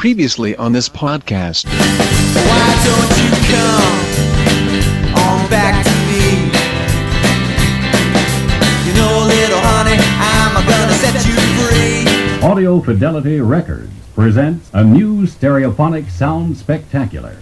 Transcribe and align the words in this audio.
previously 0.00 0.56
on 0.56 0.72
this 0.72 0.88
podcast. 0.88 1.66
You 8.86 8.94
know, 8.96 9.28
honey, 9.62 10.00
Audio 12.42 12.80
Fidelity 12.80 13.42
Records 13.42 13.90
presents 14.14 14.70
a 14.72 14.82
new 14.82 15.26
stereophonic 15.26 16.10
sound 16.10 16.56
spectacular. 16.56 17.36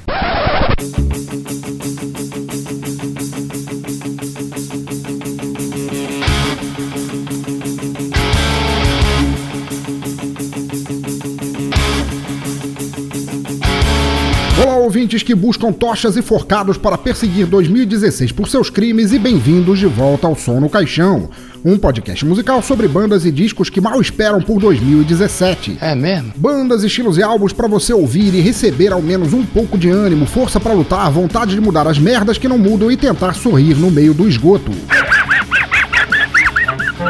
Ouvintes 14.99 15.23
que 15.23 15.33
buscam 15.33 15.73
tochas 15.73 16.17
e 16.17 16.23
forcados 16.23 16.77
para 16.77 16.99
perseguir 16.99 17.47
2016 17.47 18.33
por 18.33 18.49
seus 18.49 18.69
crimes 18.69 19.13
e 19.13 19.19
bem-vindos 19.19 19.79
de 19.79 19.87
volta 19.87 20.27
ao 20.27 20.35
Som 20.35 20.59
no 20.59 20.69
Caixão, 20.69 21.31
um 21.65 21.79
podcast 21.79 22.27
musical 22.27 22.61
sobre 22.61 22.89
bandas 22.89 23.25
e 23.25 23.31
discos 23.31 23.71
que 23.71 23.81
mal 23.81 24.01
esperam 24.01 24.43
por 24.43 24.59
2017. 24.61 25.79
É 25.81 25.95
mesmo? 25.95 26.33
Bandas, 26.35 26.83
estilos 26.83 27.17
e 27.17 27.23
álbuns 27.23 27.53
para 27.53 27.69
você 27.69 27.93
ouvir 27.93 28.35
e 28.35 28.41
receber 28.41 28.93
ao 28.93 29.01
menos 29.01 29.33
um 29.33 29.47
pouco 29.47 29.79
de 29.79 29.89
ânimo, 29.89 30.27
força 30.27 30.59
para 30.59 30.75
lutar, 30.75 31.09
vontade 31.13 31.55
de 31.55 31.61
mudar 31.61 31.87
as 31.87 31.97
merdas 31.97 32.37
que 32.37 32.49
não 32.49 32.59
mudam 32.59 32.91
e 32.91 32.97
tentar 32.97 33.35
sorrir 33.35 33.77
no 33.77 33.93
meio 33.93 34.13
do 34.13 34.29
esgoto. 34.29 34.73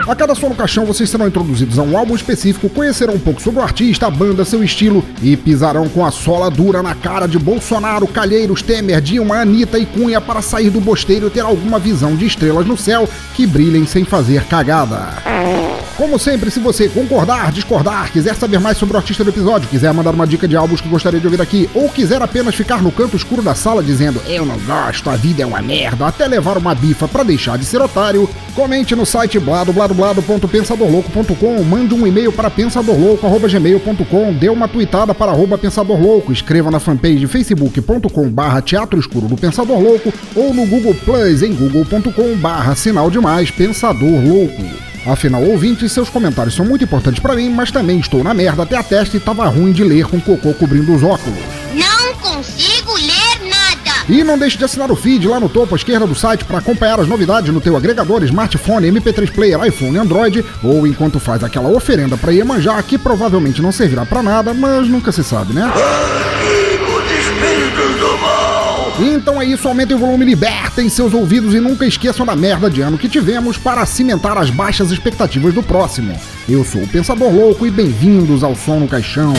A 0.08 0.16
cada 0.16 0.34
som 0.34 0.48
no 0.48 0.54
caixão 0.54 0.86
vocês 0.86 1.10
serão 1.10 1.28
introduzidos 1.28 1.78
a 1.78 1.82
um 1.82 1.94
álbum 1.94 2.14
específico, 2.14 2.70
conhecerão 2.70 3.12
um 3.12 3.18
pouco 3.18 3.42
sobre 3.42 3.60
o 3.60 3.62
artista, 3.62 4.06
a 4.06 4.10
banda, 4.10 4.42
seu 4.42 4.64
estilo 4.64 5.04
e 5.22 5.36
pisarão 5.36 5.86
com 5.86 6.02
a 6.02 6.10
sola 6.10 6.50
dura 6.50 6.82
na 6.82 6.94
cara 6.94 7.26
de 7.26 7.38
Bolsonaro, 7.38 8.06
Calheiros, 8.06 8.62
Temer, 8.62 9.02
Dilma, 9.02 9.42
Anitta 9.42 9.78
e 9.78 9.84
Cunha 9.84 10.18
para 10.18 10.40
sair 10.40 10.70
do 10.70 10.80
bosteiro 10.80 11.26
e 11.26 11.30
ter 11.30 11.40
alguma 11.40 11.78
visão 11.78 12.16
de 12.16 12.24
estrelas 12.24 12.64
no 12.64 12.74
céu 12.74 13.06
que 13.34 13.46
brilhem 13.46 13.84
sem 13.84 14.02
fazer 14.02 14.44
cagada. 14.44 15.08
Como 15.98 16.16
sempre, 16.16 16.48
se 16.48 16.60
você 16.60 16.88
concordar, 16.88 17.50
discordar, 17.50 18.12
quiser 18.12 18.36
saber 18.36 18.60
mais 18.60 18.78
sobre 18.78 18.94
o 18.94 18.98
artista 18.98 19.24
do 19.24 19.30
episódio, 19.30 19.68
quiser 19.68 19.92
mandar 19.92 20.14
uma 20.14 20.28
dica 20.28 20.46
de 20.46 20.54
álbuns 20.54 20.80
que 20.80 20.88
gostaria 20.88 21.18
de 21.18 21.26
ouvir 21.26 21.42
aqui, 21.42 21.68
ou 21.74 21.88
quiser 21.88 22.22
apenas 22.22 22.54
ficar 22.54 22.80
no 22.80 22.92
canto 22.92 23.16
escuro 23.16 23.42
da 23.42 23.52
sala 23.52 23.82
dizendo 23.82 24.22
eu 24.28 24.46
não 24.46 24.56
gosto, 24.60 25.10
a 25.10 25.16
vida 25.16 25.42
é 25.42 25.46
uma 25.46 25.60
merda, 25.60 26.06
até 26.06 26.28
levar 26.28 26.56
uma 26.56 26.72
bifa 26.72 27.08
pra 27.08 27.24
deixar 27.24 27.58
de 27.58 27.64
ser 27.64 27.82
otário, 27.82 28.30
comente 28.54 28.94
no 28.94 29.04
site 29.04 29.40
bladobladoblado.pensadorlouco.com, 29.40 31.64
mande 31.64 31.94
um 31.94 32.06
e-mail 32.06 32.30
para 32.30 32.48
pensadorlouco.gmail.com, 32.48 34.34
dê 34.34 34.48
uma 34.48 34.68
tweetada 34.68 35.12
para 35.12 35.32
arroba 35.32 35.58
pensadorlouco, 35.58 36.32
escreva 36.32 36.70
na 36.70 36.78
fanpage 36.78 37.26
facebook.com 37.26 38.30
barra 38.30 38.62
teatro 38.62 39.00
escuro 39.00 39.26
do 39.26 39.36
Pensador 39.36 39.80
Louco 39.80 40.14
ou 40.36 40.54
no 40.54 40.64
Google 40.64 40.94
Plus 40.94 41.42
em 41.42 41.52
google.com 41.52 42.36
barra 42.36 42.76
sinal 42.76 43.10
demais 43.10 43.50
Pensador 43.50 44.24
Louco. 44.24 44.87
Afinal, 45.06 45.42
ouvintes, 45.42 45.92
seus 45.92 46.08
comentários 46.08 46.54
são 46.54 46.64
muito 46.64 46.84
importantes 46.84 47.20
pra 47.20 47.34
mim, 47.34 47.48
mas 47.48 47.70
também 47.70 47.98
estou 47.98 48.22
na 48.22 48.34
merda 48.34 48.62
até 48.62 48.76
a 48.76 48.82
testa 48.82 49.16
e 49.16 49.20
tava 49.20 49.46
ruim 49.46 49.72
de 49.72 49.84
ler 49.84 50.06
com 50.06 50.20
cocô 50.20 50.52
cobrindo 50.54 50.94
os 50.94 51.02
óculos. 51.02 51.38
Não 51.74 52.14
consigo 52.14 52.94
ler 52.94 53.48
nada. 53.48 54.04
E 54.08 54.24
não 54.24 54.38
deixe 54.38 54.56
de 54.56 54.64
assinar 54.64 54.90
o 54.90 54.96
feed 54.96 55.26
lá 55.28 55.38
no 55.38 55.48
topo 55.48 55.74
à 55.74 55.76
esquerda 55.76 56.06
do 56.06 56.14
site 56.14 56.44
para 56.44 56.58
acompanhar 56.58 56.98
as 56.98 57.08
novidades 57.08 57.52
no 57.52 57.60
teu 57.60 57.76
agregador, 57.76 58.22
smartphone, 58.24 58.90
MP3 58.90 59.30
player, 59.30 59.62
iPhone, 59.64 59.98
Android, 59.98 60.44
ou 60.62 60.86
enquanto 60.86 61.20
faz 61.20 61.44
aquela 61.44 61.68
oferenda 61.68 62.16
para 62.16 62.32
Iemanjá, 62.32 62.82
que 62.82 62.96
provavelmente 62.96 63.60
não 63.60 63.72
servirá 63.72 64.06
para 64.06 64.22
nada, 64.22 64.54
mas 64.54 64.88
nunca 64.88 65.12
se 65.12 65.22
sabe, 65.22 65.52
né? 65.52 65.70
Então 69.00 69.40
é 69.40 69.44
isso, 69.44 69.68
aumentem 69.68 69.96
o 69.96 70.00
volume, 70.00 70.24
libertem 70.24 70.88
seus 70.88 71.14
ouvidos 71.14 71.54
e 71.54 71.60
nunca 71.60 71.86
esqueçam 71.86 72.26
da 72.26 72.34
merda 72.34 72.68
de 72.68 72.80
ano 72.80 72.98
que 72.98 73.08
tivemos 73.08 73.56
para 73.56 73.86
cimentar 73.86 74.36
as 74.36 74.50
baixas 74.50 74.90
expectativas 74.90 75.54
do 75.54 75.62
próximo. 75.62 76.18
Eu 76.48 76.64
sou 76.64 76.82
o 76.82 76.88
Pensador 76.88 77.32
Louco 77.32 77.64
e 77.64 77.70
bem-vindos 77.70 78.42
ao 78.42 78.56
Som 78.56 78.80
no 78.80 78.88
Caixão. 78.88 79.32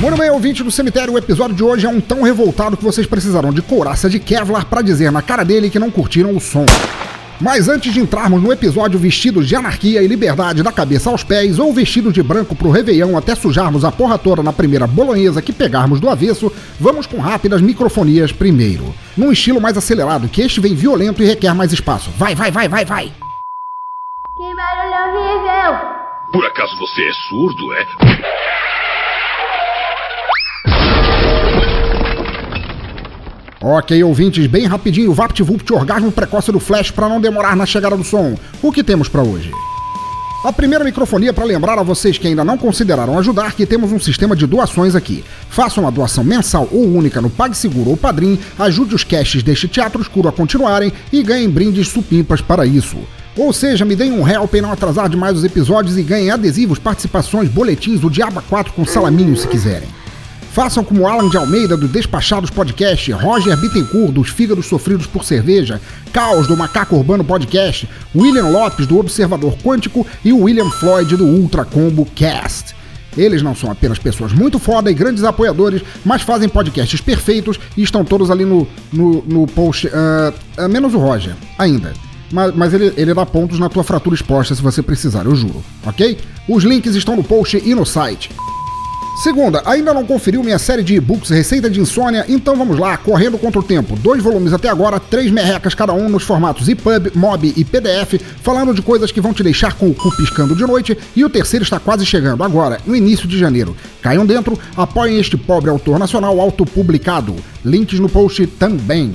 Muito 0.00 0.16
bem, 0.16 0.30
ouvinte 0.30 0.62
do 0.62 0.70
cemitério, 0.70 1.12
o 1.12 1.18
episódio 1.18 1.54
de 1.54 1.62
hoje 1.62 1.84
é 1.84 1.88
um 1.88 2.00
tão 2.00 2.22
revoltado 2.22 2.74
que 2.74 2.82
vocês 2.82 3.06
precisarão 3.06 3.52
de 3.52 3.60
couraça 3.60 4.08
de 4.08 4.18
Kevlar 4.18 4.64
para 4.64 4.80
dizer 4.80 5.12
na 5.12 5.20
cara 5.20 5.44
dele 5.44 5.68
que 5.68 5.78
não 5.78 5.90
curtiram 5.90 6.34
o 6.34 6.40
som. 6.40 6.64
Mas 7.38 7.68
antes 7.68 7.92
de 7.92 8.00
entrarmos 8.00 8.42
no 8.42 8.50
episódio 8.50 8.98
vestidos 8.98 9.46
de 9.46 9.54
anarquia 9.54 10.02
e 10.02 10.06
liberdade 10.06 10.62
da 10.62 10.72
cabeça 10.72 11.10
aos 11.10 11.22
pés, 11.22 11.58
ou 11.58 11.70
vestidos 11.70 12.14
de 12.14 12.22
branco 12.22 12.56
pro 12.56 12.70
Réveillon 12.70 13.14
até 13.14 13.34
sujarmos 13.34 13.84
a 13.84 13.92
porra 13.92 14.16
toda 14.16 14.42
na 14.42 14.54
primeira 14.54 14.86
bolonhesa 14.86 15.42
que 15.42 15.52
pegarmos 15.52 16.00
do 16.00 16.08
avesso, 16.08 16.50
vamos 16.80 17.06
com 17.06 17.18
rápidas 17.18 17.60
microfonias 17.60 18.32
primeiro. 18.32 18.94
Num 19.14 19.30
estilo 19.30 19.60
mais 19.60 19.76
acelerado, 19.76 20.30
que 20.30 20.40
este 20.40 20.60
vem 20.60 20.74
violento 20.74 21.22
e 21.22 21.26
requer 21.26 21.54
mais 21.54 21.74
espaço. 21.74 22.10
Vai, 22.16 22.34
vai, 22.34 22.50
vai, 22.50 22.68
vai, 22.70 22.86
vai! 22.86 23.12
Que 24.34 24.54
barulho 24.54 25.18
horrível. 25.18 26.00
Por 26.32 26.46
acaso 26.46 26.74
você 26.78 27.02
é 27.02 27.12
surdo, 27.28 27.74
é? 27.74 28.79
Ok, 33.62 34.02
ouvintes, 34.02 34.46
bem 34.46 34.64
rapidinho, 34.64 35.12
VaptVupt 35.12 35.70
orgasmo 35.74 36.10
precoce 36.10 36.50
do 36.50 36.58
Flash 36.58 36.90
para 36.90 37.10
não 37.10 37.20
demorar 37.20 37.54
na 37.54 37.66
chegada 37.66 37.94
do 37.94 38.02
som. 38.02 38.34
O 38.62 38.72
que 38.72 38.82
temos 38.82 39.06
para 39.06 39.22
hoje? 39.22 39.50
A 40.42 40.50
primeira 40.50 40.82
microfonia 40.82 41.30
para 41.30 41.44
lembrar 41.44 41.78
a 41.78 41.82
vocês 41.82 42.16
que 42.16 42.26
ainda 42.26 42.42
não 42.42 42.56
consideraram 42.56 43.18
ajudar 43.18 43.52
que 43.52 43.66
temos 43.66 43.92
um 43.92 44.00
sistema 44.00 44.34
de 44.34 44.46
doações 44.46 44.94
aqui. 44.94 45.22
Faça 45.50 45.78
uma 45.78 45.92
doação 45.92 46.24
mensal 46.24 46.66
ou 46.72 46.90
única 46.90 47.20
no 47.20 47.28
PagSeguro 47.28 47.90
ou 47.90 47.98
Padrim, 47.98 48.38
ajude 48.58 48.94
os 48.94 49.04
caches 49.04 49.42
deste 49.42 49.68
teatro 49.68 50.00
escuro 50.00 50.30
a 50.30 50.32
continuarem 50.32 50.90
e 51.12 51.22
ganhem 51.22 51.50
brindes 51.50 51.88
supimpas 51.88 52.40
para 52.40 52.64
isso. 52.64 52.96
Ou 53.36 53.52
seja, 53.52 53.84
me 53.84 53.94
deem 53.94 54.12
um 54.12 54.26
help 54.26 54.54
em 54.54 54.62
não 54.62 54.72
atrasar 54.72 55.06
demais 55.06 55.36
os 55.36 55.44
episódios 55.44 55.98
e 55.98 56.02
ganhem 56.02 56.30
adesivos, 56.30 56.78
participações, 56.78 57.50
boletins, 57.50 58.02
o 58.02 58.08
Diaba 58.08 58.42
4 58.48 58.72
com 58.72 58.86
salaminho 58.86 59.36
se 59.36 59.46
quiserem. 59.46 59.99
Façam 60.52 60.82
como 60.82 61.06
Alan 61.06 61.28
de 61.28 61.36
Almeida 61.36 61.76
do 61.76 61.86
Despachados 61.86 62.50
Podcast, 62.50 63.12
Roger 63.12 63.56
Bittencourt 63.56 64.12
dos 64.12 64.30
Fígados 64.30 64.66
Sofridos 64.66 65.06
por 65.06 65.24
Cerveja, 65.24 65.80
Caos 66.12 66.48
do 66.48 66.56
Macaco 66.56 66.96
Urbano 66.96 67.22
Podcast, 67.22 67.88
William 68.14 68.48
Lopes 68.48 68.84
do 68.84 68.98
Observador 68.98 69.56
Quântico 69.62 70.04
e 70.24 70.32
William 70.32 70.68
Floyd 70.68 71.16
do 71.16 71.24
Ultra 71.24 71.64
Combo 71.64 72.04
Cast. 72.16 72.74
Eles 73.16 73.42
não 73.42 73.54
são 73.54 73.70
apenas 73.70 73.98
pessoas 74.00 74.32
muito 74.32 74.58
foda 74.58 74.90
e 74.90 74.94
grandes 74.94 75.22
apoiadores, 75.22 75.82
mas 76.04 76.22
fazem 76.22 76.48
podcasts 76.48 77.00
perfeitos 77.00 77.58
e 77.76 77.82
estão 77.82 78.04
todos 78.04 78.28
ali 78.28 78.44
no, 78.44 78.66
no, 78.92 79.22
no 79.22 79.46
post. 79.46 79.88
ah, 79.92 80.68
menos 80.68 80.94
o 80.94 80.98
Roger, 80.98 81.34
ainda. 81.58 81.92
Mas, 82.32 82.54
mas 82.54 82.74
ele, 82.74 82.92
ele 82.96 83.14
dá 83.14 83.24
pontos 83.24 83.58
na 83.58 83.68
tua 83.68 83.84
fratura 83.84 84.14
exposta 84.14 84.54
se 84.54 84.62
você 84.62 84.82
precisar, 84.82 85.26
eu 85.26 85.34
juro, 85.34 85.62
ok? 85.84 86.18
Os 86.48 86.64
links 86.64 86.94
estão 86.96 87.14
no 87.14 87.24
post 87.24 87.60
e 87.64 87.74
no 87.74 87.86
site. 87.86 88.30
Segunda, 89.16 89.62
ainda 89.66 89.92
não 89.92 90.06
conferiu 90.06 90.42
minha 90.42 90.58
série 90.58 90.82
de 90.82 90.94
e-books 90.94 91.28
Receita 91.28 91.68
de 91.68 91.78
Insônia? 91.78 92.24
Então 92.26 92.56
vamos 92.56 92.78
lá, 92.78 92.96
correndo 92.96 93.36
contra 93.36 93.60
o 93.60 93.62
tempo. 93.62 93.94
Dois 93.96 94.22
volumes 94.22 94.52
até 94.52 94.68
agora, 94.68 94.98
três 94.98 95.30
merrecas 95.30 95.74
cada 95.74 95.92
um 95.92 96.08
nos 96.08 96.22
formatos 96.22 96.68
EPUB, 96.68 97.12
MOB 97.14 97.52
e 97.54 97.64
PDF, 97.64 98.18
falando 98.40 98.72
de 98.72 98.80
coisas 98.80 99.12
que 99.12 99.20
vão 99.20 99.34
te 99.34 99.42
deixar 99.42 99.74
com 99.74 99.88
o 99.88 99.94
cu 99.94 100.16
piscando 100.16 100.56
de 100.56 100.62
noite. 100.62 100.96
E 101.14 101.24
o 101.24 101.28
terceiro 101.28 101.64
está 101.64 101.78
quase 101.78 102.06
chegando, 102.06 102.42
agora, 102.42 102.80
no 102.86 102.96
início 102.96 103.28
de 103.28 103.38
janeiro. 103.38 103.76
Caiam 104.00 104.24
dentro, 104.24 104.58
apoiem 104.74 105.18
este 105.18 105.36
pobre 105.36 105.68
autor 105.68 105.98
nacional 105.98 106.40
autopublicado. 106.40 107.36
Links 107.62 108.00
no 108.00 108.08
post 108.08 108.46
também. 108.46 109.12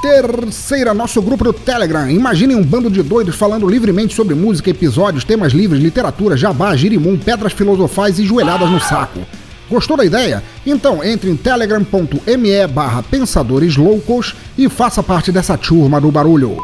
Terceira, 0.00 0.92
nosso 0.92 1.20
grupo 1.22 1.44
do 1.44 1.52
Telegram. 1.52 2.08
Imaginem 2.10 2.56
um 2.56 2.62
bando 2.62 2.90
de 2.90 3.02
doidos 3.02 3.36
falando 3.36 3.68
livremente 3.68 4.14
sobre 4.14 4.34
música, 4.34 4.70
episódios, 4.70 5.24
temas 5.24 5.52
livres, 5.52 5.82
literatura, 5.82 6.36
jabá, 6.36 6.76
girimum, 6.76 7.16
pedras 7.16 7.52
filosofais 7.52 8.18
e 8.18 8.24
joelhadas 8.24 8.70
no 8.70 8.80
saco. 8.80 9.20
Gostou 9.68 9.96
da 9.96 10.04
ideia? 10.04 10.42
Então 10.64 11.02
entre 11.02 11.30
em 11.30 11.36
telegram.me 11.36 12.66
barra 12.68 13.02
pensadores 13.02 13.76
loucos 13.76 14.34
e 14.56 14.68
faça 14.68 15.02
parte 15.02 15.32
dessa 15.32 15.58
turma 15.58 16.00
do 16.00 16.10
barulho. 16.10 16.56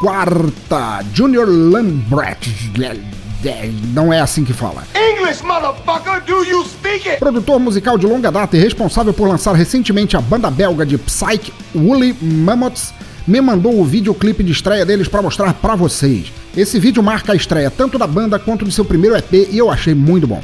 Quarta, 0.00 1.04
Junior 1.12 1.48
Lambrecht. 1.48 3.15
Não 3.92 4.12
é 4.12 4.20
assim 4.20 4.44
que 4.44 4.52
fala. 4.52 4.84
English, 4.94 5.44
motherfucker, 5.44 6.22
do 6.24 6.44
you 6.44 6.64
speak 6.64 7.08
it? 7.08 7.18
Produtor 7.18 7.60
musical 7.60 7.96
de 7.96 8.06
longa 8.06 8.30
data 8.32 8.56
e 8.56 8.60
responsável 8.60 9.12
por 9.12 9.28
lançar 9.28 9.54
recentemente 9.54 10.16
a 10.16 10.20
banda 10.20 10.50
belga 10.50 10.84
de 10.84 10.98
Psyche 10.98 11.52
Woolly 11.74 12.16
Mammoths, 12.20 12.92
me 13.26 13.40
mandou 13.40 13.78
o 13.78 13.84
videoclipe 13.84 14.42
de 14.42 14.52
estreia 14.52 14.84
deles 14.86 15.08
para 15.08 15.22
mostrar 15.22 15.52
para 15.54 15.74
vocês. 15.74 16.32
Esse 16.56 16.78
vídeo 16.78 17.02
marca 17.02 17.32
a 17.32 17.36
estreia 17.36 17.70
tanto 17.70 17.98
da 17.98 18.06
banda 18.06 18.38
quanto 18.38 18.64
do 18.64 18.70
seu 18.70 18.84
primeiro 18.84 19.16
EP 19.16 19.32
e 19.50 19.58
eu 19.58 19.70
achei 19.70 19.94
muito 19.94 20.26
bom. 20.26 20.42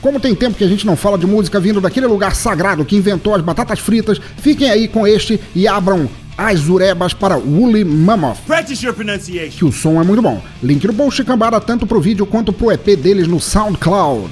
Como 0.00 0.20
tem 0.20 0.34
tempo 0.34 0.56
que 0.56 0.64
a 0.64 0.68
gente 0.68 0.86
não 0.86 0.96
fala 0.96 1.18
de 1.18 1.26
música 1.26 1.58
vindo 1.58 1.80
daquele 1.80 2.06
lugar 2.06 2.34
sagrado 2.34 2.84
que 2.84 2.96
inventou 2.96 3.34
as 3.34 3.42
batatas 3.42 3.80
fritas, 3.80 4.20
fiquem 4.36 4.70
aí 4.70 4.86
com 4.86 5.06
este 5.06 5.40
e 5.54 5.66
abram 5.66 6.08
as 6.38 6.60
zurebas 6.60 7.12
para 7.12 7.36
Woolly 7.36 7.84
Mammoth. 7.84 8.38
Practice 8.46 8.86
your 8.86 8.94
pronunciation. 8.94 9.58
Que 9.58 9.64
o 9.64 9.72
som 9.72 10.00
é 10.00 10.04
muito 10.04 10.22
bom. 10.22 10.40
Link 10.62 10.86
no 10.86 10.94
post 10.94 11.24
cambada 11.24 11.60
tanto 11.60 11.84
pro 11.84 12.00
vídeo 12.00 12.24
quanto 12.24 12.52
pro 12.52 12.70
EP 12.70 12.96
deles 12.96 13.26
no 13.26 13.40
SoundCloud. 13.40 14.30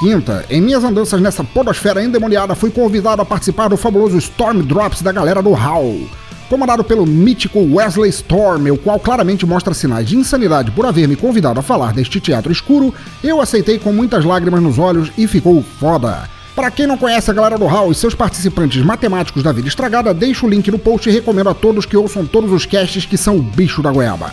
Quinta, 0.00 0.44
em 0.50 0.60
minhas 0.60 0.82
andanças 0.82 1.20
nessa 1.20 1.44
podosfera 1.44 2.02
endemoniada, 2.02 2.56
fui 2.56 2.68
convidado 2.68 3.22
a 3.22 3.24
participar 3.24 3.68
do 3.68 3.76
fabuloso 3.76 4.18
Storm 4.18 4.62
Drops 4.62 5.02
da 5.02 5.12
galera 5.12 5.40
do 5.40 5.50
Howl. 5.50 6.00
Comandado 6.48 6.82
pelo 6.82 7.06
mítico 7.06 7.60
Wesley 7.60 8.10
Storm, 8.10 8.70
o 8.72 8.76
qual 8.76 8.98
claramente 8.98 9.46
mostra 9.46 9.72
sinais 9.72 10.08
de 10.08 10.16
insanidade 10.16 10.72
por 10.72 10.84
haver 10.84 11.06
me 11.06 11.14
convidado 11.14 11.60
a 11.60 11.62
falar 11.62 11.92
deste 11.92 12.20
teatro 12.20 12.50
escuro, 12.50 12.92
eu 13.22 13.40
aceitei 13.40 13.78
com 13.78 13.92
muitas 13.92 14.24
lágrimas 14.24 14.60
nos 14.60 14.78
olhos 14.80 15.12
e 15.16 15.28
ficou 15.28 15.62
foda. 15.62 16.33
Para 16.54 16.70
quem 16.70 16.86
não 16.86 16.96
conhece 16.96 17.28
a 17.28 17.34
galera 17.34 17.58
do 17.58 17.66
Hall 17.66 17.90
e 17.90 17.94
seus 17.96 18.14
participantes 18.14 18.80
matemáticos 18.84 19.42
da 19.42 19.50
vida 19.50 19.66
estragada, 19.66 20.14
deixo 20.14 20.46
o 20.46 20.48
link 20.48 20.70
no 20.70 20.78
post 20.78 21.08
e 21.08 21.12
recomendo 21.12 21.48
a 21.48 21.54
todos 21.54 21.84
que 21.84 21.96
ouçam 21.96 22.24
todos 22.24 22.52
os 22.52 22.64
casts 22.64 23.04
que 23.04 23.16
são 23.16 23.36
o 23.36 23.42
bicho 23.42 23.82
da 23.82 23.90
goiaba. 23.90 24.30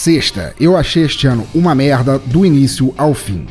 Sexta, 0.00 0.54
eu 0.60 0.76
achei 0.76 1.04
este 1.04 1.26
ano 1.26 1.46
uma 1.54 1.74
merda 1.74 2.18
do 2.18 2.44
início 2.44 2.92
ao 2.98 3.14
fim. 3.14 3.46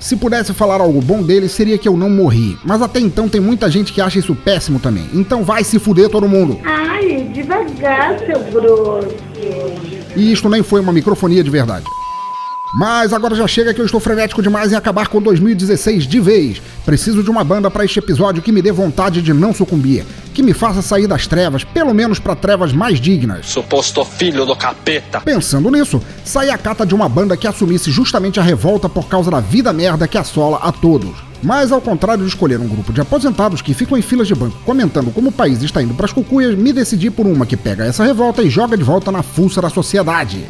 Se 0.00 0.16
pudesse 0.16 0.54
falar 0.54 0.80
algo 0.80 1.02
bom 1.02 1.22
dele, 1.22 1.48
seria 1.48 1.76
que 1.76 1.88
eu 1.88 1.96
não 1.98 2.08
morri. 2.08 2.56
Mas 2.64 2.80
até 2.80 2.98
então 2.98 3.28
tem 3.28 3.40
muita 3.40 3.68
gente 3.70 3.92
que 3.92 4.00
acha 4.00 4.18
isso 4.18 4.34
péssimo 4.34 4.78
também. 4.78 5.10
Então 5.12 5.44
vai 5.44 5.64
se 5.64 5.78
fuder 5.78 6.08
todo 6.08 6.28
mundo. 6.28 6.58
Ai, 6.64 7.28
devagar, 7.34 8.16
seu 8.20 8.42
grosso. 8.44 9.16
E 10.16 10.32
isto 10.32 10.48
nem 10.48 10.62
foi 10.62 10.80
uma 10.80 10.92
microfonia 10.92 11.44
de 11.44 11.50
verdade. 11.50 11.84
Mas 12.74 13.12
agora 13.12 13.34
já 13.34 13.46
chega 13.46 13.72
que 13.72 13.80
eu 13.80 13.86
estou 13.86 13.98
frenético 13.98 14.42
demais 14.42 14.72
em 14.72 14.76
acabar 14.76 15.08
com 15.08 15.22
2016 15.22 16.06
de 16.06 16.20
vez. 16.20 16.60
Preciso 16.84 17.22
de 17.22 17.30
uma 17.30 17.42
banda 17.42 17.70
para 17.70 17.84
este 17.84 17.98
episódio 17.98 18.42
que 18.42 18.52
me 18.52 18.60
dê 18.60 18.70
vontade 18.70 19.22
de 19.22 19.32
não 19.32 19.54
sucumbir, 19.54 20.04
que 20.34 20.42
me 20.42 20.52
faça 20.52 20.82
sair 20.82 21.06
das 21.06 21.26
trevas, 21.26 21.64
pelo 21.64 21.94
menos 21.94 22.18
para 22.18 22.36
trevas 22.36 22.72
mais 22.72 23.00
dignas. 23.00 23.46
Suposto 23.46 24.04
filho 24.04 24.44
do 24.44 24.54
capeta. 24.54 25.20
Pensando 25.20 25.70
nisso, 25.70 26.00
saí 26.24 26.50
a 26.50 26.58
cata 26.58 26.84
de 26.84 26.94
uma 26.94 27.08
banda 27.08 27.36
que 27.36 27.46
assumisse 27.46 27.90
justamente 27.90 28.38
a 28.38 28.42
revolta 28.42 28.88
por 28.88 29.08
causa 29.08 29.30
da 29.30 29.40
vida 29.40 29.72
merda 29.72 30.06
que 30.06 30.18
assola 30.18 30.58
a 30.58 30.70
todos. 30.70 31.28
Mas 31.42 31.70
ao 31.70 31.80
contrário 31.80 32.24
de 32.24 32.28
escolher 32.28 32.58
um 32.60 32.66
grupo 32.66 32.92
de 32.92 33.00
aposentados 33.00 33.62
que 33.62 33.72
ficam 33.72 33.96
em 33.96 34.02
filas 34.02 34.26
de 34.26 34.34
banco 34.34 34.58
comentando 34.64 35.12
como 35.12 35.28
o 35.28 35.32
país 35.32 35.62
está 35.62 35.82
indo 35.82 35.94
para 35.94 36.06
as 36.06 36.12
cucuias, 36.12 36.56
me 36.56 36.72
decidi 36.72 37.10
por 37.10 37.26
uma 37.26 37.46
que 37.46 37.56
pega 37.56 37.84
essa 37.84 38.04
revolta 38.04 38.42
e 38.42 38.50
joga 38.50 38.76
de 38.76 38.82
volta 38.82 39.12
na 39.12 39.22
fuça 39.22 39.62
da 39.62 39.70
sociedade. 39.70 40.46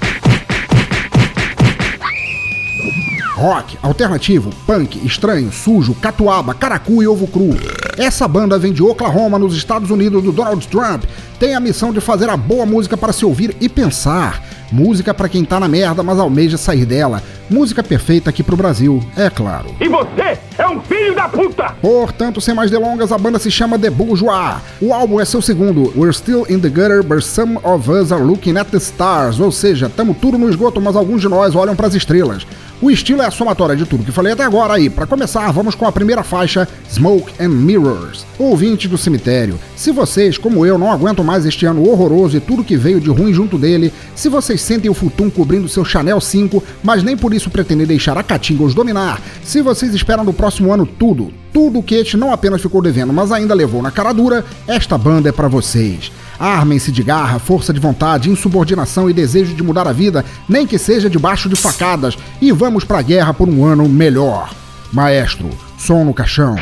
Rock, 3.38 3.78
alternativo, 3.80 4.50
punk, 4.66 4.96
estranho, 5.06 5.52
sujo, 5.52 5.94
catuaba, 5.94 6.52
caracu 6.52 7.04
e 7.04 7.06
ovo 7.06 7.28
cru. 7.28 7.50
Essa 7.96 8.26
banda 8.26 8.58
vem 8.58 8.72
de 8.72 8.82
Oklahoma, 8.82 9.38
nos 9.38 9.56
Estados 9.56 9.90
Unidos 9.90 10.24
do 10.24 10.32
Donald 10.32 10.66
Trump. 10.66 11.04
Tem 11.38 11.54
a 11.54 11.60
missão 11.60 11.92
de 11.92 12.00
fazer 12.00 12.28
a 12.28 12.36
boa 12.36 12.66
música 12.66 12.96
para 12.96 13.12
se 13.12 13.24
ouvir 13.24 13.56
e 13.60 13.68
pensar. 13.68 14.42
Música 14.70 15.14
para 15.14 15.28
quem 15.28 15.44
tá 15.44 15.58
na 15.58 15.68
merda, 15.68 16.02
mas 16.02 16.18
almeja 16.18 16.56
sair 16.56 16.84
dela. 16.84 17.22
Música 17.48 17.82
perfeita 17.82 18.28
aqui 18.28 18.42
pro 18.42 18.56
Brasil, 18.56 19.02
é 19.16 19.30
claro. 19.30 19.68
E 19.80 19.88
você 19.88 20.38
é 20.58 20.68
um 20.68 20.80
filho 20.82 21.14
da 21.14 21.28
puta! 21.28 21.74
Portanto, 21.80 22.40
sem 22.40 22.54
mais 22.54 22.70
delongas, 22.70 23.10
a 23.10 23.16
banda 23.16 23.38
se 23.38 23.50
chama 23.50 23.78
The 23.78 23.88
Bourgeois. 23.88 24.56
O 24.80 24.92
álbum 24.92 25.18
é 25.18 25.24
seu 25.24 25.40
segundo, 25.40 25.92
We're 25.96 26.12
Still 26.12 26.44
in 26.48 26.60
the 26.60 26.68
Gutter, 26.68 27.02
but 27.02 27.22
some 27.22 27.58
of 27.64 27.90
us 27.90 28.12
are 28.12 28.22
looking 28.22 28.58
at 28.58 28.68
the 28.70 28.76
stars. 28.76 29.40
Ou 29.40 29.50
seja, 29.50 29.88
tamo 29.88 30.14
tudo 30.14 30.36
no 30.36 30.48
esgoto, 30.48 30.80
mas 30.80 30.96
alguns 30.96 31.22
de 31.22 31.28
nós 31.28 31.54
olham 31.54 31.74
para 31.74 31.86
as 31.86 31.94
estrelas. 31.94 32.46
O 32.80 32.92
estilo 32.92 33.22
é 33.22 33.26
a 33.26 33.30
somatória 33.30 33.74
de 33.74 33.84
tudo 33.84 34.04
que 34.04 34.12
falei 34.12 34.32
até 34.32 34.44
agora 34.44 34.74
aí. 34.74 34.88
Para 34.88 35.06
começar, 35.06 35.50
vamos 35.50 35.74
com 35.74 35.84
a 35.84 35.90
primeira 35.90 36.22
faixa, 36.22 36.68
Smoke 36.88 37.32
and 37.42 37.48
Mirrors. 37.48 38.24
Ouvinte 38.38 38.86
do 38.86 38.96
cemitério, 38.96 39.58
se 39.74 39.90
vocês, 39.90 40.38
como 40.38 40.64
eu, 40.64 40.78
não 40.78 40.92
aguentam 40.92 41.24
mais 41.24 41.44
este 41.44 41.66
ano 41.66 41.88
horroroso 41.88 42.36
e 42.36 42.40
tudo 42.40 42.62
que 42.62 42.76
veio 42.76 43.00
de 43.00 43.10
ruim 43.10 43.32
junto 43.32 43.58
dele, 43.58 43.92
se 44.14 44.28
vocês 44.28 44.57
sentem 44.58 44.90
o 44.90 44.94
futum 44.94 45.30
cobrindo 45.30 45.68
seu 45.68 45.84
Chanel 45.84 46.20
5, 46.20 46.62
mas 46.82 47.02
nem 47.02 47.16
por 47.16 47.32
isso 47.32 47.50
pretendem 47.50 47.86
deixar 47.86 48.18
a 48.18 48.22
Caatinga 48.22 48.62
os 48.62 48.74
dominar, 48.74 49.20
se 49.42 49.62
vocês 49.62 49.94
esperam 49.94 50.24
no 50.24 50.32
próximo 50.32 50.72
ano 50.72 50.86
tudo, 50.86 51.32
tudo 51.52 51.82
que 51.82 51.94
este 51.94 52.16
não 52.16 52.32
apenas 52.32 52.60
ficou 52.60 52.82
devendo, 52.82 53.12
mas 53.12 53.32
ainda 53.32 53.54
levou 53.54 53.82
na 53.82 53.90
cara 53.90 54.12
dura, 54.12 54.44
esta 54.66 54.98
banda 54.98 55.28
é 55.28 55.32
para 55.32 55.48
vocês. 55.48 56.12
Armem-se 56.38 56.92
de 56.92 57.02
garra, 57.02 57.38
força 57.38 57.72
de 57.72 57.80
vontade, 57.80 58.30
insubordinação 58.30 59.10
e 59.10 59.12
desejo 59.12 59.54
de 59.54 59.62
mudar 59.62 59.88
a 59.88 59.92
vida, 59.92 60.24
nem 60.48 60.66
que 60.66 60.78
seja 60.78 61.10
debaixo 61.10 61.48
de 61.48 61.56
facadas, 61.56 62.16
e 62.40 62.52
vamos 62.52 62.84
pra 62.84 63.02
guerra 63.02 63.34
por 63.34 63.48
um 63.48 63.64
ano 63.64 63.88
melhor. 63.88 64.50
Maestro, 64.92 65.50
som 65.76 66.04
no 66.04 66.14
caixão. 66.14 66.56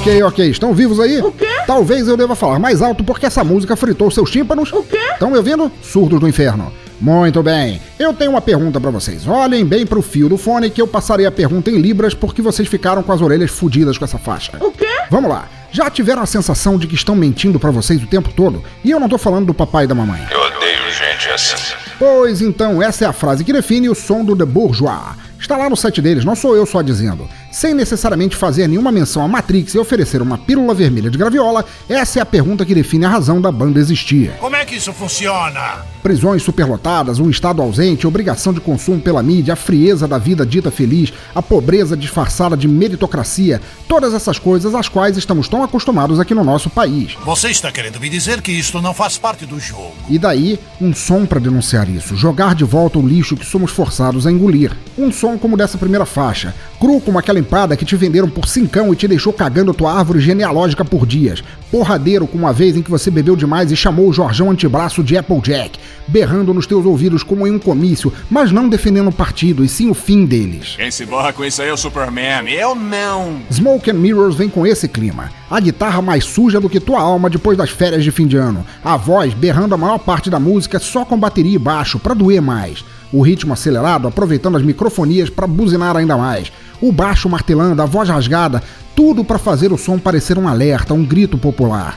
Ok, 0.00 0.22
ok. 0.22 0.50
Estão 0.50 0.72
vivos 0.72 0.98
aí? 0.98 1.20
O 1.20 1.30
quê? 1.30 1.46
Talvez 1.66 2.08
eu 2.08 2.16
deva 2.16 2.34
falar 2.34 2.58
mais 2.58 2.80
alto 2.80 3.04
porque 3.04 3.26
essa 3.26 3.44
música 3.44 3.76
fritou 3.76 4.10
seus 4.10 4.30
tímpanos. 4.30 4.72
O 4.72 4.82
quê? 4.82 4.96
Estão 5.12 5.30
me 5.30 5.36
ouvindo? 5.36 5.70
Surdos 5.82 6.18
do 6.18 6.26
inferno. 6.26 6.72
Muito 6.98 7.42
bem. 7.42 7.78
Eu 7.98 8.14
tenho 8.14 8.30
uma 8.30 8.40
pergunta 8.40 8.80
para 8.80 8.90
vocês. 8.90 9.28
Olhem 9.28 9.62
bem 9.62 9.84
pro 9.84 10.00
fio 10.00 10.26
do 10.26 10.38
fone 10.38 10.70
que 10.70 10.80
eu 10.80 10.88
passarei 10.88 11.26
a 11.26 11.30
pergunta 11.30 11.70
em 11.70 11.76
libras 11.78 12.14
porque 12.14 12.40
vocês 12.40 12.66
ficaram 12.66 13.02
com 13.02 13.12
as 13.12 13.20
orelhas 13.20 13.50
fodidas 13.50 13.98
com 13.98 14.06
essa 14.06 14.16
faixa. 14.16 14.52
O 14.58 14.70
quê? 14.70 14.88
Vamos 15.10 15.28
lá. 15.28 15.46
Já 15.70 15.90
tiveram 15.90 16.22
a 16.22 16.26
sensação 16.26 16.78
de 16.78 16.86
que 16.86 16.94
estão 16.94 17.14
mentindo 17.14 17.60
para 17.60 17.70
vocês 17.70 18.02
o 18.02 18.06
tempo 18.06 18.30
todo? 18.34 18.64
E 18.82 18.90
eu 18.90 18.98
não 18.98 19.08
tô 19.08 19.18
falando 19.18 19.46
do 19.48 19.54
papai 19.54 19.84
e 19.84 19.86
da 19.86 19.94
mamãe. 19.94 20.26
Eu 20.30 20.40
odeio 20.40 20.90
gente 20.92 21.28
assim. 21.28 21.74
Pois 21.98 22.40
então, 22.40 22.82
essa 22.82 23.04
é 23.04 23.06
a 23.06 23.12
frase 23.12 23.44
que 23.44 23.52
define 23.52 23.90
o 23.90 23.94
som 23.94 24.24
do 24.24 24.34
The 24.34 24.46
Bourgeois. 24.46 25.30
Está 25.38 25.56
lá 25.56 25.68
no 25.70 25.76
site 25.76 26.00
deles, 26.02 26.24
não 26.24 26.36
sou 26.36 26.54
eu 26.54 26.64
só 26.64 26.80
dizendo. 26.82 27.28
Sem 27.50 27.74
necessariamente 27.74 28.36
fazer 28.36 28.68
nenhuma 28.68 28.92
menção 28.92 29.24
a 29.24 29.28
Matrix 29.28 29.74
e 29.74 29.78
oferecer 29.78 30.22
uma 30.22 30.38
pílula 30.38 30.72
vermelha 30.72 31.10
de 31.10 31.18
graviola, 31.18 31.64
essa 31.88 32.20
é 32.20 32.22
a 32.22 32.26
pergunta 32.26 32.64
que 32.64 32.74
define 32.74 33.04
a 33.04 33.08
razão 33.08 33.40
da 33.40 33.50
banda 33.50 33.80
existir. 33.80 34.30
Como 34.38 34.54
é 34.54 34.64
que 34.64 34.76
isso 34.76 34.92
funciona? 34.92 35.84
Prisões 36.00 36.44
superlotadas, 36.44 37.18
um 37.18 37.28
Estado 37.28 37.60
ausente, 37.60 38.06
obrigação 38.06 38.52
de 38.52 38.60
consumo 38.60 39.00
pela 39.00 39.22
mídia, 39.22 39.54
a 39.54 39.56
frieza 39.56 40.06
da 40.06 40.16
vida 40.16 40.46
dita 40.46 40.70
feliz, 40.70 41.12
a 41.34 41.42
pobreza 41.42 41.96
disfarçada 41.96 42.56
de 42.56 42.68
meritocracia, 42.68 43.60
todas 43.88 44.14
essas 44.14 44.38
coisas 44.38 44.72
às 44.72 44.88
quais 44.88 45.16
estamos 45.16 45.48
tão 45.48 45.64
acostumados 45.64 46.20
aqui 46.20 46.34
no 46.34 46.44
nosso 46.44 46.70
país. 46.70 47.16
Você 47.24 47.50
está 47.50 47.72
querendo 47.72 47.98
me 47.98 48.08
dizer 48.08 48.40
que 48.40 48.52
isto 48.52 48.80
não 48.80 48.94
faz 48.94 49.18
parte 49.18 49.44
do 49.44 49.58
jogo? 49.58 49.92
E 50.08 50.18
daí, 50.18 50.58
um 50.80 50.94
som 50.94 51.26
para 51.26 51.40
denunciar 51.40 51.88
isso, 51.88 52.16
jogar 52.16 52.54
de 52.54 52.64
volta 52.64 52.98
o 52.98 53.06
lixo 53.06 53.36
que 53.36 53.44
somos 53.44 53.72
forçados 53.72 54.24
a 54.24 54.30
engolir. 54.30 54.72
Um 54.96 55.10
som 55.10 55.36
como 55.36 55.56
dessa 55.56 55.76
primeira 55.76 56.06
faixa, 56.06 56.54
cru 56.78 57.00
como 57.00 57.18
aquela 57.18 57.39
empada 57.40 57.76
que 57.76 57.84
te 57.84 57.96
venderam 57.96 58.28
por 58.28 58.46
cincão 58.46 58.92
e 58.92 58.96
te 58.96 59.08
deixou 59.08 59.32
cagando 59.32 59.74
tua 59.74 59.92
árvore 59.92 60.20
genealógica 60.20 60.84
por 60.84 61.04
dias, 61.06 61.42
porradeiro 61.70 62.26
como 62.26 62.46
a 62.46 62.52
vez 62.52 62.76
em 62.76 62.82
que 62.82 62.90
você 62.90 63.10
bebeu 63.10 63.34
demais 63.34 63.72
e 63.72 63.76
chamou 63.76 64.08
o 64.08 64.12
Jorjão 64.12 64.50
antebraço 64.50 65.02
de 65.02 65.16
Applejack, 65.16 65.78
berrando 66.06 66.54
nos 66.54 66.66
teus 66.66 66.84
ouvidos 66.84 67.22
como 67.22 67.46
em 67.46 67.50
um 67.50 67.58
comício, 67.58 68.12
mas 68.30 68.52
não 68.52 68.68
defendendo 68.68 69.08
o 69.08 69.12
partido, 69.12 69.64
e 69.64 69.68
sim 69.68 69.90
o 69.90 69.94
fim 69.94 70.24
deles. 70.24 70.74
Quem 70.76 70.90
se 70.90 71.04
borra 71.06 71.32
com 71.32 71.44
isso 71.44 71.62
aí 71.62 71.68
é 71.68 71.72
o 71.72 71.76
Superman. 71.76 72.48
Eu 72.48 72.74
não. 72.74 73.40
Smoke 73.50 73.90
and 73.90 73.94
Mirrors 73.94 74.34
vem 74.34 74.48
com 74.48 74.66
esse 74.66 74.86
clima. 74.86 75.30
A 75.50 75.58
guitarra 75.58 76.00
mais 76.00 76.24
suja 76.24 76.60
do 76.60 76.68
que 76.68 76.78
tua 76.78 77.00
alma 77.00 77.28
depois 77.28 77.56
das 77.56 77.70
férias 77.70 78.04
de 78.04 78.10
fim 78.10 78.26
de 78.26 78.36
ano. 78.36 78.64
A 78.84 78.96
voz 78.96 79.34
berrando 79.34 79.74
a 79.74 79.78
maior 79.78 79.98
parte 79.98 80.30
da 80.30 80.38
música 80.38 80.78
só 80.78 81.04
com 81.04 81.18
bateria 81.18 81.56
e 81.56 81.58
baixo, 81.58 81.98
para 81.98 82.14
doer 82.14 82.40
mais. 82.40 82.84
O 83.12 83.22
ritmo 83.22 83.52
acelerado, 83.52 84.06
aproveitando 84.06 84.56
as 84.56 84.62
microfonias 84.62 85.28
para 85.28 85.46
buzinar 85.46 85.96
ainda 85.96 86.16
mais. 86.16 86.52
O 86.80 86.92
baixo 86.92 87.28
martelando, 87.28 87.82
a 87.82 87.86
voz 87.86 88.08
rasgada, 88.08 88.62
tudo 88.94 89.24
para 89.24 89.38
fazer 89.38 89.72
o 89.72 89.78
som 89.78 89.98
parecer 89.98 90.38
um 90.38 90.46
alerta, 90.46 90.94
um 90.94 91.04
grito 91.04 91.36
popular. 91.36 91.96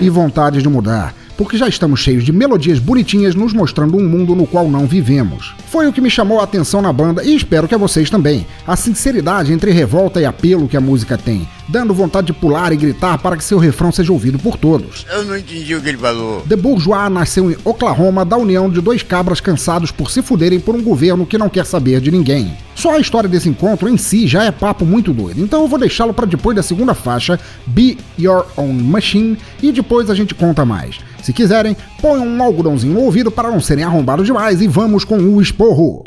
E 0.00 0.08
vontade 0.08 0.62
de 0.62 0.68
mudar, 0.68 1.14
porque 1.38 1.56
já 1.56 1.68
estamos 1.68 2.00
cheios 2.00 2.24
de 2.24 2.32
melodias 2.32 2.80
bonitinhas 2.80 3.36
nos 3.36 3.52
mostrando 3.52 3.96
um 3.96 4.06
mundo 4.06 4.34
no 4.34 4.44
qual 4.44 4.68
não 4.68 4.88
vivemos. 4.88 5.54
Foi 5.70 5.86
o 5.86 5.92
que 5.92 6.00
me 6.00 6.10
chamou 6.10 6.40
a 6.40 6.44
atenção 6.44 6.82
na 6.82 6.92
banda 6.92 7.22
e 7.22 7.36
espero 7.36 7.68
que 7.68 7.74
a 7.74 7.78
vocês 7.78 8.10
também. 8.10 8.44
A 8.66 8.74
sinceridade 8.74 9.52
entre 9.52 9.70
revolta 9.70 10.20
e 10.20 10.24
apelo 10.24 10.66
que 10.66 10.76
a 10.76 10.80
música 10.80 11.16
tem, 11.16 11.48
dando 11.68 11.94
vontade 11.94 12.26
de 12.26 12.32
pular 12.32 12.72
e 12.72 12.76
gritar 12.76 13.18
para 13.18 13.36
que 13.36 13.44
seu 13.44 13.56
refrão 13.56 13.92
seja 13.92 14.12
ouvido 14.12 14.36
por 14.36 14.56
todos. 14.56 15.06
Eu 15.08 15.24
não 15.24 15.38
entendi 15.38 15.76
o 15.76 15.80
que 15.80 15.90
ele 15.90 15.98
falou. 15.98 16.40
The 16.48 16.56
Bourgeois 16.56 17.12
nasceu 17.12 17.48
em 17.48 17.56
Oklahoma 17.64 18.24
da 18.24 18.36
união 18.36 18.68
de 18.68 18.80
dois 18.80 19.04
cabras 19.04 19.40
cansados 19.40 19.92
por 19.92 20.10
se 20.10 20.20
fuderem 20.20 20.58
por 20.58 20.74
um 20.74 20.82
governo 20.82 21.24
que 21.24 21.38
não 21.38 21.48
quer 21.48 21.64
saber 21.64 22.00
de 22.00 22.10
ninguém. 22.10 22.52
Só 22.74 22.96
a 22.96 23.00
história 23.00 23.28
desse 23.28 23.48
encontro 23.48 23.88
em 23.88 23.96
si 23.96 24.26
já 24.26 24.44
é 24.44 24.50
papo 24.50 24.84
muito 24.84 25.12
doido, 25.12 25.40
então 25.40 25.62
eu 25.62 25.68
vou 25.68 25.78
deixá-lo 25.78 26.14
para 26.14 26.26
depois 26.26 26.56
da 26.56 26.62
segunda 26.62 26.94
faixa, 26.94 27.38
Be 27.66 27.98
Your 28.18 28.46
Own 28.56 28.72
Machine, 28.72 29.36
e 29.62 29.72
depois 29.72 30.08
a 30.10 30.14
gente 30.14 30.34
conta 30.34 30.64
mais. 30.64 30.98
Se 31.28 31.32
quiserem, 31.34 31.76
ponham 32.00 32.26
um 32.26 32.42
algodãozinho 32.42 32.94
no 32.94 33.02
ouvido 33.02 33.30
para 33.30 33.50
não 33.50 33.60
serem 33.60 33.84
arrombados 33.84 34.24
demais 34.24 34.62
e 34.62 34.66
vamos 34.66 35.04
com 35.04 35.18
o 35.18 35.42
esporro. 35.42 36.02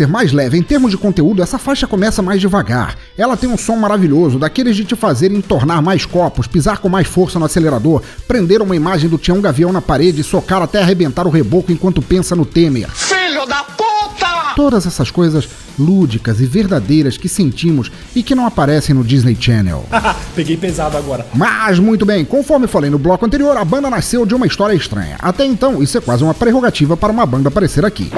Ser 0.00 0.08
mais 0.08 0.32
leve 0.32 0.56
em 0.56 0.62
termos 0.62 0.90
de 0.90 0.96
conteúdo, 0.96 1.42
essa 1.42 1.58
faixa 1.58 1.86
começa 1.86 2.22
mais 2.22 2.40
devagar. 2.40 2.96
Ela 3.18 3.36
tem 3.36 3.50
um 3.50 3.58
som 3.58 3.76
maravilhoso, 3.76 4.38
daqueles 4.38 4.74
de 4.74 4.82
te 4.82 4.96
fazer 4.96 5.30
entornar 5.30 5.82
mais 5.82 6.06
copos, 6.06 6.46
pisar 6.46 6.78
com 6.78 6.88
mais 6.88 7.06
força 7.06 7.38
no 7.38 7.44
acelerador, 7.44 8.02
prender 8.26 8.62
uma 8.62 8.74
imagem 8.74 9.10
do 9.10 9.18
Tião 9.18 9.42
Gavião 9.42 9.70
na 9.70 9.82
parede 9.82 10.22
e 10.22 10.24
socar 10.24 10.62
até 10.62 10.80
arrebentar 10.80 11.26
o 11.26 11.30
reboco 11.30 11.70
enquanto 11.70 12.00
pensa 12.00 12.34
no 12.34 12.46
Temer. 12.46 12.88
Filho 12.90 13.44
da 13.44 13.62
puta! 13.62 14.54
Todas 14.56 14.86
essas 14.86 15.10
coisas 15.10 15.46
lúdicas 15.78 16.40
e 16.40 16.46
verdadeiras 16.46 17.18
que 17.18 17.28
sentimos 17.28 17.92
e 18.16 18.22
que 18.22 18.34
não 18.34 18.46
aparecem 18.46 18.94
no 18.94 19.04
Disney 19.04 19.36
Channel. 19.38 19.84
Peguei 20.34 20.56
pesado 20.56 20.96
agora. 20.96 21.26
Mas 21.34 21.78
muito 21.78 22.06
bem, 22.06 22.24
conforme 22.24 22.66
falei 22.66 22.88
no 22.88 22.98
bloco 22.98 23.26
anterior, 23.26 23.54
a 23.54 23.64
banda 23.66 23.90
nasceu 23.90 24.24
de 24.24 24.34
uma 24.34 24.46
história 24.46 24.74
estranha. 24.74 25.16
Até 25.18 25.44
então, 25.44 25.82
isso 25.82 25.98
é 25.98 26.00
quase 26.00 26.24
uma 26.24 26.32
prerrogativa 26.32 26.96
para 26.96 27.12
uma 27.12 27.26
banda 27.26 27.48
aparecer 27.48 27.84
aqui. 27.84 28.10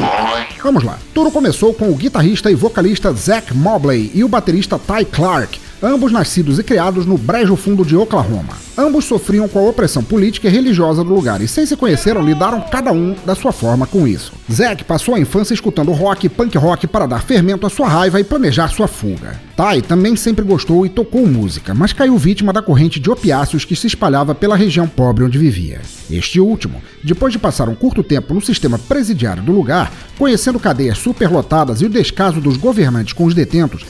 Vamos 0.62 0.84
lá. 0.84 0.98
Tudo 1.12 1.30
começou 1.30 1.74
com 1.74 1.90
o 1.90 1.94
guitarrista 1.94 2.50
e 2.50 2.54
vocalista 2.54 3.12
Zach 3.12 3.52
Mobley 3.54 4.10
e 4.14 4.22
o 4.22 4.28
baterista 4.28 4.78
Ty 4.78 5.04
Clark, 5.04 5.60
ambos 5.82 6.12
nascidos 6.12 6.58
e 6.58 6.62
criados 6.62 7.04
no 7.04 7.18
Brejo 7.18 7.56
Fundo 7.56 7.84
de 7.84 7.96
Oklahoma. 7.96 8.56
Ambos 8.78 9.04
sofriam 9.04 9.48
com 9.48 9.58
a 9.58 9.68
opressão 9.68 10.02
política 10.02 10.48
e 10.48 10.50
religiosa 10.50 11.02
do 11.04 11.12
lugar 11.12 11.40
e, 11.40 11.48
sem 11.48 11.66
se 11.66 11.76
conheceram, 11.76 12.24
lidaram 12.24 12.60
cada 12.60 12.92
um 12.92 13.14
da 13.26 13.34
sua 13.34 13.52
forma 13.52 13.86
com 13.86 14.06
isso. 14.06 14.32
Zack 14.50 14.84
passou 14.84 15.14
a 15.14 15.20
infância 15.20 15.52
escutando 15.52 15.92
rock 15.92 16.26
e 16.26 16.28
punk 16.28 16.56
rock 16.56 16.86
para 16.86 17.06
dar 17.06 17.22
fermento 17.22 17.66
à 17.66 17.70
sua 17.70 17.88
raiva 17.88 18.20
e 18.20 18.24
planejar 18.24 18.68
sua 18.68 18.88
fuga. 18.88 19.40
Tai 19.56 19.82
também 19.82 20.16
sempre 20.16 20.44
gostou 20.44 20.86
e 20.86 20.88
tocou 20.88 21.26
música, 21.26 21.74
mas 21.74 21.92
caiu 21.92 22.16
vítima 22.16 22.52
da 22.52 22.62
corrente 22.62 22.98
de 22.98 23.10
opiáceos 23.10 23.64
que 23.64 23.76
se 23.76 23.86
espalhava 23.86 24.34
pela 24.34 24.56
região 24.56 24.88
pobre 24.88 25.24
onde 25.24 25.38
vivia. 25.38 25.80
Este 26.10 26.40
último, 26.40 26.82
depois 27.04 27.32
de 27.32 27.38
passar 27.38 27.68
um 27.68 27.74
curto 27.74 28.02
tempo 28.02 28.32
no 28.32 28.40
sistema 28.40 28.78
presidiário 28.78 29.42
do 29.42 29.52
lugar, 29.52 29.92
conhecendo 30.18 30.58
cadeias 30.58 30.98
superlotadas 30.98 31.80
e 31.80 31.86
o 31.86 31.90
descaso 31.90 32.40
dos 32.40 32.56
governantes 32.56 33.12
com 33.12 33.24
os 33.24 33.34
detentos, 33.34 33.82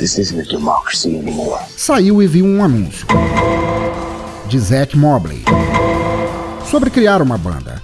saiu 1.77 2.23
e 2.23 2.27
viu 2.27 2.45
um 2.45 2.63
anúncio 2.65 3.07
de 4.49 4.59
Zack 4.59 4.97
Mobley 4.99 5.43
sobre 6.69 6.91
criar 6.91 7.23
uma 7.23 7.39
banda. 7.39 7.81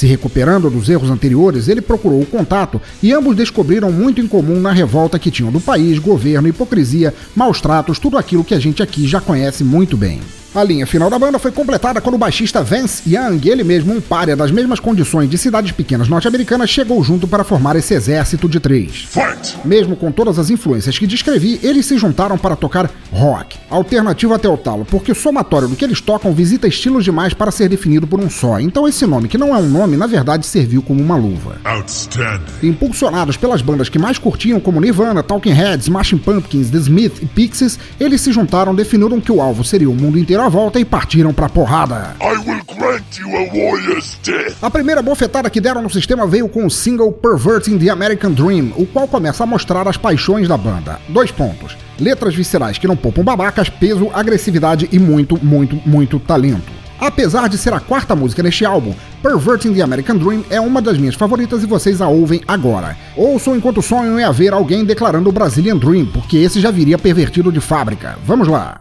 Se 0.00 0.06
recuperando 0.06 0.70
dos 0.70 0.88
erros 0.88 1.10
anteriores, 1.10 1.68
ele 1.68 1.82
procurou 1.82 2.22
o 2.22 2.24
contato 2.24 2.80
e 3.02 3.12
ambos 3.12 3.36
descobriram 3.36 3.92
muito 3.92 4.18
em 4.18 4.26
comum 4.26 4.58
na 4.58 4.72
revolta 4.72 5.18
que 5.18 5.30
tinham 5.30 5.52
do 5.52 5.60
país, 5.60 5.98
governo, 5.98 6.48
hipocrisia, 6.48 7.12
maus 7.36 7.60
tratos, 7.60 7.98
tudo 7.98 8.16
aquilo 8.16 8.42
que 8.42 8.54
a 8.54 8.58
gente 8.58 8.82
aqui 8.82 9.06
já 9.06 9.20
conhece 9.20 9.62
muito 9.62 9.98
bem. 9.98 10.22
A 10.52 10.64
linha 10.64 10.84
final 10.84 11.08
da 11.08 11.16
banda 11.16 11.38
foi 11.38 11.52
completada 11.52 12.00
quando 12.00 12.16
o 12.16 12.18
baixista 12.18 12.60
Vance 12.60 13.08
Young, 13.08 13.40
ele 13.48 13.62
mesmo 13.62 13.94
um 13.94 14.00
párea 14.00 14.34
das 14.34 14.50
mesmas 14.50 14.80
condições 14.80 15.30
de 15.30 15.38
cidades 15.38 15.70
pequenas 15.70 16.08
norte-americanas, 16.08 16.68
chegou 16.68 17.04
junto 17.04 17.28
para 17.28 17.44
formar 17.44 17.76
esse 17.76 17.94
exército 17.94 18.48
de 18.48 18.58
três. 18.58 19.06
Mesmo 19.64 19.94
com 19.94 20.10
todas 20.10 20.40
as 20.40 20.50
influências 20.50 20.98
que 20.98 21.06
descrevi, 21.06 21.60
eles 21.62 21.86
se 21.86 21.96
juntaram 21.96 22.36
para 22.36 22.56
tocar 22.56 22.90
rock, 23.12 23.58
alternativo 23.70 24.34
até 24.34 24.48
o 24.48 24.56
talo, 24.56 24.84
porque 24.84 25.12
o 25.12 25.14
somatório 25.14 25.68
do 25.68 25.76
que 25.76 25.84
eles 25.84 26.00
tocam 26.00 26.32
visita 26.32 26.66
estilos 26.66 27.04
demais 27.04 27.32
para 27.32 27.52
ser 27.52 27.68
definido 27.68 28.08
por 28.08 28.18
um 28.18 28.28
só. 28.28 28.58
Então 28.58 28.88
esse 28.88 29.06
nome, 29.06 29.28
que 29.28 29.38
não 29.38 29.54
é 29.54 29.58
um 29.58 29.68
nome, 29.68 29.96
na 29.96 30.08
verdade 30.08 30.44
serviu 30.44 30.82
como 30.82 31.00
uma 31.00 31.14
luva. 31.14 31.60
Impulsionados 32.60 33.36
pelas 33.36 33.62
bandas 33.62 33.88
que 33.88 34.00
mais 34.00 34.18
curtiam, 34.18 34.58
como 34.58 34.80
Nirvana, 34.80 35.22
Talking 35.22 35.52
Heads, 35.52 35.86
Smashing 35.86 36.18
Pumpkins, 36.18 36.70
The 36.70 36.78
Smith 36.78 37.22
e 37.22 37.26
Pixies, 37.26 37.78
eles 38.00 38.20
se 38.20 38.32
juntaram, 38.32 38.74
definiram 38.74 39.20
que 39.20 39.30
o 39.30 39.40
alvo 39.40 39.62
seria 39.62 39.88
o 39.88 39.94
mundo 39.94 40.18
inteiro 40.18 40.39
à 40.40 40.48
volta 40.48 40.78
e 40.80 40.84
partiram 40.84 41.32
pra 41.32 41.48
porrada. 41.48 42.16
A 44.60 44.70
primeira 44.70 45.02
bofetada 45.02 45.50
que 45.50 45.60
deram 45.60 45.82
no 45.82 45.90
sistema 45.90 46.26
veio 46.26 46.48
com 46.48 46.66
o 46.66 46.70
single 46.70 47.12
Perverting 47.12 47.78
the 47.78 47.90
American 47.90 48.32
Dream, 48.32 48.72
o 48.76 48.86
qual 48.86 49.06
começa 49.06 49.44
a 49.44 49.46
mostrar 49.46 49.86
as 49.86 49.96
paixões 49.96 50.48
da 50.48 50.56
banda. 50.56 51.00
Dois 51.08 51.30
pontos. 51.30 51.76
Letras 51.98 52.34
viscerais 52.34 52.78
que 52.78 52.88
não 52.88 52.96
poupam 52.96 53.22
babacas, 53.22 53.68
peso, 53.68 54.10
agressividade 54.12 54.88
e 54.90 54.98
muito, 54.98 55.38
muito, 55.44 55.76
muito 55.86 56.18
talento. 56.18 56.80
Apesar 57.00 57.48
de 57.48 57.56
ser 57.56 57.72
a 57.72 57.80
quarta 57.80 58.14
música 58.14 58.42
neste 58.42 58.64
álbum, 58.64 58.94
Perverting 59.22 59.72
the 59.72 59.80
American 59.80 60.16
Dream 60.16 60.44
é 60.50 60.60
uma 60.60 60.82
das 60.82 60.98
minhas 60.98 61.14
favoritas 61.14 61.62
e 61.62 61.66
vocês 61.66 62.02
a 62.02 62.08
ouvem 62.08 62.42
agora. 62.46 62.96
Ouçam 63.16 63.56
enquanto 63.56 63.80
sonham 63.80 64.20
em 64.20 64.24
haver 64.24 64.52
alguém 64.52 64.84
declarando 64.84 65.30
o 65.30 65.32
Brazilian 65.32 65.78
Dream, 65.78 66.06
porque 66.06 66.36
esse 66.36 66.60
já 66.60 66.70
viria 66.70 66.98
pervertido 66.98 67.50
de 67.50 67.60
fábrica. 67.60 68.18
Vamos 68.26 68.48
lá! 68.48 68.80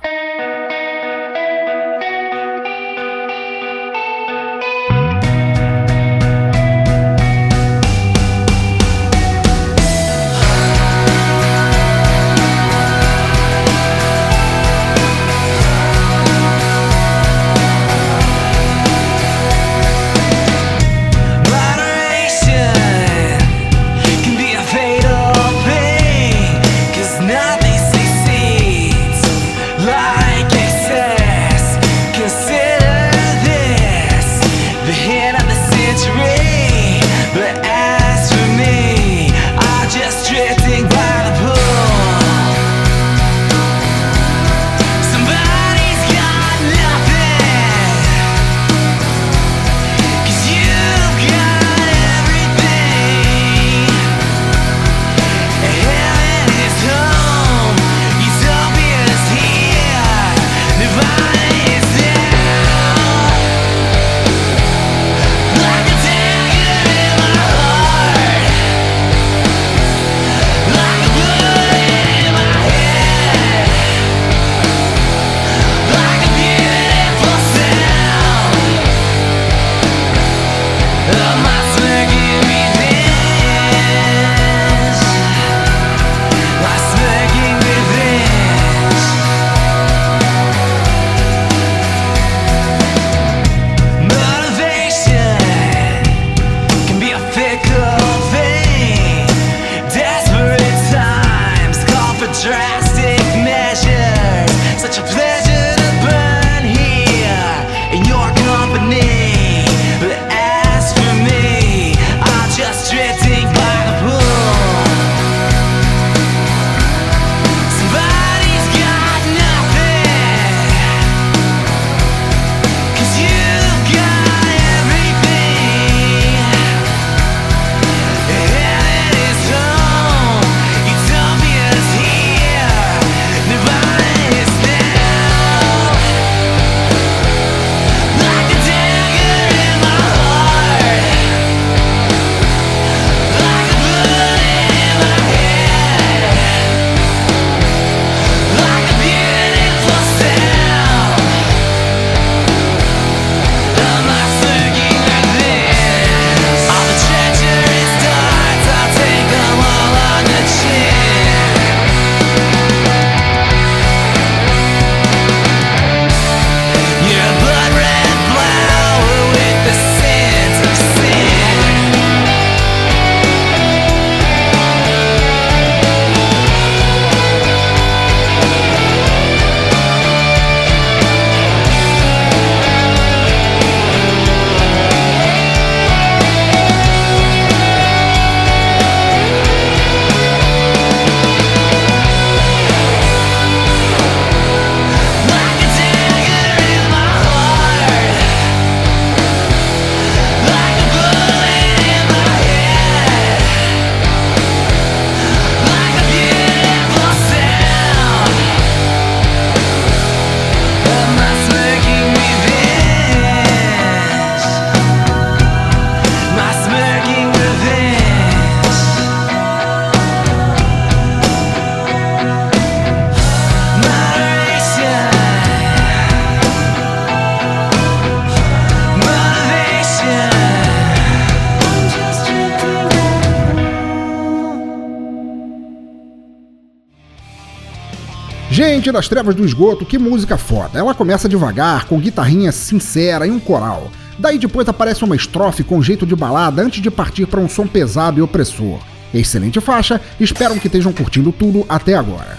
Gente 238.80 238.94
das 238.94 239.10
Trevas 239.10 239.36
do 239.36 239.44
Esgoto, 239.44 239.86
que 239.86 239.98
música 239.98 240.38
foda. 240.38 240.80
Ela 240.80 240.96
começa 240.96 241.28
devagar, 241.28 241.84
com 241.84 242.00
guitarrinha 242.00 242.50
sincera 242.50 243.28
e 243.28 243.30
um 243.30 243.38
coral. 243.38 243.92
Daí 244.18 244.38
depois 244.38 244.70
aparece 244.70 245.04
uma 245.04 245.18
estrofe 245.18 245.66
com 245.66 245.84
jeito 245.84 246.06
de 246.06 246.16
balada 246.16 246.62
antes 246.62 246.82
de 246.82 246.90
partir 246.90 247.26
para 247.26 247.42
um 247.42 247.50
som 247.50 247.68
pesado 247.68 248.20
e 248.20 248.22
opressor. 248.22 248.80
Excelente 249.14 249.60
faixa, 249.60 250.00
espero 250.18 250.58
que 250.58 250.68
estejam 250.68 250.94
curtindo 250.94 251.34
tudo 251.34 251.66
até 251.68 251.94
agora. 251.94 252.38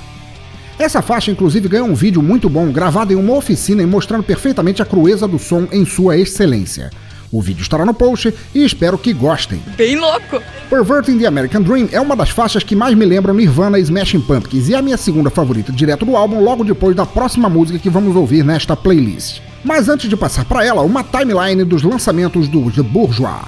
Essa 0.78 1.02
faixa, 1.02 1.30
inclusive, 1.30 1.68
ganhou 1.68 1.86
um 1.86 1.94
vídeo 1.94 2.22
muito 2.22 2.48
bom 2.48 2.72
gravado 2.72 3.12
em 3.12 3.16
uma 3.16 3.36
oficina 3.36 3.82
e 3.82 3.86
mostrando 3.86 4.24
perfeitamente 4.24 4.80
a 4.80 4.86
crueza 4.86 5.28
do 5.28 5.38
som 5.38 5.68
em 5.70 5.84
sua 5.84 6.16
excelência. 6.16 6.88
O 7.32 7.40
vídeo 7.40 7.62
estará 7.62 7.84
no 7.84 7.94
post 7.94 8.34
e 8.54 8.64
espero 8.64 8.98
que 8.98 9.12
gostem. 9.12 9.62
Bem 9.76 9.96
louco! 9.96 10.42
Perverting 10.68 11.18
the 11.18 11.26
American 11.26 11.62
Dream 11.62 11.88
é 11.92 12.00
uma 12.00 12.16
das 12.16 12.30
faixas 12.30 12.64
que 12.64 12.74
mais 12.74 12.94
me 12.96 13.04
lembram 13.04 13.34
Nirvana 13.34 13.78
e 13.78 13.82
Smashing 13.82 14.22
Pumpkins 14.22 14.68
e 14.68 14.74
é 14.74 14.78
a 14.78 14.82
minha 14.82 14.96
segunda 14.96 15.30
favorita 15.30 15.70
direto 15.70 16.04
do 16.04 16.16
álbum, 16.16 16.42
logo 16.42 16.64
depois 16.64 16.96
da 16.96 17.06
próxima 17.06 17.48
música 17.48 17.78
que 17.78 17.88
vamos 17.88 18.16
ouvir 18.16 18.44
nesta 18.44 18.76
playlist. 18.76 19.40
Mas 19.62 19.88
antes 19.88 20.08
de 20.08 20.16
passar 20.16 20.44
para 20.44 20.64
ela, 20.64 20.82
uma 20.82 21.04
timeline 21.04 21.64
dos 21.64 21.82
lançamentos 21.82 22.48
do 22.48 22.70
The 22.70 22.82
Bourgeois. 22.82 23.44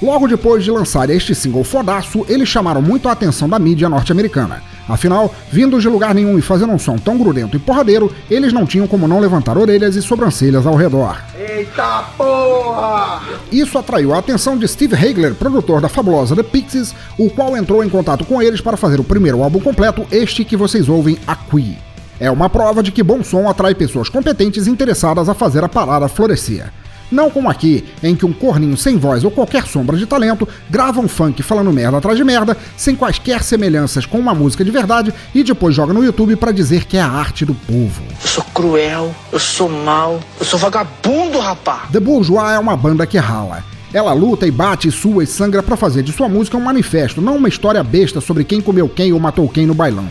Logo 0.00 0.28
depois 0.28 0.62
de 0.62 0.70
lançar 0.70 1.10
este 1.10 1.34
single 1.34 1.64
fodaço, 1.64 2.24
eles 2.28 2.48
chamaram 2.48 2.80
muito 2.80 3.08
a 3.08 3.12
atenção 3.12 3.48
da 3.48 3.58
mídia 3.58 3.88
norte-americana. 3.88 4.62
Afinal, 4.88 5.34
vindos 5.50 5.82
de 5.82 5.88
lugar 5.88 6.14
nenhum 6.14 6.38
e 6.38 6.42
fazendo 6.42 6.72
um 6.72 6.78
som 6.78 6.96
tão 6.96 7.18
grudento 7.18 7.56
e 7.56 7.60
porradeiro, 7.60 8.12
eles 8.30 8.52
não 8.52 8.64
tinham 8.64 8.86
como 8.86 9.08
não 9.08 9.18
levantar 9.18 9.58
orelhas 9.58 9.96
e 9.96 10.02
sobrancelhas 10.02 10.66
ao 10.66 10.76
redor. 10.76 11.20
Eita 11.36 12.04
porra! 12.16 13.22
Isso 13.50 13.78
atraiu 13.78 14.14
a 14.14 14.18
atenção 14.18 14.56
de 14.56 14.68
Steve 14.68 14.94
Hagler, 14.94 15.34
produtor 15.34 15.80
da 15.80 15.88
fabulosa 15.88 16.36
The 16.36 16.42
Pixies, 16.42 16.94
o 17.18 17.28
qual 17.30 17.56
entrou 17.56 17.82
em 17.82 17.88
contato 17.88 18.24
com 18.24 18.40
eles 18.40 18.60
para 18.60 18.76
fazer 18.76 19.00
o 19.00 19.04
primeiro 19.04 19.42
álbum 19.42 19.60
completo, 19.60 20.06
este 20.10 20.44
que 20.44 20.56
vocês 20.56 20.88
ouvem 20.88 21.18
aqui. 21.26 21.76
É 22.18 22.30
uma 22.30 22.48
prova 22.48 22.82
de 22.82 22.92
que 22.92 23.02
bom 23.02 23.22
som 23.22 23.48
atrai 23.48 23.74
pessoas 23.74 24.08
competentes 24.08 24.66
interessadas 24.66 25.28
a 25.28 25.34
fazer 25.34 25.62
a 25.62 25.68
parada 25.68 26.08
florescer. 26.08 26.72
Não 27.10 27.30
como 27.30 27.48
aqui, 27.48 27.84
em 28.02 28.16
que 28.16 28.26
um 28.26 28.32
corninho 28.32 28.76
sem 28.76 28.96
voz 28.96 29.22
ou 29.22 29.30
qualquer 29.30 29.66
sombra 29.66 29.96
de 29.96 30.06
talento 30.06 30.48
grava 30.68 31.00
um 31.00 31.06
funk 31.06 31.42
falando 31.42 31.72
merda 31.72 31.98
atrás 31.98 32.16
de 32.16 32.24
merda, 32.24 32.56
sem 32.76 32.96
quaisquer 32.96 33.42
semelhanças 33.42 34.04
com 34.04 34.18
uma 34.18 34.34
música 34.34 34.64
de 34.64 34.70
verdade 34.70 35.14
e 35.34 35.44
depois 35.44 35.74
joga 35.74 35.92
no 35.92 36.04
YouTube 36.04 36.34
para 36.36 36.50
dizer 36.50 36.84
que 36.84 36.96
é 36.96 37.00
a 37.00 37.08
arte 37.08 37.44
do 37.44 37.54
povo. 37.54 38.02
Eu 38.22 38.28
sou 38.28 38.44
cruel, 38.52 39.14
eu 39.32 39.38
sou 39.38 39.68
mal, 39.68 40.20
eu 40.40 40.44
sou 40.44 40.58
vagabundo, 40.58 41.38
rapá. 41.38 41.86
The 41.92 42.00
Bourgeois 42.00 42.52
é 42.52 42.58
uma 42.58 42.76
banda 42.76 43.06
que 43.06 43.18
rala. 43.18 43.62
Ela 43.92 44.12
luta 44.12 44.46
e 44.46 44.50
bate, 44.50 44.90
sua 44.90 45.22
e 45.22 45.26
sangra 45.26 45.62
para 45.62 45.76
fazer 45.76 46.02
de 46.02 46.12
sua 46.12 46.28
música 46.28 46.56
um 46.56 46.60
manifesto, 46.60 47.22
não 47.22 47.36
uma 47.36 47.48
história 47.48 47.82
besta 47.82 48.20
sobre 48.20 48.44
quem 48.44 48.60
comeu 48.60 48.88
quem 48.88 49.12
ou 49.12 49.20
matou 49.20 49.48
quem 49.48 49.64
no 49.64 49.74
bailão. 49.74 50.08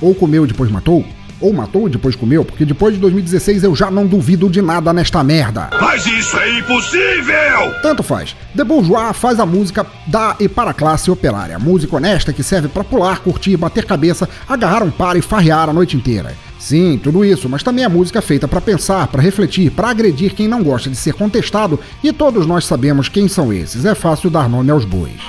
Ou 0.00 0.14
comeu 0.14 0.44
e 0.44 0.48
depois 0.48 0.70
matou? 0.70 1.04
Ou 1.40 1.52
matou 1.52 1.86
e 1.86 1.90
depois 1.90 2.16
comeu, 2.16 2.44
porque 2.44 2.64
depois 2.64 2.94
de 2.94 3.00
2016 3.00 3.64
eu 3.64 3.74
já 3.74 3.90
não 3.90 4.06
duvido 4.06 4.48
de 4.48 4.60
nada 4.60 4.92
nesta 4.92 5.22
merda. 5.22 5.70
Mas 5.80 6.04
isso 6.06 6.36
é 6.36 6.58
impossível! 6.58 7.74
Tanto 7.82 8.02
faz. 8.02 8.34
The 8.56 8.64
Bourgeois 8.64 9.16
faz 9.16 9.38
a 9.38 9.46
música 9.46 9.86
da 10.06 10.36
e 10.40 10.48
para 10.48 10.70
a 10.70 10.74
classe 10.74 11.10
operária. 11.10 11.58
Música 11.58 11.96
honesta 11.96 12.32
que 12.32 12.42
serve 12.42 12.68
para 12.68 12.84
pular, 12.84 13.20
curtir, 13.20 13.56
bater 13.56 13.84
cabeça, 13.84 14.28
agarrar 14.48 14.82
um 14.82 14.90
par 14.90 15.16
e 15.16 15.22
farrear 15.22 15.68
a 15.68 15.72
noite 15.72 15.96
inteira. 15.96 16.34
Sim, 16.58 16.98
tudo 17.02 17.24
isso, 17.24 17.48
mas 17.48 17.62
também 17.62 17.84
é 17.84 17.88
música 17.88 18.20
feita 18.20 18.48
para 18.48 18.60
pensar, 18.60 19.06
para 19.06 19.22
refletir, 19.22 19.70
para 19.70 19.90
agredir 19.90 20.34
quem 20.34 20.48
não 20.48 20.62
gosta 20.62 20.90
de 20.90 20.96
ser 20.96 21.14
contestado, 21.14 21.78
e 22.02 22.12
todos 22.12 22.46
nós 22.46 22.66
sabemos 22.66 23.08
quem 23.08 23.28
são 23.28 23.52
esses. 23.52 23.84
É 23.84 23.94
fácil 23.94 24.28
dar 24.28 24.48
nome 24.48 24.70
aos 24.70 24.84
bois. 24.84 25.20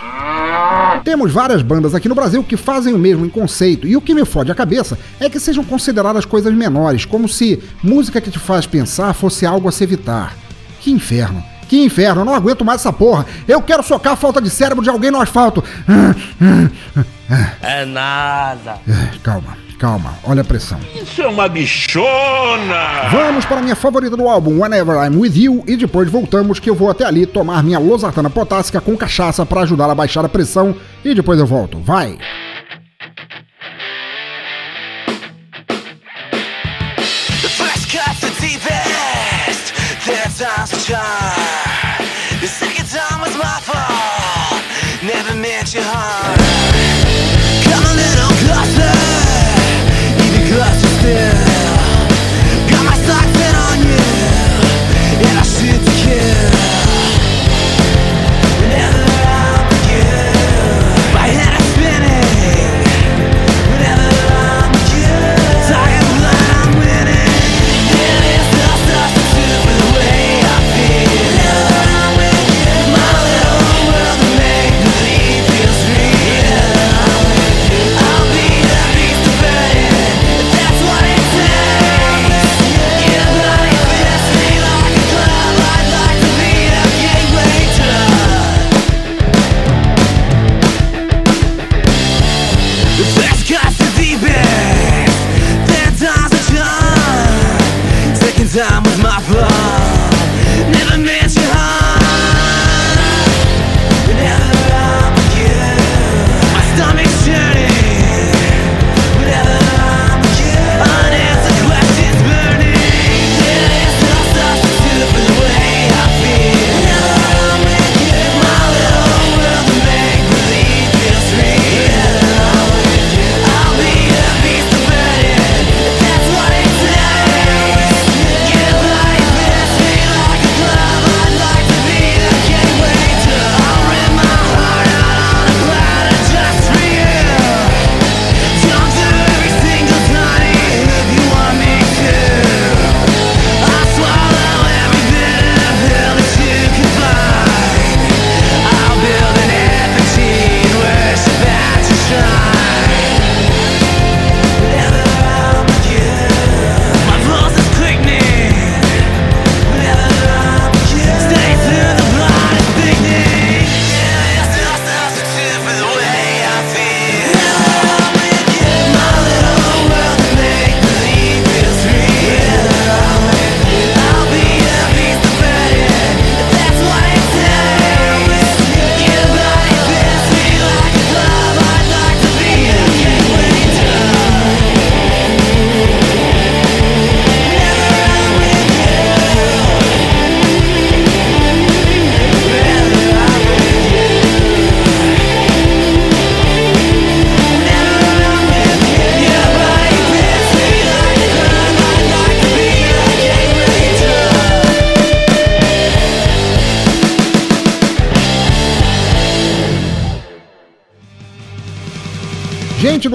Temos 1.03 1.31
várias 1.31 1.61
bandas 1.61 1.95
aqui 1.95 2.09
no 2.09 2.15
Brasil 2.15 2.43
que 2.43 2.57
fazem 2.57 2.93
o 2.93 2.99
mesmo 2.99 3.25
em 3.25 3.29
conceito, 3.29 3.87
e 3.87 3.95
o 3.95 4.01
que 4.01 4.13
me 4.13 4.25
fode 4.25 4.51
a 4.51 4.55
cabeça 4.55 4.97
é 5.19 5.29
que 5.29 5.39
sejam 5.39 5.63
consideradas 5.63 6.25
coisas 6.25 6.53
menores, 6.53 7.05
como 7.05 7.27
se 7.27 7.61
música 7.81 8.21
que 8.21 8.31
te 8.31 8.39
faz 8.39 8.65
pensar 8.65 9.13
fosse 9.13 9.45
algo 9.45 9.67
a 9.67 9.71
se 9.71 9.83
evitar. 9.83 10.35
Que 10.79 10.91
inferno! 10.91 11.43
Que 11.67 11.83
inferno, 11.85 12.21
eu 12.21 12.25
não 12.25 12.33
aguento 12.33 12.65
mais 12.65 12.81
essa 12.81 12.91
porra. 12.91 13.27
Eu 13.47 13.61
quero 13.61 13.83
socar 13.83 14.13
a 14.13 14.15
falta 14.15 14.41
de 14.41 14.49
cérebro 14.49 14.83
de 14.83 14.89
alguém 14.89 15.11
no 15.11 15.21
asfalto. 15.21 15.63
É 17.61 17.85
nada. 17.85 18.79
Calma, 19.21 19.55
calma, 19.79 20.19
olha 20.25 20.41
a 20.41 20.43
pressão. 20.43 20.77
Isso 20.93 21.21
é 21.21 21.27
uma 21.27 21.47
bichona! 21.47 23.07
Vamos 23.09 23.45
para 23.45 23.59
a 23.59 23.61
minha 23.61 23.75
favorita 23.75 24.17
do 24.17 24.27
álbum, 24.27 24.61
Whenever 24.61 24.95
I'm 24.97 25.17
With 25.17 25.35
You, 25.35 25.63
e 25.65 25.77
depois 25.77 26.11
voltamos 26.11 26.59
que 26.59 26.69
eu 26.69 26.75
vou 26.75 26.91
até 26.91 27.05
ali 27.05 27.25
tomar 27.25 27.63
minha 27.63 27.79
losartana 27.79 28.29
potássica 28.29 28.81
com 28.81 28.97
cachaça 28.97 29.45
para 29.45 29.61
ajudar 29.61 29.89
a 29.89 29.95
baixar 29.95 30.25
a 30.25 30.29
pressão 30.29 30.75
e 31.03 31.15
depois 31.15 31.39
eu 31.39 31.47
volto. 31.47 31.79
Vai! 31.79 32.19
The 40.79 41.38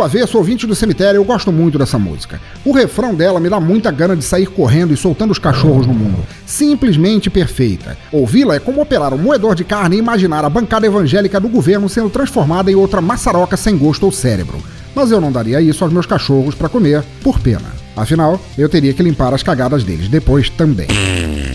avesso, 0.05 0.39
ouvinte 0.39 0.67
do 0.67 0.75
cemitério, 0.75 1.19
eu 1.19 1.25
gosto 1.25 1.51
muito 1.51 1.79
dessa 1.79 1.99
música. 1.99 2.41
O 2.65 2.73
refrão 2.73 3.15
dela 3.15 3.41
me 3.41 3.49
dá 3.49 3.59
muita 3.59 3.91
gana 3.91 4.15
de 4.15 4.23
sair 4.23 4.47
correndo 4.47 4.93
e 4.93 4.97
soltando 4.97 5.31
os 5.31 5.39
cachorros 5.39 5.87
no 5.87 5.95
mundo. 5.95 6.25
Simplesmente 6.47 7.31
perfeita. 7.31 7.97
Ouvi-la 8.13 8.55
é 8.55 8.61
como 8.61 8.81
operar 8.81 9.13
um 9.13 9.19
moedor 9.19 9.55
de 9.55 9.65
carne 9.65 9.97
e 9.97 9.99
imaginar 9.99 10.45
a 10.45 10.51
bancada 10.51 10.87
evangélica 10.87 11.41
do 11.41 11.49
governo 11.49 11.89
sendo 11.89 12.11
transformada 12.11 12.71
em 12.71 12.75
outra 12.75 13.01
maçaroca 13.01 13.57
sem 13.57 13.77
gosto 13.77 14.05
ou 14.05 14.13
cérebro. 14.13 14.59
Mas 14.95 15.11
eu 15.11 15.21
não 15.21 15.33
daria 15.33 15.61
isso 15.61 15.83
aos 15.83 15.93
meus 15.93 16.07
cachorros 16.07 16.55
para 16.55 16.69
comer, 16.69 17.03
por 17.23 17.41
pena. 17.41 17.85
Afinal, 17.97 18.41
eu 18.59 18.69
teria 18.69 18.93
que 18.93 19.03
limpar 19.03 19.33
as 19.33 19.43
cagadas 19.43 19.85
deles 19.85 20.09
depois 20.09 20.51
também. 20.51 20.89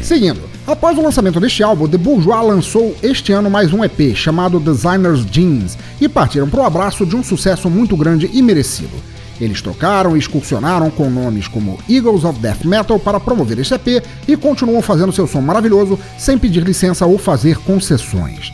Seguindo, 0.02 0.42
após 0.72 0.98
o 0.98 1.02
lançamento 1.02 1.40
deste 1.40 1.64
álbum, 1.64 1.88
The 1.88 1.98
Bourgeois 1.98 2.46
lançou 2.46 2.96
este 3.02 3.32
ano 3.32 3.50
mais 3.50 3.74
um 3.74 3.84
EP 3.84 4.16
chamado 4.16 4.60
Designer's 4.60 5.26
Jeans 5.26 5.76
e 6.00 6.08
partiram 6.08 6.48
para 6.48 6.62
o 6.62 6.66
abraço 6.66 7.06
de 7.06 7.16
um 7.16 7.24
sucesso 7.24 7.70
muito 7.70 7.98
grande 7.98 8.30
e 8.32 8.42
merecido. 8.42 8.96
Eles 9.42 9.62
tocaram 9.62 10.16
e 10.16 10.20
excursionaram 10.20 10.92
com 10.92 11.10
nomes 11.10 11.48
como 11.48 11.80
Eagles 11.90 12.24
of 12.24 12.40
Death 12.40 12.66
Metal 12.66 13.00
para 13.00 13.20
promover 13.20 13.58
este 13.58 13.74
EP 13.74 14.04
e 14.28 14.38
continuam 14.38 14.82
fazendo 14.82 15.12
seu 15.12 15.26
som 15.26 15.42
maravilhoso 15.42 15.98
sem 16.18 16.38
pedir 16.38 16.64
licença 16.64 17.06
ou 17.06 17.18
fazer 17.18 17.58
concessões. 17.60 18.52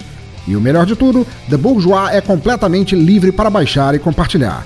E 0.47 0.55
o 0.55 0.61
melhor 0.61 0.85
de 0.85 0.95
tudo, 0.95 1.27
The 1.49 1.57
Bourgeois 1.57 2.13
é 2.13 2.21
completamente 2.21 2.95
livre 2.95 3.31
para 3.31 3.49
baixar 3.49 3.93
e 3.93 3.99
compartilhar. 3.99 4.63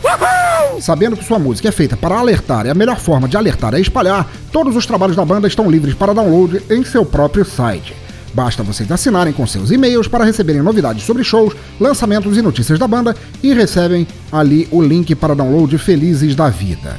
Sabendo 0.82 1.18
que 1.18 1.26
sua 1.26 1.40
música 1.40 1.68
é 1.68 1.72
feita 1.72 1.98
para 1.98 2.18
alertar 2.18 2.66
e 2.66 2.70
a 2.70 2.74
melhor 2.74 3.00
forma 3.00 3.28
de 3.28 3.38
alertar 3.38 3.74
é 3.74 3.80
espalhar, 3.80 4.30
todos 4.52 4.76
os 4.76 4.86
trabalhos 4.86 5.16
da 5.16 5.26
banda 5.26 5.48
estão 5.48 5.70
livres 5.70 5.94
para 5.94 6.14
download 6.14 6.62
em 6.70 6.84
seu 6.84 7.06
próprio 7.06 7.44
site. 7.46 7.96
Basta 8.34 8.64
vocês 8.64 8.92
assinarem 8.92 9.34
com 9.34 9.46
seus 9.46 9.72
e-mails 9.72 10.08
para 10.08 10.24
receberem 10.24 10.62
novidades 10.62 11.04
sobre 11.04 11.24
shows, 11.24 11.54
lançamentos 11.80 12.38
e 12.38 12.42
notícias 12.42 12.78
da 12.80 12.88
banda 12.88 13.16
e 13.42 13.54
recebem 13.54 14.08
ali 14.32 14.68
o 14.72 14.82
link 14.82 15.14
para 15.16 15.36
download 15.36 15.78
felizes 15.78 16.36
da 16.36 16.50
vida. 16.50 16.96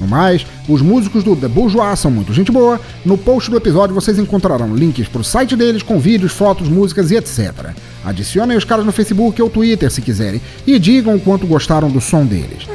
No 0.00 0.08
mais, 0.08 0.44
os 0.68 0.80
músicos 0.80 1.22
do 1.22 1.36
The 1.36 1.46
Bourgeois 1.46 1.98
são 1.98 2.10
muito 2.10 2.32
gente 2.32 2.50
boa. 2.50 2.80
No 3.04 3.16
post 3.16 3.50
do 3.50 3.56
episódio 3.56 3.94
vocês 3.94 4.18
encontrarão 4.18 4.74
links 4.74 5.06
para 5.06 5.20
o 5.20 5.24
site 5.24 5.54
deles 5.54 5.82
com 5.82 6.00
vídeos, 6.00 6.32
fotos, 6.32 6.68
músicas 6.68 7.10
e 7.10 7.16
etc. 7.16 7.70
Adicionem 8.04 8.56
os 8.56 8.64
caras 8.64 8.84
no 8.84 8.90
Facebook 8.90 9.40
ou 9.40 9.50
Twitter 9.50 9.90
se 9.90 10.02
quiserem 10.02 10.40
e 10.66 10.78
digam 10.78 11.14
o 11.14 11.20
quanto 11.20 11.46
gostaram 11.46 11.88
do 11.88 12.00
som 12.00 12.24
deles. 12.24 12.66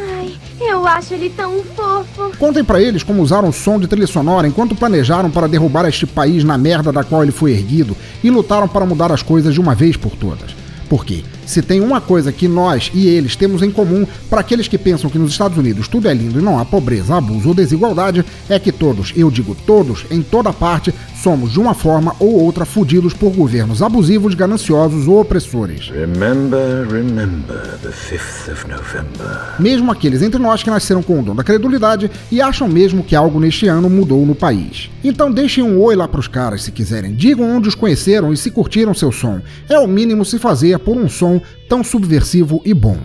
Eu 0.70 0.86
acho 0.86 1.14
ele 1.14 1.30
tão 1.30 1.64
fofo. 1.64 2.32
Contem 2.38 2.64
para 2.64 2.82
eles 2.82 3.02
como 3.02 3.22
usaram 3.22 3.50
o 3.50 3.54
som 3.54 3.80
de 3.80 3.88
trilha 3.88 4.06
sonora 4.06 4.48
enquanto 4.48 4.76
planejaram 4.76 5.32
para 5.32 5.48
derrubar 5.48 5.88
este 5.88 6.06
país 6.06 6.44
na 6.44 6.58
merda 6.58 6.92
da 6.92 7.04
qual 7.04 7.24
ele 7.24 7.32
foi 7.32 7.52
erguido 7.52 7.96
e 8.24 8.30
lutaram 8.30 8.68
para 8.68 8.86
mudar 8.86 9.12
as 9.12 9.22
coisas 9.22 9.54
de 9.54 9.62
uma 9.62 9.74
vez 9.74 9.96
por 9.96 10.12
todas. 10.12 10.56
Porque 10.90 11.24
se 11.48 11.62
tem 11.64 11.82
uma 11.82 12.00
coisa 12.00 12.32
que 12.32 12.48
nós 12.48 12.92
e 12.94 13.08
eles 13.08 13.36
temos 13.36 13.64
em 13.64 13.72
comum 13.72 14.06
para 14.30 14.42
aqueles 14.42 14.68
que 14.68 14.78
pensam 14.78 15.10
que 15.10 15.18
nos 15.18 15.32
Estados 15.32 15.58
Unidos 15.58 15.88
tudo 15.88 16.08
é 16.08 16.14
lindo 16.14 16.40
e 16.40 16.44
não 16.44 16.60
há 16.60 16.66
pobreza, 16.66 17.16
abuso 17.16 17.50
ou 17.50 17.56
desigualdade, 17.56 18.24
é 18.50 18.60
que 18.60 18.72
todos, 18.72 19.14
eu 19.16 19.32
digo 19.32 19.56
todos, 19.66 20.06
em 20.12 20.22
toda 20.22 20.54
parte, 20.54 20.94
somos 21.24 21.54
de 21.54 21.60
uma 21.60 21.74
forma 21.74 22.16
ou 22.20 22.42
outra 22.44 22.66
fudidos 22.66 23.14
por 23.14 23.32
governos 23.32 23.82
abusivos, 23.82 24.36
gananciosos 24.36 25.08
ou 25.08 25.20
opressores. 25.20 25.90
Remember, 25.90 26.86
remember 26.88 27.78
the 27.82 27.90
5th 27.90 28.52
of 28.52 28.68
November. 28.68 29.56
Mesmo 29.60 29.92
aqueles 29.92 30.22
entre 30.22 30.40
nós 30.40 30.62
que 30.62 30.70
nasceram 30.70 31.02
com 31.02 31.20
o 31.20 31.24
dom 31.24 31.36
da 31.36 31.44
credulidade 31.44 32.12
e 32.32 32.42
acham 32.42 32.68
mesmo 32.68 33.04
que 33.04 33.16
algo 33.16 33.40
neste 33.40 33.68
ano 33.68 33.90
mudou 33.90 34.26
no 34.26 34.36
país. 34.36 34.90
Então 35.04 35.32
deixem 35.32 35.64
um 35.64 35.80
oi 35.80 35.96
lá 35.96 36.08
pros 36.08 36.28
caras 36.28 36.64
se 36.64 36.72
quiserem, 36.72 37.14
digam 37.14 37.58
onde 37.58 37.70
os 37.70 37.76
conheceram 37.76 38.34
e 38.34 38.38
se 38.38 38.52
curtiram 38.52 38.94
seu 38.94 39.12
som. 39.12 39.42
É 39.70 39.80
o 39.80 39.88
mínimo 39.88 40.26
se 40.26 40.38
fazer 40.38 40.78
por 40.80 40.98
um 40.98 41.08
som 41.08 41.37
tão 41.68 41.84
subversivo 41.84 42.62
e 42.66 42.74
bom. 42.74 42.98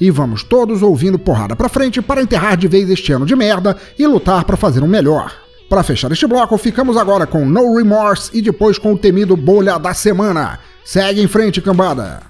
E 0.00 0.10
vamos 0.10 0.42
todos 0.42 0.82
ouvindo 0.82 1.18
porrada 1.18 1.54
pra 1.54 1.68
frente 1.68 2.00
para 2.00 2.22
enterrar 2.22 2.56
de 2.56 2.66
vez 2.66 2.88
este 2.88 3.12
ano 3.12 3.26
de 3.26 3.36
merda 3.36 3.76
e 3.98 4.06
lutar 4.06 4.44
para 4.44 4.56
fazer 4.56 4.82
um 4.82 4.88
melhor. 4.88 5.32
Para 5.68 5.82
fechar 5.82 6.10
este 6.10 6.26
bloco, 6.26 6.58
ficamos 6.58 6.96
agora 6.96 7.26
com 7.26 7.44
No 7.44 7.76
Remorse 7.76 8.30
e 8.32 8.42
depois 8.42 8.78
com 8.78 8.94
o 8.94 8.98
temido 8.98 9.36
Bolha 9.36 9.78
da 9.78 9.94
Semana. 9.94 10.58
Segue 10.84 11.22
em 11.22 11.28
frente, 11.28 11.60
cambada. 11.60 12.22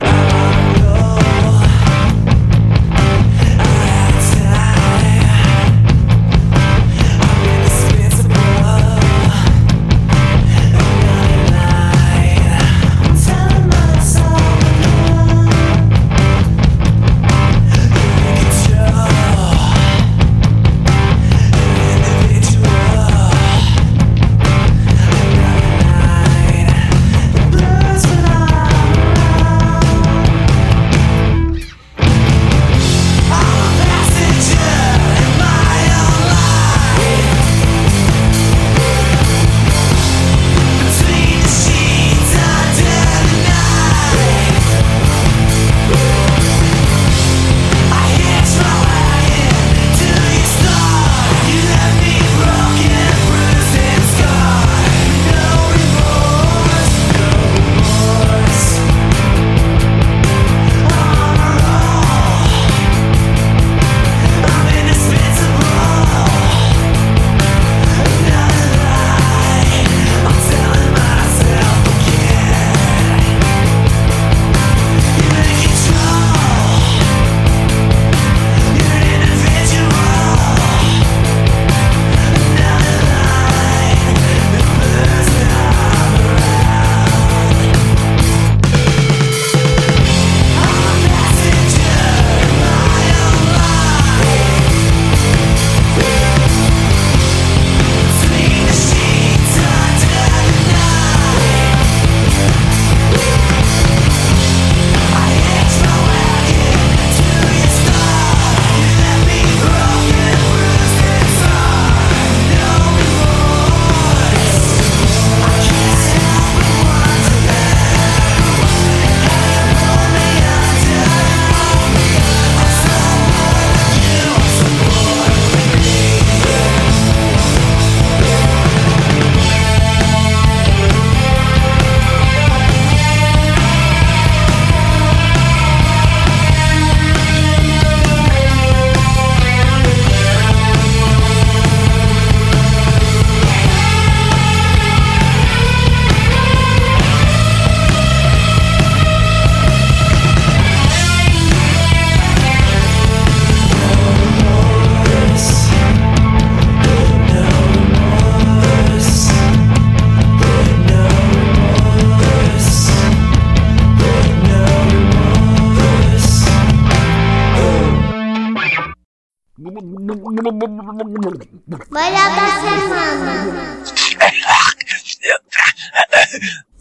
Melhor 171.90 172.28
da 172.36 172.46
semana. 172.60 173.80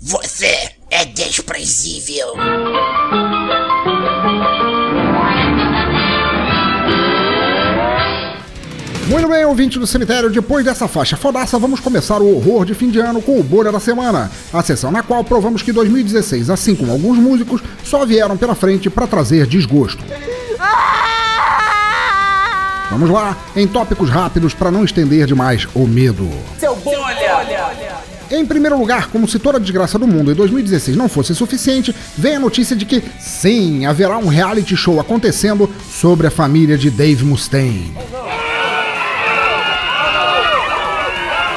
Você 0.02 0.72
é 0.90 1.06
desprezível. 1.06 2.34
Muito 9.08 9.28
bem, 9.28 9.44
ouvinte 9.44 9.80
do 9.80 9.88
cemitério, 9.88 10.30
depois 10.30 10.64
dessa 10.64 10.88
faixa 10.88 11.18
fodaça, 11.18 11.58
vamos 11.58 11.80
começar 11.80 12.22
o 12.22 12.36
horror 12.36 12.64
de 12.64 12.76
fim 12.76 12.90
de 12.90 13.00
ano 13.00 13.22
com 13.22 13.40
o 13.40 13.44
Bolha 13.44 13.72
da 13.72 13.80
Semana, 13.80 14.32
a 14.54 14.62
sessão 14.62 14.92
na 14.92 15.02
qual 15.02 15.24
provamos 15.24 15.64
que 15.64 15.72
2016, 15.72 16.50
assim 16.50 16.76
como 16.76 16.92
alguns 16.92 17.18
músicos, 17.18 17.62
só 17.84 18.06
vieram 18.06 18.38
pela 18.38 18.54
frente 18.54 18.90
para 18.90 19.08
trazer 19.08 19.48
desgosto. 19.48 20.04
Vamos 22.90 23.10
lá, 23.10 23.38
em 23.56 23.68
tópicos 23.68 24.10
rápidos 24.10 24.54
para 24.54 24.72
não 24.72 24.84
estender 24.84 25.28
demais 25.28 25.68
o 25.76 25.86
medo. 25.86 26.30
Seu 26.58 26.76
bolha! 26.76 27.80
Em 28.32 28.46
primeiro 28.46 28.78
lugar, 28.78 29.08
como 29.08 29.28
se 29.28 29.40
toda 29.40 29.58
a 29.58 29.62
desgraça 29.62 29.98
do 29.98 30.08
mundo 30.08 30.32
em 30.32 30.36
2016 30.36 30.96
não 30.96 31.10
fosse 31.10 31.34
suficiente, 31.34 31.96
vem 32.18 32.36
a 32.36 32.40
notícia 32.40 32.76
de 32.76 32.86
que, 32.86 33.04
sim, 33.20 33.86
haverá 33.88 34.18
um 34.18 34.28
reality 34.28 34.76
show 34.76 35.00
acontecendo 35.00 35.68
sobre 35.92 36.28
a 36.28 36.32
família 36.32 36.78
de 36.78 36.92
Dave 36.92 37.24
Mustaine. 37.26 37.92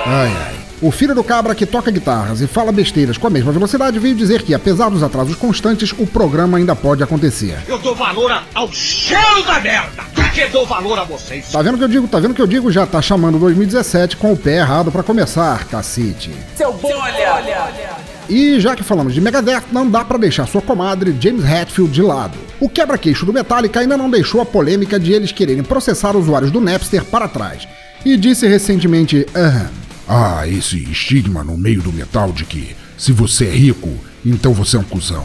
Ai, 0.07 0.33
ai. 0.47 0.52
O 0.83 0.91
filho 0.91 1.15
do 1.15 1.23
cabra 1.23 1.55
que 1.55 1.65
toca 1.65 1.93
guitarras 1.93 2.41
e 2.41 2.49
fala 2.49 2.73
besteiras 2.73 3.17
com 3.17 3.29
a 3.29 3.31
mesma 3.31 3.53
velocidade 3.53 4.01
veio 4.01 4.17
dizer 4.17 4.43
que, 4.43 4.53
apesar 4.53 4.89
dos 4.89 5.01
atrasos 5.01 5.37
constantes, 5.37 5.93
o 5.93 6.05
programa 6.05 6.59
ainda 6.59 6.75
pode 6.75 7.05
acontecer. 7.05 7.57
Eu 7.69 7.79
dou 7.79 7.95
valor 7.95 8.43
ao 8.53 8.73
cheiro 8.73 9.45
da 9.47 9.61
merda! 9.61 10.03
Porque 10.13 10.45
dou 10.47 10.67
valor 10.67 10.99
a 10.99 11.05
vocês! 11.05 11.53
Tá 11.53 11.63
vendo 11.63 11.77
o 11.77 11.79
que 11.79 11.85
eu 11.85 11.89
digo? 11.89 12.09
Tá 12.09 12.19
vendo 12.19 12.33
o 12.33 12.35
que 12.35 12.43
eu 12.43 12.49
digo? 12.49 12.73
Já 12.73 12.85
tá 12.85 13.01
chamando 13.01 13.39
2017 13.39 14.17
com 14.17 14.33
o 14.33 14.37
pé 14.37 14.57
errado 14.57 14.91
para 14.91 15.05
começar, 15.05 15.69
cacete. 15.69 16.33
Seu 16.57 16.73
bolha! 16.73 17.45
E 18.29 18.59
já 18.59 18.75
que 18.75 18.83
falamos 18.83 19.15
de 19.15 19.21
Megadeth, 19.21 19.67
não 19.71 19.89
dá 19.89 20.05
para 20.05 20.19
deixar 20.19 20.49
sua 20.49 20.63
comadre 20.63 21.17
James 21.21 21.45
Hetfield 21.45 21.93
de 21.93 22.03
lado. 22.03 22.37
O 22.59 22.69
quebra-queixo 22.69 23.25
do 23.25 23.33
Metallica 23.33 23.79
ainda 23.79 23.97
não 23.97 24.11
deixou 24.11 24.41
a 24.41 24.45
polêmica 24.45 24.99
de 24.99 25.13
eles 25.13 25.31
quererem 25.31 25.63
processar 25.63 26.17
usuários 26.17 26.51
do 26.51 26.61
Napster 26.61 27.05
para 27.05 27.29
trás. 27.29 27.69
E 28.05 28.17
disse 28.17 28.49
recentemente, 28.49 29.25
aham, 29.33 29.71
Ah, 30.15 30.47
esse 30.47 30.77
estigma 30.77 31.43
no 31.43 31.57
meio 31.57 31.81
do 31.81 31.91
metal 31.91 32.33
de 32.33 32.45
que 32.45 32.77
se 32.99 33.13
você 33.13 33.47
é 33.47 33.51
rico, 33.51 33.89
então 34.23 34.53
você 34.53 34.77
é 34.77 34.79
um 34.79 34.85
cuzão. 34.85 35.25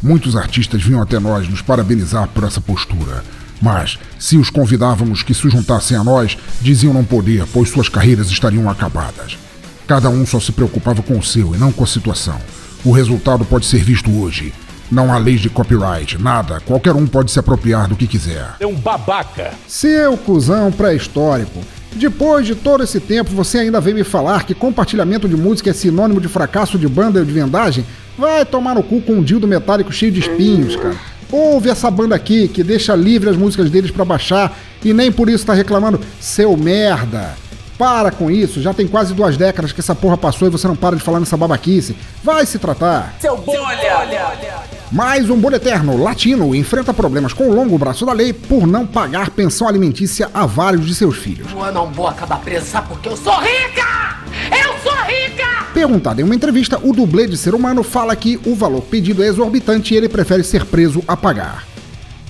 Muitos 0.00 0.36
artistas 0.36 0.80
vinham 0.80 1.02
até 1.02 1.18
nós 1.18 1.48
nos 1.48 1.60
parabenizar 1.60 2.28
por 2.28 2.44
essa 2.44 2.60
postura. 2.60 3.24
Mas, 3.60 3.98
se 4.16 4.36
os 4.36 4.48
convidávamos 4.48 5.24
que 5.24 5.34
se 5.34 5.50
juntassem 5.50 5.96
a 5.96 6.04
nós, 6.04 6.38
diziam 6.60 6.94
não 6.94 7.04
poder, 7.04 7.48
pois 7.52 7.68
suas 7.68 7.88
carreiras 7.88 8.30
estariam 8.30 8.70
acabadas. 8.70 9.36
Cada 9.88 10.08
um 10.08 10.24
só 10.24 10.38
se 10.38 10.52
preocupava 10.52 11.02
com 11.02 11.18
o 11.18 11.22
seu 11.22 11.56
e 11.56 11.58
não 11.58 11.72
com 11.72 11.82
a 11.82 11.88
situação. 11.88 12.38
O 12.84 12.92
resultado 12.92 13.44
pode 13.44 13.66
ser 13.66 13.82
visto 13.82 14.08
hoje. 14.20 14.54
Não 14.88 15.12
há 15.12 15.18
leis 15.18 15.40
de 15.40 15.50
copyright, 15.50 16.16
nada. 16.16 16.60
Qualquer 16.60 16.94
um 16.94 17.08
pode 17.08 17.32
se 17.32 17.40
apropriar 17.40 17.88
do 17.88 17.96
que 17.96 18.06
quiser. 18.06 18.54
É 18.60 18.66
um 18.68 18.76
babaca! 18.76 19.50
Seu 19.66 20.16
cuzão 20.16 20.70
pré-histórico. 20.70 21.60
Depois 21.92 22.46
de 22.46 22.54
todo 22.54 22.84
esse 22.84 23.00
tempo, 23.00 23.30
você 23.30 23.58
ainda 23.58 23.80
vem 23.80 23.94
me 23.94 24.04
falar 24.04 24.44
que 24.44 24.54
compartilhamento 24.54 25.28
de 25.28 25.36
música 25.36 25.70
é 25.70 25.72
sinônimo 25.72 26.20
de 26.20 26.28
fracasso 26.28 26.78
de 26.78 26.86
banda 26.86 27.18
ou 27.18 27.24
de 27.24 27.32
vendagem? 27.32 27.84
Vai 28.16 28.44
tomar 28.44 28.74
no 28.74 28.82
cu 28.82 29.00
com 29.00 29.14
um 29.14 29.22
dildo 29.22 29.46
metálico 29.46 29.92
cheio 29.92 30.12
de 30.12 30.20
espinhos, 30.20 30.76
cara. 30.76 30.96
Ouve 31.30 31.68
essa 31.68 31.90
banda 31.90 32.14
aqui 32.14 32.48
que 32.48 32.62
deixa 32.62 32.94
livre 32.94 33.28
as 33.28 33.36
músicas 33.36 33.70
deles 33.70 33.90
pra 33.90 34.04
baixar 34.04 34.56
e 34.82 34.94
nem 34.94 35.12
por 35.12 35.28
isso 35.28 35.44
tá 35.44 35.52
reclamando, 35.52 36.00
seu 36.20 36.56
merda. 36.56 37.36
Para 37.76 38.10
com 38.10 38.30
isso, 38.30 38.60
já 38.60 38.74
tem 38.74 38.88
quase 38.88 39.14
duas 39.14 39.36
décadas 39.36 39.72
que 39.72 39.80
essa 39.80 39.94
porra 39.94 40.16
passou 40.16 40.48
e 40.48 40.50
você 40.50 40.66
não 40.66 40.74
para 40.74 40.96
de 40.96 41.02
falar 41.02 41.20
nessa 41.20 41.36
babaquice. 41.36 41.94
Vai 42.24 42.44
se 42.44 42.58
tratar. 42.58 43.14
Seu 43.20 43.36
bolha! 43.36 44.77
Mais 44.90 45.28
um 45.28 45.36
bolho 45.36 45.56
eterno, 45.56 46.02
latino, 46.02 46.54
enfrenta 46.54 46.94
problemas 46.94 47.34
com 47.34 47.46
o 47.46 47.54
longo 47.54 47.76
braço 47.76 48.06
da 48.06 48.12
lei 48.14 48.32
por 48.32 48.66
não 48.66 48.86
pagar 48.86 49.28
pensão 49.28 49.68
alimentícia 49.68 50.30
a 50.32 50.46
vários 50.46 50.86
de 50.86 50.94
seus 50.94 51.18
filhos. 51.18 51.52
Eu 51.52 51.72
não 51.72 51.92
vou 51.92 52.06
acabar 52.06 52.40
presa 52.40 52.80
porque 52.80 53.06
eu 53.06 53.16
sou 53.16 53.38
rica! 53.38 54.16
Eu 54.50 54.78
sou 54.78 54.96
rica! 55.04 55.66
Perguntado 55.74 56.22
em 56.22 56.24
uma 56.24 56.34
entrevista, 56.34 56.80
o 56.82 56.94
dublê 56.94 57.26
de 57.26 57.36
ser 57.36 57.54
humano 57.54 57.82
fala 57.82 58.16
que 58.16 58.40
o 58.46 58.54
valor 58.54 58.80
pedido 58.80 59.22
é 59.22 59.26
exorbitante 59.26 59.92
e 59.92 59.96
ele 59.98 60.08
prefere 60.08 60.42
ser 60.42 60.64
preso 60.64 61.04
a 61.06 61.14
pagar. 61.14 61.66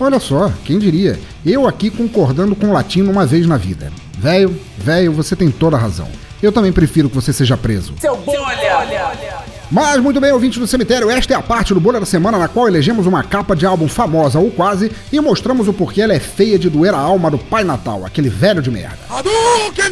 Olha 0.00 0.18
só, 0.18 0.52
quem 0.64 0.80
diria? 0.80 1.18
Eu 1.46 1.64
aqui 1.64 1.90
concordando 1.90 2.56
com 2.56 2.66
o 2.66 2.72
latino 2.72 3.12
uma 3.12 3.24
vez 3.24 3.46
na 3.46 3.56
vida. 3.56 3.92
Velho, 4.18 4.58
velho, 4.76 5.12
você 5.12 5.36
tem 5.36 5.48
toda 5.48 5.76
a 5.76 5.80
razão. 5.80 6.08
Eu 6.42 6.50
também 6.50 6.72
prefiro 6.72 7.08
que 7.08 7.14
você 7.14 7.32
seja 7.32 7.56
preso. 7.56 7.94
Seu 8.00 8.16
bolha! 8.16 9.47
Mas 9.70 10.00
muito 10.00 10.18
bem, 10.18 10.32
ouvinte 10.32 10.58
do 10.58 10.66
cemitério, 10.66 11.10
esta 11.10 11.34
é 11.34 11.36
a 11.36 11.42
parte 11.42 11.74
do 11.74 11.80
Bolha 11.80 12.00
da 12.00 12.06
Semana 12.06 12.38
na 12.38 12.48
qual 12.48 12.66
elegemos 12.66 13.06
uma 13.06 13.22
capa 13.22 13.54
de 13.54 13.66
álbum 13.66 13.86
famosa 13.86 14.38
ou 14.38 14.50
quase 14.50 14.90
e 15.12 15.20
mostramos 15.20 15.68
o 15.68 15.74
porquê 15.74 16.00
ela 16.00 16.14
é 16.14 16.18
feia 16.18 16.58
de 16.58 16.70
doer 16.70 16.94
a 16.94 16.98
alma 16.98 17.30
do 17.30 17.36
Pai 17.36 17.64
Natal, 17.64 18.04
aquele 18.06 18.30
velho 18.30 18.62
de 18.62 18.70
merda. 18.70 18.98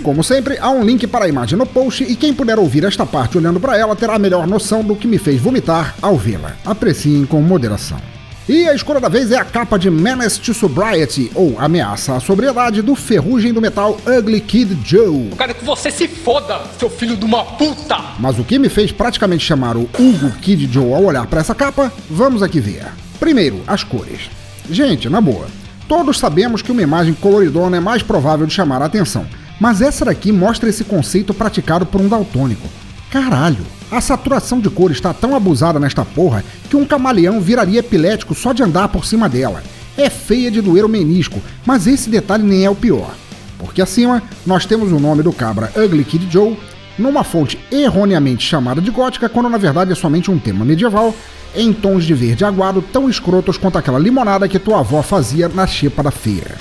Como 0.02 0.24
sempre, 0.24 0.58
há 0.58 0.70
um 0.70 0.82
link 0.82 1.06
para 1.06 1.26
a 1.26 1.28
imagem 1.28 1.58
no 1.58 1.66
post 1.66 2.04
e 2.04 2.16
quem 2.16 2.32
puder 2.32 2.58
ouvir 2.58 2.84
esta 2.84 3.04
parte 3.04 3.36
olhando 3.36 3.60
para 3.60 3.76
ela 3.76 3.94
terá 3.94 4.14
a 4.14 4.18
melhor 4.18 4.46
noção 4.46 4.82
do 4.82 4.96
que 4.96 5.06
me 5.06 5.18
fez 5.18 5.40
vomitar 5.40 5.94
ao 6.00 6.16
vê-la. 6.16 6.56
Apreciem 6.64 7.26
com 7.26 7.42
moderação. 7.42 8.15
E 8.48 8.68
a 8.68 8.74
escolha 8.74 9.00
da 9.00 9.08
vez 9.08 9.32
é 9.32 9.36
a 9.36 9.44
capa 9.44 9.76
de 9.76 9.90
Menace 9.90 10.40
to 10.40 10.54
Sobriety, 10.54 11.32
ou 11.34 11.58
Ameaça 11.58 12.14
à 12.14 12.20
Sobriedade, 12.20 12.80
do 12.80 12.94
Ferrugem 12.94 13.52
do 13.52 13.60
Metal 13.60 13.98
Ugly 14.06 14.40
Kid 14.40 14.78
Joe. 14.84 15.30
Eu 15.32 15.36
quero 15.36 15.52
que 15.52 15.64
você 15.64 15.90
se 15.90 16.06
foda, 16.06 16.60
seu 16.78 16.88
filho 16.88 17.16
de 17.16 17.24
uma 17.24 17.42
puta! 17.42 17.96
Mas 18.20 18.38
o 18.38 18.44
que 18.44 18.56
me 18.56 18.68
fez 18.68 18.92
praticamente 18.92 19.44
chamar 19.44 19.76
o 19.76 19.90
Hugo 19.98 20.30
Kid 20.40 20.72
Joe 20.72 20.92
ao 20.92 21.02
olhar 21.02 21.26
para 21.26 21.40
essa 21.40 21.56
capa, 21.56 21.92
vamos 22.08 22.40
aqui 22.40 22.60
ver. 22.60 22.86
Primeiro, 23.18 23.64
as 23.66 23.82
cores. 23.82 24.30
Gente, 24.70 25.08
na 25.08 25.20
boa, 25.20 25.46
todos 25.88 26.16
sabemos 26.16 26.62
que 26.62 26.70
uma 26.70 26.82
imagem 26.82 27.14
coloridona 27.14 27.78
é 27.78 27.80
mais 27.80 28.04
provável 28.04 28.46
de 28.46 28.54
chamar 28.54 28.80
a 28.80 28.84
atenção, 28.84 29.26
mas 29.58 29.82
essa 29.82 30.04
daqui 30.04 30.30
mostra 30.30 30.68
esse 30.68 30.84
conceito 30.84 31.34
praticado 31.34 31.84
por 31.84 32.00
um 32.00 32.06
daltônico. 32.06 32.68
Caralho, 33.10 33.64
a 33.90 34.00
saturação 34.00 34.60
de 34.60 34.68
cor 34.68 34.90
está 34.90 35.14
tão 35.14 35.36
abusada 35.36 35.78
nesta 35.78 36.04
porra 36.04 36.44
que 36.68 36.76
um 36.76 36.84
camaleão 36.84 37.40
viraria 37.40 37.80
epilético 37.80 38.34
só 38.34 38.52
de 38.52 38.62
andar 38.62 38.88
por 38.88 39.04
cima 39.04 39.28
dela. 39.28 39.62
É 39.96 40.10
feia 40.10 40.50
de 40.50 40.60
doer 40.60 40.84
o 40.84 40.88
menisco, 40.88 41.40
mas 41.64 41.86
esse 41.86 42.10
detalhe 42.10 42.42
nem 42.42 42.64
é 42.64 42.70
o 42.70 42.74
pior. 42.74 43.14
Porque 43.58 43.80
acima 43.80 44.22
nós 44.44 44.66
temos 44.66 44.92
o 44.92 45.00
nome 45.00 45.22
do 45.22 45.32
cabra 45.32 45.72
Ugly 45.76 46.04
Kid 46.04 46.28
Joe, 46.30 46.58
numa 46.98 47.24
fonte 47.24 47.58
erroneamente 47.70 48.46
chamada 48.46 48.80
de 48.80 48.90
gótica, 48.90 49.28
quando 49.28 49.48
na 49.48 49.58
verdade 49.58 49.92
é 49.92 49.94
somente 49.94 50.30
um 50.30 50.38
tema 50.38 50.64
medieval, 50.64 51.14
em 51.54 51.72
tons 51.72 52.04
de 52.04 52.12
verde 52.12 52.44
aguado 52.44 52.82
tão 52.82 53.08
escrotos 53.08 53.56
quanto 53.56 53.78
aquela 53.78 53.98
limonada 53.98 54.48
que 54.48 54.58
tua 54.58 54.80
avó 54.80 55.00
fazia 55.02 55.48
na 55.48 55.66
xepa 55.66 56.02
da 56.02 56.10
feira. 56.10 56.56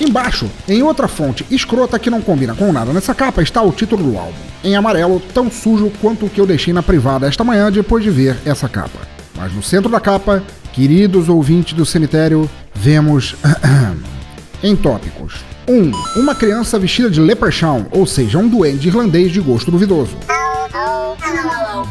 Embaixo, 0.00 0.48
em 0.68 0.80
outra 0.80 1.08
fonte 1.08 1.44
escrota 1.50 1.98
que 1.98 2.08
não 2.08 2.22
combina 2.22 2.54
com 2.54 2.72
nada 2.72 2.92
nessa 2.92 3.14
capa, 3.14 3.42
está 3.42 3.60
o 3.60 3.72
título 3.72 4.04
do 4.04 4.16
álbum, 4.16 4.32
em 4.62 4.76
amarelo, 4.76 5.20
tão 5.34 5.50
sujo 5.50 5.90
quanto 6.00 6.26
o 6.26 6.30
que 6.30 6.40
eu 6.40 6.46
deixei 6.46 6.72
na 6.72 6.82
privada 6.82 7.26
esta 7.26 7.42
manhã 7.42 7.70
depois 7.70 8.04
de 8.04 8.10
ver 8.10 8.36
essa 8.44 8.68
capa. 8.68 8.98
Mas 9.36 9.52
no 9.52 9.62
centro 9.62 9.90
da 9.90 9.98
capa, 9.98 10.42
queridos 10.72 11.28
ouvintes 11.28 11.72
do 11.72 11.84
cemitério, 11.84 12.48
vemos. 12.74 13.34
em 14.62 14.76
tópicos. 14.76 15.34
1. 15.68 15.72
Um, 15.72 15.92
uma 16.16 16.34
criança 16.34 16.78
vestida 16.78 17.10
de 17.10 17.20
leprechaun, 17.20 17.84
ou 17.90 18.06
seja, 18.06 18.38
um 18.38 18.48
duende 18.48 18.88
irlandês 18.88 19.32
de 19.32 19.40
gosto 19.40 19.70
duvidoso. 19.70 20.16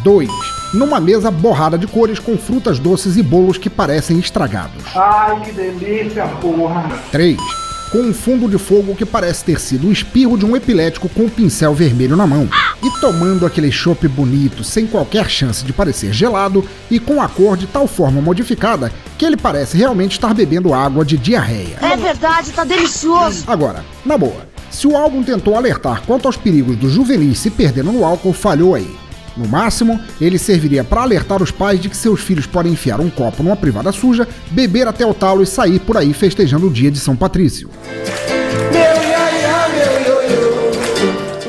2. 0.04 0.30
Numa 0.74 1.00
mesa 1.00 1.30
borrada 1.30 1.78
de 1.78 1.88
cores 1.88 2.20
com 2.20 2.38
frutas 2.38 2.80
doces 2.80 3.18
e 3.18 3.24
bolos 3.24 3.58
que 3.58 3.70
parecem 3.70 4.18
estragados. 4.18 4.84
Ai, 4.96 5.42
que 5.42 5.52
delícia, 5.52 6.26
porra! 6.42 6.90
3 7.12 7.67
com 7.92 8.00
um 8.00 8.14
fundo 8.14 8.50
de 8.50 8.58
fogo 8.58 8.96
que 8.96 9.06
parece 9.06 9.44
ter 9.44 9.60
sido 9.60 9.88
o 9.88 9.92
espirro 9.92 10.38
de 10.38 10.46
um 10.46 10.56
epilético 10.56 11.10
com 11.10 11.24
um 11.24 11.30
pincel 11.30 11.74
vermelho 11.74 12.16
na 12.16 12.28
mão. 12.28 12.50
E 12.84 13.00
tomando 13.00 13.46
aquele 13.46 13.72
chopp 13.72 14.08
bonito, 14.08 14.64
sem 14.64 14.86
qualquer 14.86 15.30
chance 15.30 15.64
de 15.64 15.74
parecer 15.74 16.12
gelado 16.12 16.68
e 16.92 17.00
com 17.00 17.22
a 17.22 17.28
cor 17.28 17.56
de 17.58 17.68
tal 17.68 17.88
forma 17.88 18.22
modificada 18.22 18.92
que 19.18 19.26
ele 19.26 19.38
parece 19.38 19.78
realmente 19.78 20.14
estar 20.14 20.34
bebendo 20.34 20.74
água 20.74 21.04
de 21.04 21.18
diarreia. 21.18 21.78
É 21.82 21.96
verdade, 21.96 22.52
tá 22.52 22.64
delicioso. 22.64 23.44
Agora, 23.48 23.84
na 24.06 24.18
boa, 24.18 24.48
se 24.70 24.86
o 24.86 24.96
álbum 24.96 25.24
tentou 25.24 25.56
alertar 25.56 26.04
quanto 26.06 26.28
aos 26.28 26.38
perigos 26.38 26.76
dos 26.76 26.92
juvenis 26.92 27.40
se 27.40 27.50
perdendo 27.50 27.92
no 27.92 28.06
álcool, 28.06 28.34
falhou 28.34 28.76
aí. 28.76 29.07
No 29.38 29.48
máximo, 29.48 30.00
ele 30.20 30.40
serviria 30.40 30.84
para 30.84 31.02
alertar 31.02 31.44
os 31.44 31.52
pais 31.52 31.80
de 31.80 31.90
que 31.90 31.96
seus 31.96 32.22
filhos 32.22 32.48
podem 32.48 32.74
enfiar 32.74 33.00
um 33.00 33.10
copo 33.10 33.44
numa 33.44 33.56
privada 33.56 33.92
suja, 33.92 34.28
beber 34.50 34.88
até 34.88 35.06
o 35.06 35.14
talo 35.14 35.44
e 35.44 35.46
sair 35.46 35.80
por 35.80 35.96
aí 35.96 36.14
festejando 36.14 36.68
o 36.68 36.72
dia 36.72 36.90
de 36.90 37.00
São 37.00 37.16
Patrício. 37.16 37.70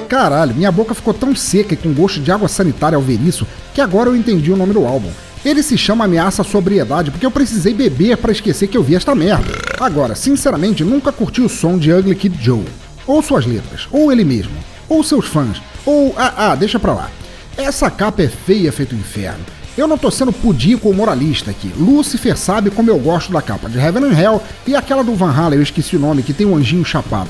Caralho, 0.09 0.55
minha 0.55 0.73
boca 0.73 0.95
ficou 0.95 1.15
tão 1.15 1.35
seca 1.35 1.75
e 1.75 1.77
com 1.77 1.93
gosto 1.93 2.21
de 2.21 2.33
água 2.33 2.49
sanitária 2.49 2.97
ao 2.97 3.03
ver 3.03 3.21
isso 3.21 3.47
que 3.73 3.81
agora 3.81 4.09
eu 4.09 4.17
entendi 4.17 4.51
o 4.51 4.57
nome 4.57 4.75
do 4.75 4.85
álbum. 4.85 5.11
Ele 5.45 5.63
se 5.63 5.79
chama 5.79 6.05
Ameaça 6.05 6.43
à 6.43 6.45
Sobriedade 6.45 7.11
porque 7.11 7.25
eu 7.25 7.31
precisei 7.31 7.73
beber 7.73 8.17
para 8.17 8.33
esquecer 8.33 8.67
que 8.67 8.77
eu 8.77 8.83
vi 8.83 8.97
esta 8.97 9.15
merda. 9.15 9.53
Agora, 9.79 10.15
sinceramente, 10.15 10.83
nunca 10.83 11.13
curti 11.13 11.41
o 11.41 11.49
som 11.49 11.79
de 11.79 11.93
Ugly 11.93 12.15
Kid 12.15 12.43
Joe. 12.43 12.65
Ou 13.07 13.23
suas 13.23 13.47
letras, 13.47 13.87
ou 13.91 14.11
ele 14.11 14.25
mesmo, 14.25 14.53
ou 14.89 15.03
seus 15.05 15.27
fãs, 15.27 15.63
ou. 15.87 16.15
Ah, 16.17 16.51
ah, 16.51 16.55
deixa 16.55 16.79
pra 16.79 16.93
lá. 16.93 17.11
Essa 17.59 17.91
capa 17.91 18.23
é 18.23 18.29
feia 18.29 18.71
feito 18.71 18.95
inferno. 18.95 19.45
Eu 19.77 19.89
não 19.89 19.99
tô 19.99 20.13
sendo 20.13 20.33
pudico 20.33 20.87
ou 20.87 20.95
moralista 20.95 21.51
aqui. 21.51 21.73
Lucifer 21.77 22.37
sabe 22.39 22.71
como 22.71 22.89
eu 22.89 22.97
gosto 23.01 23.33
da 23.33 23.43
capa 23.43 23.69
de 23.69 23.77
Heaven 23.77 24.05
and 24.05 24.17
Hell 24.17 24.43
e 24.65 24.77
aquela 24.77 25.03
do 25.03 25.17
Van 25.17 25.33
Halen, 25.33 25.59
eu 25.59 25.63
esqueci 25.65 25.97
o 25.97 25.99
nome, 25.99 26.23
que 26.23 26.33
tem 26.33 26.47
um 26.47 26.57
anjinho 26.57 26.85
chapado. 26.85 27.29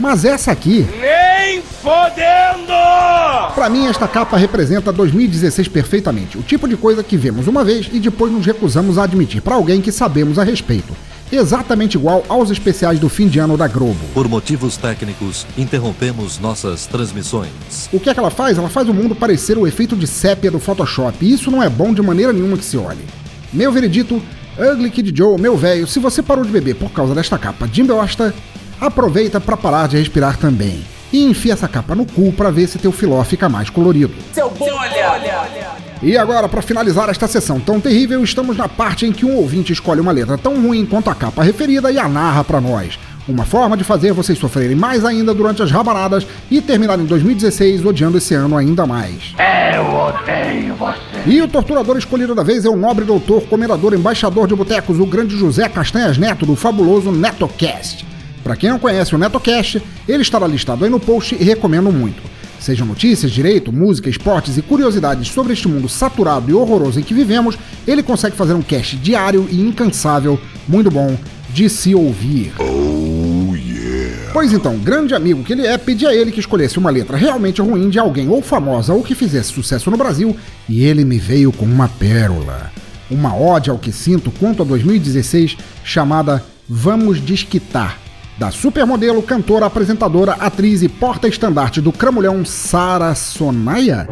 Mas 0.00 0.24
essa 0.24 0.50
aqui. 0.50 0.86
Nem 0.98 1.60
fodendo! 1.60 3.54
Pra 3.54 3.68
mim, 3.68 3.86
esta 3.86 4.08
capa 4.08 4.38
representa 4.38 4.90
2016 4.90 5.68
perfeitamente. 5.68 6.38
O 6.38 6.42
tipo 6.42 6.66
de 6.66 6.76
coisa 6.76 7.04
que 7.04 7.18
vemos 7.18 7.46
uma 7.46 7.62
vez 7.62 7.90
e 7.92 8.00
depois 8.00 8.32
nos 8.32 8.46
recusamos 8.46 8.96
a 8.96 9.04
admitir 9.04 9.42
para 9.42 9.56
alguém 9.56 9.82
que 9.82 9.92
sabemos 9.92 10.38
a 10.38 10.42
respeito. 10.42 10.94
Exatamente 11.30 11.96
igual 11.96 12.24
aos 12.28 12.50
especiais 12.50 13.00
do 13.00 13.08
fim 13.08 13.26
de 13.26 13.40
ano 13.40 13.56
da 13.56 13.66
Globo. 13.66 13.98
Por 14.14 14.28
motivos 14.28 14.76
técnicos, 14.76 15.44
interrompemos 15.58 16.38
nossas 16.38 16.86
transmissões. 16.86 17.50
O 17.92 17.98
que 17.98 18.08
é 18.08 18.14
que 18.14 18.20
ela 18.20 18.30
faz? 18.30 18.56
Ela 18.56 18.68
faz 18.68 18.88
o 18.88 18.94
mundo 18.94 19.14
parecer 19.14 19.58
o 19.58 19.66
efeito 19.66 19.96
de 19.96 20.06
sépia 20.06 20.50
do 20.50 20.60
Photoshop, 20.60 21.16
e 21.24 21.32
isso 21.32 21.50
não 21.50 21.62
é 21.62 21.68
bom 21.68 21.92
de 21.92 22.00
maneira 22.00 22.32
nenhuma 22.32 22.56
que 22.56 22.64
se 22.64 22.76
olhe. 22.76 23.04
Meu 23.52 23.72
veredito, 23.72 24.22
Ugly 24.56 24.90
Kid 24.90 25.12
Joe, 25.16 25.40
meu 25.40 25.56
velho, 25.56 25.86
se 25.86 25.98
você 25.98 26.22
parou 26.22 26.44
de 26.44 26.50
beber 26.50 26.76
por 26.76 26.90
causa 26.90 27.14
desta 27.14 27.36
capa 27.36 27.66
de 27.66 27.82
bosta, 27.82 28.32
aproveita 28.80 29.40
para 29.40 29.56
parar 29.56 29.88
de 29.88 29.96
respirar 29.96 30.38
também. 30.38 30.84
E 31.12 31.24
enfia 31.24 31.54
essa 31.54 31.68
capa 31.68 31.94
no 31.94 32.06
cu 32.06 32.32
para 32.32 32.50
ver 32.50 32.68
se 32.68 32.78
teu 32.78 32.92
filó 32.92 33.22
fica 33.24 33.48
mais 33.48 33.68
colorido. 33.68 34.14
Seu 34.32 34.48
bolha! 34.50 35.85
E 36.02 36.16
agora, 36.16 36.46
para 36.46 36.60
finalizar 36.60 37.08
esta 37.08 37.26
sessão 37.26 37.58
tão 37.58 37.80
terrível, 37.80 38.22
estamos 38.22 38.56
na 38.56 38.68
parte 38.68 39.06
em 39.06 39.12
que 39.12 39.24
um 39.24 39.36
ouvinte 39.36 39.72
escolhe 39.72 40.00
uma 40.00 40.12
letra 40.12 40.36
tão 40.36 40.60
ruim 40.60 40.84
quanto 40.84 41.08
a 41.08 41.14
capa 41.14 41.42
referida 41.42 41.90
e 41.90 41.98
a 41.98 42.06
narra 42.06 42.44
para 42.44 42.60
nós. 42.60 42.98
Uma 43.26 43.44
forma 43.44 43.76
de 43.76 43.82
fazer 43.82 44.12
vocês 44.12 44.38
sofrerem 44.38 44.76
mais 44.76 45.04
ainda 45.04 45.34
durante 45.34 45.62
as 45.62 45.70
rabanadas 45.70 46.26
e 46.50 46.60
terminar 46.60 47.00
em 47.00 47.06
2016 47.06 47.84
odiando 47.84 48.18
esse 48.18 48.34
ano 48.34 48.56
ainda 48.56 48.86
mais. 48.86 49.34
Eu 49.74 49.84
odeio 49.84 50.74
você. 50.76 51.00
E 51.26 51.42
o 51.42 51.48
torturador 51.48 51.96
escolhido 51.96 52.34
da 52.34 52.44
vez 52.44 52.64
é 52.64 52.68
o 52.68 52.76
nobre 52.76 53.04
doutor, 53.04 53.42
comendador, 53.48 53.94
embaixador 53.94 54.46
de 54.46 54.54
botecos, 54.54 55.00
o 55.00 55.06
grande 55.06 55.36
José 55.36 55.68
Castanhas 55.68 56.18
Neto, 56.18 56.46
do 56.46 56.54
fabuloso 56.54 57.10
NetoCast. 57.10 58.06
Para 58.44 58.54
quem 58.54 58.70
não 58.70 58.78
conhece 58.78 59.12
o 59.12 59.18
NetoCast, 59.18 59.82
ele 60.06 60.22
estará 60.22 60.46
listado 60.46 60.84
aí 60.84 60.90
no 60.90 61.00
post 61.00 61.34
e 61.34 61.42
recomendo 61.42 61.90
muito. 61.90 62.22
Sejam 62.58 62.86
notícias, 62.86 63.30
direito, 63.30 63.72
música, 63.72 64.08
esportes 64.08 64.56
e 64.56 64.62
curiosidades 64.62 65.28
sobre 65.28 65.52
este 65.52 65.68
mundo 65.68 65.88
saturado 65.88 66.50
e 66.50 66.54
horroroso 66.54 66.98
em 66.98 67.02
que 67.02 67.14
vivemos, 67.14 67.56
ele 67.86 68.02
consegue 68.02 68.36
fazer 68.36 68.54
um 68.54 68.62
cast 68.62 68.96
diário 68.96 69.46
e 69.50 69.60
incansável, 69.60 70.40
muito 70.66 70.90
bom, 70.90 71.16
de 71.50 71.68
se 71.68 71.94
ouvir. 71.94 72.52
Oh 72.58 73.54
yeah! 73.54 74.30
Pois 74.32 74.52
então, 74.52 74.76
grande 74.78 75.14
amigo 75.14 75.44
que 75.44 75.52
ele 75.52 75.66
é, 75.66 75.78
pedi 75.78 76.06
a 76.06 76.14
ele 76.14 76.32
que 76.32 76.40
escolhesse 76.40 76.78
uma 76.78 76.90
letra 76.90 77.16
realmente 77.16 77.60
ruim 77.60 77.88
de 77.88 77.98
alguém 77.98 78.28
ou 78.28 78.42
famosa 78.42 78.92
ou 78.92 79.02
que 79.02 79.14
fizesse 79.14 79.52
sucesso 79.52 79.90
no 79.90 79.96
Brasil, 79.96 80.36
e 80.68 80.84
ele 80.84 81.04
me 81.04 81.18
veio 81.18 81.52
com 81.52 81.64
uma 81.64 81.88
pérola. 81.88 82.70
Uma 83.10 83.36
ode 83.36 83.70
ao 83.70 83.78
que 83.78 83.92
sinto 83.92 84.30
quanto 84.32 84.62
a 84.62 84.66
2016, 84.66 85.56
chamada 85.84 86.44
Vamos 86.68 87.24
Desquitar, 87.24 87.96
da 88.38 88.50
supermodelo, 88.50 89.22
cantora, 89.22 89.66
apresentadora, 89.66 90.32
atriz 90.32 90.82
e 90.82 90.88
porta-estandarte 90.88 91.80
do 91.80 91.92
cramulhão 91.92 92.44
Sara 92.44 93.14
Sonaia? 93.14 94.06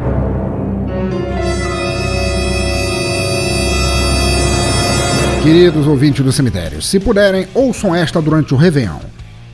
Queridos 5.43 5.85
ouvintes 5.85 6.25
do 6.25 6.31
cemitério, 6.31 6.81
se 6.81 6.99
puderem, 6.99 7.47
ouçam 7.53 7.93
esta 7.93 8.19
durante 8.19 8.55
o 8.55 8.57
Réveillon. 8.57 8.99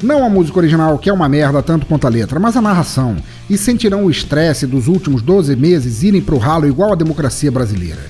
Não 0.01 0.25
a 0.25 0.29
música 0.29 0.57
original, 0.57 0.97
que 0.97 1.09
é 1.09 1.13
uma 1.13 1.27
merda 1.27 1.61
tanto 1.61 1.85
quanto 1.85 2.07
a 2.07 2.09
letra, 2.09 2.39
mas 2.39 2.55
a 2.55 2.61
narração, 2.61 3.17
e 3.49 3.57
sentirão 3.57 4.05
o 4.05 4.09
estresse 4.09 4.65
dos 4.65 4.87
últimos 4.87 5.21
12 5.21 5.53
meses 5.57 6.01
irem 6.01 6.21
pro 6.21 6.37
ralo 6.37 6.65
igual 6.65 6.93
a 6.93 6.95
democracia 6.95 7.51
brasileira. 7.51 8.01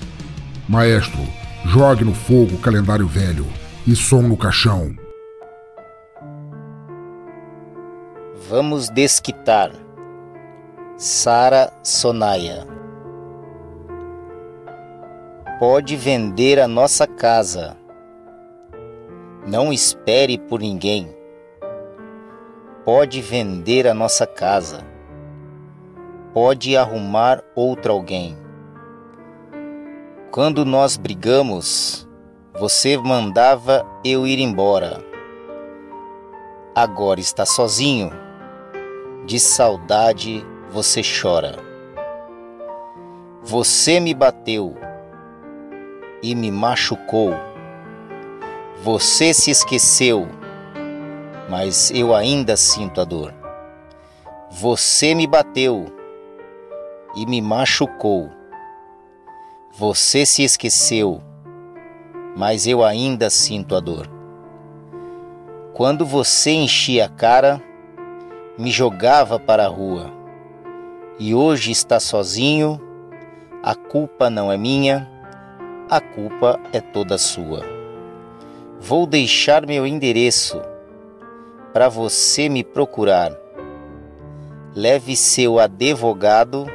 Maestro, 0.70 1.20
jogue 1.66 2.05
no 2.05 2.14
fogo 2.14 2.55
o 2.55 2.59
calendário 2.59 3.07
velho 3.07 3.47
e 3.86 3.95
som 3.95 4.22
no 4.22 4.38
caixão. 4.38 4.91
Vamos 8.52 8.89
desquitar. 8.89 9.72
Sara 10.97 11.72
Sonaia. 11.82 12.68
Pode 15.58 15.95
vender 15.95 16.60
a 16.60 16.68
nossa 16.68 17.08
casa. 17.08 17.78
Não 19.47 19.72
espere 19.72 20.38
por 20.38 20.60
ninguém. 20.60 21.16
Pode 22.84 23.22
vender 23.22 23.88
a 23.88 23.93
nossa 23.93 24.28
casa. 24.28 24.82
Pode 26.34 26.76
arrumar 26.76 27.41
outro 27.56 27.93
alguém. 27.93 28.38
Quando 30.30 30.66
nós 30.66 30.97
brigamos, 30.97 32.06
você 32.60 32.97
mandava 32.97 33.86
eu 34.04 34.28
ir 34.28 34.39
embora. 34.39 35.02
Agora 36.76 37.22
está 37.22 37.45
sozinho. 37.45 38.21
De 39.32 39.40
saudade 39.40 40.46
você 40.70 41.00
chora. 41.02 41.58
Você 43.42 43.98
me 43.98 44.14
bateu 44.14 44.76
e 46.22 46.36
me 46.36 46.52
machucou. 46.52 47.34
Você 48.84 49.34
se 49.34 49.50
esqueceu, 49.50 50.28
mas 51.50 51.92
eu 51.92 52.14
ainda 52.14 52.58
sinto 52.58 53.00
a 53.00 53.06
dor. 53.06 53.34
Você 54.50 55.16
me 55.16 55.26
bateu 55.26 55.86
e 57.16 57.26
me 57.26 57.42
machucou. 57.42 58.30
Você 59.72 60.26
se 60.26 60.44
esqueceu, 60.44 61.22
mas 62.36 62.68
eu 62.68 62.84
ainda 62.84 63.30
sinto 63.30 63.78
a 63.78 63.80
dor. 63.80 64.12
Quando 65.74 66.06
você 66.06 66.52
enchia 66.52 67.06
a 67.06 67.10
cara, 67.10 67.71
me 68.58 68.72
jogava 68.72 69.39
para 69.39 69.66
a 69.66 69.70
rua. 69.70 70.12
E 71.20 71.34
hoje 71.34 71.72
está 71.72 71.99
sozinho, 71.99 72.80
a 73.64 73.76
culpa 73.76 74.30
não 74.30 74.52
é 74.52 74.58
minha, 74.58 75.10
a 75.89 75.99
culpa 75.99 76.60
é 76.74 76.82
toda 76.82 77.18
sua. 77.18 77.64
Vou 78.80 79.06
deixar 79.06 79.68
meu 79.68 79.86
endereço 79.86 80.62
para 81.72 81.88
você 81.88 82.49
me 82.49 82.64
procurar. 82.64 83.32
Leve 84.76 85.16
seu 85.16 85.60
advogado 85.60 86.66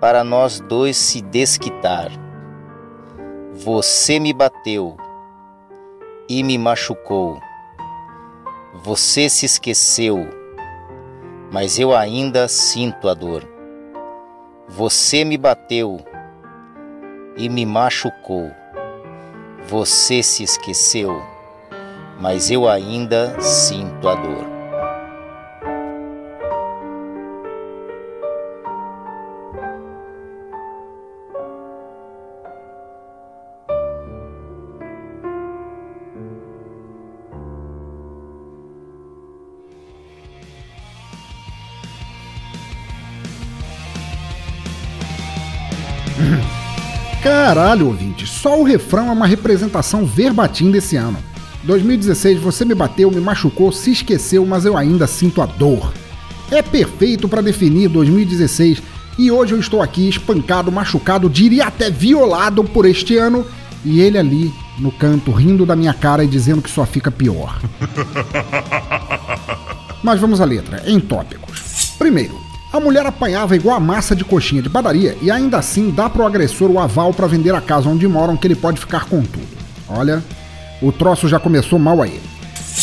para 0.00 0.22
nós 0.22 0.60
dois 0.60 0.96
se 0.96 1.20
desquitar. 1.20 2.10
Você 3.52 4.20
me 4.20 4.32
bateu 4.32 4.96
e 6.28 6.42
me 6.42 6.56
machucou. 6.56 7.40
Você 8.84 9.28
se 9.28 9.44
esqueceu, 9.44 10.39
mas 11.50 11.78
eu 11.78 11.94
ainda 11.94 12.46
sinto 12.48 13.08
a 13.08 13.14
dor. 13.14 13.42
Você 14.68 15.24
me 15.24 15.36
bateu 15.36 16.00
e 17.36 17.48
me 17.48 17.66
machucou. 17.66 18.50
Você 19.66 20.22
se 20.22 20.42
esqueceu, 20.42 21.20
mas 22.20 22.50
eu 22.50 22.68
ainda 22.68 23.40
sinto 23.40 24.08
a 24.08 24.14
dor. 24.14 24.49
Caralho, 47.50 47.88
ouvinte, 47.88 48.28
só 48.28 48.60
o 48.60 48.62
refrão 48.62 49.08
é 49.08 49.10
uma 49.10 49.26
representação 49.26 50.06
verbatim 50.06 50.70
desse 50.70 50.94
ano. 50.94 51.18
2016, 51.64 52.38
você 52.38 52.64
me 52.64 52.76
bateu, 52.76 53.10
me 53.10 53.20
machucou, 53.20 53.72
se 53.72 53.90
esqueceu, 53.90 54.46
mas 54.46 54.64
eu 54.64 54.76
ainda 54.76 55.04
sinto 55.08 55.42
a 55.42 55.46
dor. 55.46 55.92
É 56.48 56.62
perfeito 56.62 57.28
para 57.28 57.42
definir 57.42 57.88
2016 57.88 58.80
e 59.18 59.32
hoje 59.32 59.52
eu 59.54 59.58
estou 59.58 59.82
aqui 59.82 60.08
espancado, 60.08 60.70
machucado, 60.70 61.28
diria 61.28 61.66
até 61.66 61.90
violado 61.90 62.62
por 62.62 62.86
este 62.86 63.16
ano 63.16 63.44
e 63.84 64.00
ele 64.00 64.16
ali 64.16 64.54
no 64.78 64.92
canto 64.92 65.32
rindo 65.32 65.66
da 65.66 65.74
minha 65.74 65.92
cara 65.92 66.22
e 66.22 66.28
dizendo 66.28 66.62
que 66.62 66.70
só 66.70 66.86
fica 66.86 67.10
pior. 67.10 67.60
Mas 70.04 70.20
vamos 70.20 70.40
à 70.40 70.44
letra, 70.44 70.84
em 70.86 71.00
tópicos. 71.00 71.94
Primeiro, 71.98 72.49
A 72.72 72.78
mulher 72.78 73.04
apanhava 73.04 73.56
igual 73.56 73.76
a 73.76 73.80
massa 73.80 74.14
de 74.14 74.24
coxinha 74.24 74.62
de 74.62 74.70
padaria 74.70 75.16
e 75.20 75.28
ainda 75.28 75.58
assim 75.58 75.90
dá 75.90 76.08
pro 76.08 76.24
agressor 76.24 76.70
o 76.70 76.78
aval 76.78 77.12
para 77.12 77.26
vender 77.26 77.52
a 77.52 77.60
casa 77.60 77.88
onde 77.88 78.06
moram 78.06 78.36
que 78.36 78.46
ele 78.46 78.54
pode 78.54 78.78
ficar 78.78 79.06
com 79.06 79.22
tudo. 79.22 79.48
Olha, 79.88 80.22
o 80.80 80.92
troço 80.92 81.26
já 81.26 81.40
começou 81.40 81.80
mal 81.80 82.00
aí. 82.00 82.20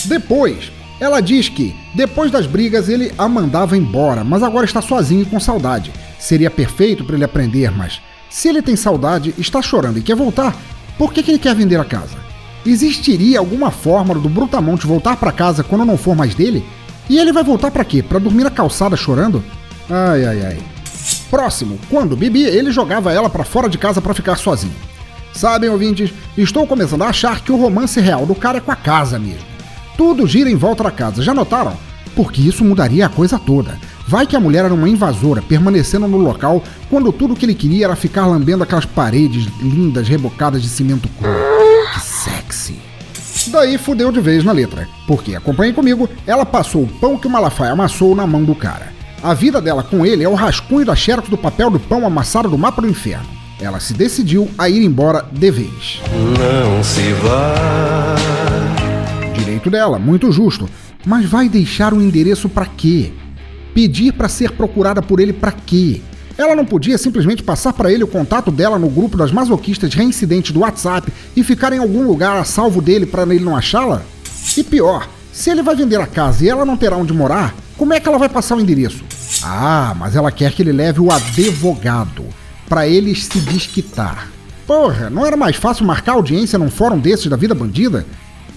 Depois, 0.03 0.73
ela 0.99 1.21
diz 1.21 1.47
que, 1.47 1.73
depois 1.95 2.29
das 2.29 2.45
brigas, 2.45 2.89
ele 2.89 3.13
a 3.17 3.29
mandava 3.29 3.77
embora, 3.77 4.25
mas 4.25 4.43
agora 4.43 4.65
está 4.65 4.81
sozinho 4.81 5.21
e 5.21 5.25
com 5.25 5.39
saudade. 5.39 5.93
Seria 6.19 6.51
perfeito 6.51 7.05
para 7.05 7.15
ele 7.15 7.23
aprender, 7.23 7.71
mas 7.71 8.01
se 8.29 8.49
ele 8.49 8.61
tem 8.61 8.75
saudade, 8.75 9.33
está 9.37 9.61
chorando 9.61 9.99
e 9.99 10.01
quer 10.01 10.17
voltar, 10.17 10.53
por 10.97 11.13
que, 11.13 11.23
que 11.23 11.31
ele 11.31 11.39
quer 11.39 11.55
vender 11.55 11.79
a 11.79 11.85
casa? 11.85 12.17
Existiria 12.65 13.39
alguma 13.39 13.71
forma 13.71 14.13
do 14.13 14.27
Brutamonte 14.27 14.85
voltar 14.85 15.15
para 15.15 15.31
casa 15.31 15.63
quando 15.63 15.85
não 15.85 15.97
for 15.97 16.13
mais 16.13 16.35
dele? 16.35 16.65
E 17.09 17.17
ele 17.17 17.31
vai 17.31 17.43
voltar 17.43 17.71
para 17.71 17.85
quê? 17.85 18.03
Para 18.03 18.19
dormir 18.19 18.43
na 18.43 18.51
calçada 18.51 18.97
chorando? 18.97 19.41
Ai, 19.89 20.25
ai, 20.25 20.45
ai. 20.45 20.57
Próximo, 21.29 21.79
quando 21.89 22.15
bebia, 22.15 22.49
ele 22.49 22.71
jogava 22.71 23.11
ela 23.11 23.29
para 23.29 23.43
fora 23.43 23.69
de 23.69 23.77
casa 23.77 24.01
para 24.01 24.13
ficar 24.13 24.35
sozinho. 24.37 24.73
Sabem, 25.33 25.69
ouvintes, 25.69 26.11
estou 26.37 26.65
começando 26.65 27.03
a 27.03 27.09
achar 27.09 27.41
que 27.41 27.51
o 27.51 27.57
romance 27.57 27.99
real 27.99 28.25
do 28.25 28.33
cara 28.33 28.57
é 28.57 28.61
com 28.61 28.71
a 28.71 28.75
casa 28.75 29.19
mesmo. 29.19 29.45
Tudo 29.97 30.27
gira 30.27 30.49
em 30.49 30.55
volta 30.55 30.83
da 30.83 30.91
casa, 30.91 31.21
já 31.21 31.33
notaram? 31.33 31.73
Porque 32.15 32.41
isso 32.41 32.65
mudaria 32.65 33.05
a 33.05 33.09
coisa 33.09 33.37
toda. 33.37 33.77
Vai 34.07 34.25
que 34.25 34.35
a 34.35 34.39
mulher 34.39 34.65
era 34.65 34.73
uma 34.73 34.89
invasora, 34.89 35.41
permanecendo 35.41 36.07
no 36.07 36.17
local 36.17 36.63
quando 36.89 37.11
tudo 37.11 37.35
que 37.35 37.45
ele 37.45 37.53
queria 37.53 37.85
era 37.85 37.95
ficar 37.95 38.25
lambendo 38.25 38.63
aquelas 38.63 38.85
paredes 38.85 39.45
lindas 39.61 40.07
rebocadas 40.07 40.61
de 40.61 40.69
cimento 40.69 41.07
cru. 41.19 41.29
Que 41.93 41.99
sexy. 41.99 42.79
Daí 43.47 43.77
fudeu 43.77 44.11
de 44.11 44.19
vez 44.19 44.43
na 44.43 44.51
letra, 44.51 44.87
porque, 45.05 45.35
acompanhem 45.35 45.73
comigo, 45.73 46.09
ela 46.25 46.45
passou 46.45 46.83
o 46.83 46.87
pão 46.87 47.17
que 47.17 47.27
o 47.27 47.29
Malafaia 47.29 47.73
amassou 47.73 48.15
na 48.15 48.25
mão 48.25 48.43
do 48.43 48.55
cara. 48.55 48.96
A 49.23 49.33
vida 49.33 49.59
dela 49.59 49.83
com 49.83 50.05
ele 50.05 50.23
é 50.23 50.29
o 50.29 50.35
rascunho 50.35 50.85
da 50.85 50.95
xerox 50.95 51.27
do 51.27 51.37
papel 51.37 51.71
do 51.71 51.79
pão 51.79 52.05
amassado 52.05 52.49
do 52.49 52.57
mapa 52.57 52.81
do 52.81 52.87
inferno. 52.87 53.27
Ela 53.59 53.79
se 53.79 53.93
decidiu 53.93 54.47
a 54.57 54.69
ir 54.69 54.83
embora 54.83 55.25
de 55.31 55.49
vez. 55.49 55.99
Não 56.13 56.83
se 56.83 57.13
vá. 57.13 58.15
Direito 59.33 59.69
dela, 59.69 59.97
muito 59.97 60.31
justo. 60.31 60.69
Mas 61.03 61.25
vai 61.25 61.49
deixar 61.49 61.93
o 61.93 62.01
endereço 62.01 62.47
para 62.47 62.67
quê? 62.67 63.11
Pedir 63.73 64.13
para 64.13 64.29
ser 64.29 64.51
procurada 64.51 65.01
por 65.01 65.19
ele 65.19 65.33
para 65.33 65.51
quê? 65.51 66.01
Ela 66.37 66.55
não 66.55 66.65
podia 66.65 66.99
simplesmente 66.99 67.41
passar 67.41 67.73
para 67.73 67.91
ele 67.91 68.03
o 68.03 68.07
contato 68.07 68.51
dela 68.51 68.77
no 68.77 68.89
grupo 68.89 69.17
das 69.17 69.31
masoquistas 69.31 69.91
reincidentes 69.95 70.51
do 70.51 70.59
WhatsApp 70.59 71.11
e 71.35 71.43
ficar 71.43 71.73
em 71.73 71.79
algum 71.79 72.05
lugar 72.05 72.37
a 72.37 72.43
salvo 72.43 72.79
dele 72.79 73.07
para 73.07 73.23
ele 73.23 73.43
não 73.43 73.57
achá-la? 73.57 74.03
E 74.55 74.63
pior, 74.63 75.07
se 75.37 75.51
ele 75.51 75.61
vai 75.61 75.75
vender 75.75 76.01
a 76.01 76.07
casa 76.07 76.43
e 76.43 76.49
ela 76.49 76.65
não 76.65 76.75
terá 76.75 76.97
onde 76.97 77.13
morar, 77.13 77.53
como 77.77 77.93
é 77.93 77.99
que 77.99 78.09
ela 78.09 78.17
vai 78.17 78.27
passar 78.27 78.55
o 78.55 78.59
endereço? 78.59 79.03
Ah, 79.43 79.93
mas 79.95 80.15
ela 80.15 80.31
quer 80.31 80.51
que 80.51 80.63
ele 80.63 80.71
leve 80.71 80.99
o 80.99 81.11
advogado 81.11 82.25
para 82.67 82.87
eles 82.87 83.25
se 83.25 83.39
desquitar. 83.41 84.29
Porra, 84.65 85.11
não 85.11 85.23
era 85.23 85.37
mais 85.37 85.55
fácil 85.55 85.85
marcar 85.85 86.13
audiência 86.13 86.57
num 86.57 86.71
fórum 86.71 86.97
desses 86.97 87.27
da 87.27 87.35
vida 87.35 87.53
bandida? 87.53 88.03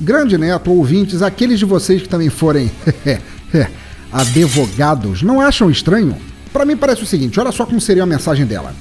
Grande 0.00 0.38
neto, 0.38 0.72
ouvintes, 0.72 1.20
aqueles 1.20 1.58
de 1.58 1.66
vocês 1.66 2.00
que 2.00 2.08
também 2.08 2.30
forem 2.30 2.70
advogados, 4.10 5.22
não 5.22 5.38
acham 5.38 5.70
estranho? 5.70 6.16
Para 6.50 6.64
mim 6.64 6.78
parece 6.78 7.02
o 7.02 7.06
seguinte, 7.06 7.38
olha 7.38 7.52
só 7.52 7.66
como 7.66 7.78
seria 7.78 8.04
a 8.04 8.06
mensagem 8.06 8.46
dela. 8.46 8.74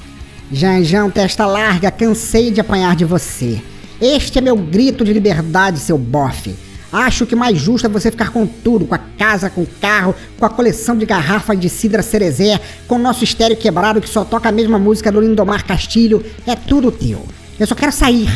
Janjão, 0.49 1.11
testa 1.11 1.45
larga, 1.45 1.91
cansei 1.91 2.49
de 2.49 2.61
apanhar 2.61 2.95
de 2.95 3.03
você. 3.03 3.61
Este 3.99 4.37
é 4.37 4.41
meu 4.41 4.55
grito 4.55 5.03
de 5.03 5.11
liberdade, 5.11 5.79
seu 5.79 5.97
bofe. 5.97 6.68
Acho 6.91 7.25
que 7.25 7.35
mais 7.35 7.59
justo 7.59 7.85
é 7.85 7.89
você 7.89 8.09
ficar 8.09 8.31
com 8.31 8.47
tudo, 8.47 8.85
com 8.85 8.95
a 8.95 8.97
casa, 8.97 9.49
com 9.49 9.61
o 9.61 9.67
carro, 9.79 10.15
com 10.37 10.45
a 10.45 10.49
coleção 10.49 10.97
de 10.97 11.05
garrafas 11.05 11.59
de 11.59 11.69
cidra 11.69 12.01
cerezé, 12.01 12.59
com 12.87 12.95
o 12.95 12.99
nosso 12.99 13.23
estéreo 13.23 13.57
quebrado 13.57 14.01
que 14.01 14.09
só 14.09 14.25
toca 14.25 14.49
a 14.49 14.51
mesma 14.51 14.79
música 14.79 15.11
do 15.11 15.21
Lindomar 15.21 15.65
Castilho. 15.65 16.25
É 16.47 16.55
tudo 16.55 16.91
teu. 16.91 17.23
Eu 17.59 17.67
só 17.67 17.75
quero 17.75 17.91
sair. 17.91 18.27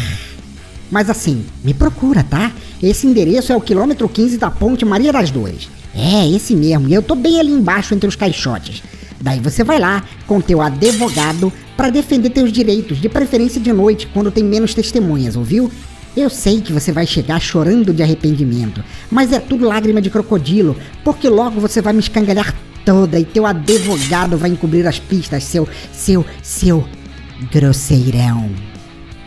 Mas 0.91 1.09
assim, 1.09 1.43
me 1.63 1.73
procura, 1.73 2.23
tá? 2.23 2.51
Esse 2.81 3.07
endereço 3.07 3.51
é 3.51 3.55
o 3.55 3.61
quilômetro 3.61 4.07
15 4.07 4.37
da 4.37 4.51
ponte 4.51 4.85
Maria 4.85 5.11
das 5.11 5.31
Dores. 5.31 5.69
É, 5.95 6.27
esse 6.29 6.55
mesmo. 6.55 6.87
E 6.87 6.93
eu 6.93 7.01
tô 7.01 7.15
bem 7.15 7.39
ali 7.39 7.51
embaixo 7.51 7.95
entre 7.95 8.07
os 8.07 8.15
caixotes. 8.15 8.83
Daí 9.19 9.39
você 9.39 9.63
vai 9.63 9.79
lá 9.79 10.03
com 10.27 10.41
teu 10.41 10.61
advogado 10.61 11.51
para 11.77 11.89
defender 11.89 12.29
teus 12.29 12.51
direitos, 12.51 12.99
de 12.99 13.09
preferência 13.09 13.59
de 13.59 13.71
noite, 13.71 14.07
quando 14.13 14.29
tem 14.29 14.43
menos 14.43 14.73
testemunhas, 14.73 15.35
ouviu? 15.35 15.71
Eu 16.15 16.29
sei 16.29 16.61
que 16.61 16.71
você 16.71 16.91
vai 16.91 17.07
chegar 17.07 17.39
chorando 17.39 17.93
de 17.93 18.03
arrependimento, 18.03 18.83
mas 19.09 19.31
é 19.31 19.39
tudo 19.39 19.67
lágrima 19.67 19.99
de 19.99 20.11
crocodilo, 20.11 20.77
porque 21.03 21.27
logo 21.27 21.59
você 21.59 21.81
vai 21.81 21.91
me 21.91 21.99
escangalhar 21.99 22.53
toda 22.85 23.19
e 23.19 23.25
teu 23.25 23.45
advogado 23.45 24.37
vai 24.37 24.51
encobrir 24.51 24.85
as 24.85 24.99
pistas, 24.99 25.43
seu, 25.43 25.67
seu, 25.91 26.23
seu 26.41 26.87
grosseirão. 27.51 28.49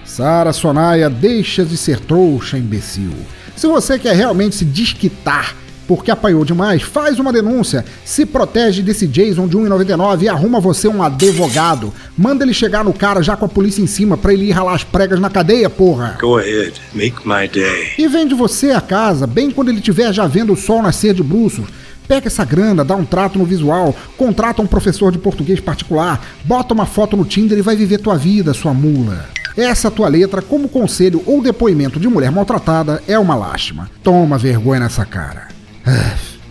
Sara 0.04 0.52
Sonaia, 0.52 1.10
deixa 1.10 1.64
de 1.64 1.76
ser 1.76 1.98
trouxa, 1.98 2.56
imbecil. 2.56 3.12
Se 3.56 3.66
você 3.66 3.98
quer 3.98 4.14
realmente 4.14 4.54
se 4.54 4.64
desquitar 4.64 5.54
porque 5.86 6.10
apanhou 6.10 6.44
demais, 6.44 6.82
faz 6.82 7.18
uma 7.18 7.32
denúncia, 7.32 7.84
se 8.04 8.26
protege 8.26 8.82
desse 8.82 9.06
Jason 9.06 9.46
de 9.46 9.56
1,99 9.56 10.22
e 10.22 10.28
arruma 10.28 10.60
você 10.60 10.88
um 10.88 11.02
advogado. 11.02 11.92
Manda 12.16 12.44
ele 12.44 12.54
chegar 12.54 12.84
no 12.84 12.92
cara 12.92 13.22
já 13.22 13.36
com 13.36 13.44
a 13.44 13.48
polícia 13.48 13.82
em 13.82 13.86
cima 13.86 14.16
pra 14.16 14.32
ele 14.32 14.46
ir 14.46 14.52
ralar 14.52 14.74
as 14.74 14.84
pregas 14.84 15.20
na 15.20 15.30
cadeia, 15.30 15.70
porra. 15.70 16.16
Go 16.20 16.38
ahead, 16.38 16.74
make 16.94 17.16
my 17.26 17.48
day. 17.48 17.92
E 17.98 18.08
vende 18.08 18.34
você 18.34 18.70
a 18.70 18.80
casa, 18.80 19.26
bem 19.26 19.50
quando 19.50 19.68
ele 19.68 19.80
tiver 19.80 20.12
já 20.12 20.26
vendo 20.26 20.52
o 20.52 20.56
sol 20.56 20.82
nascer 20.82 21.14
de 21.14 21.22
bruços. 21.22 21.66
Pega 22.08 22.28
essa 22.28 22.44
grana, 22.44 22.84
dá 22.84 22.94
um 22.94 23.04
trato 23.04 23.38
no 23.38 23.44
visual, 23.44 23.94
contrata 24.16 24.62
um 24.62 24.66
professor 24.66 25.10
de 25.10 25.18
português 25.18 25.58
particular, 25.58 26.24
bota 26.44 26.72
uma 26.72 26.86
foto 26.86 27.16
no 27.16 27.24
Tinder 27.24 27.58
e 27.58 27.62
vai 27.62 27.74
viver 27.74 27.98
tua 27.98 28.16
vida, 28.16 28.54
sua 28.54 28.72
mula. 28.72 29.28
Essa 29.56 29.90
tua 29.90 30.06
letra, 30.06 30.42
como 30.42 30.68
conselho 30.68 31.22
ou 31.26 31.42
depoimento 31.42 31.98
de 31.98 32.08
mulher 32.08 32.30
maltratada, 32.30 33.02
é 33.08 33.18
uma 33.18 33.34
lástima. 33.34 33.90
Toma 34.02 34.38
vergonha 34.38 34.80
nessa 34.80 35.04
cara. 35.04 35.55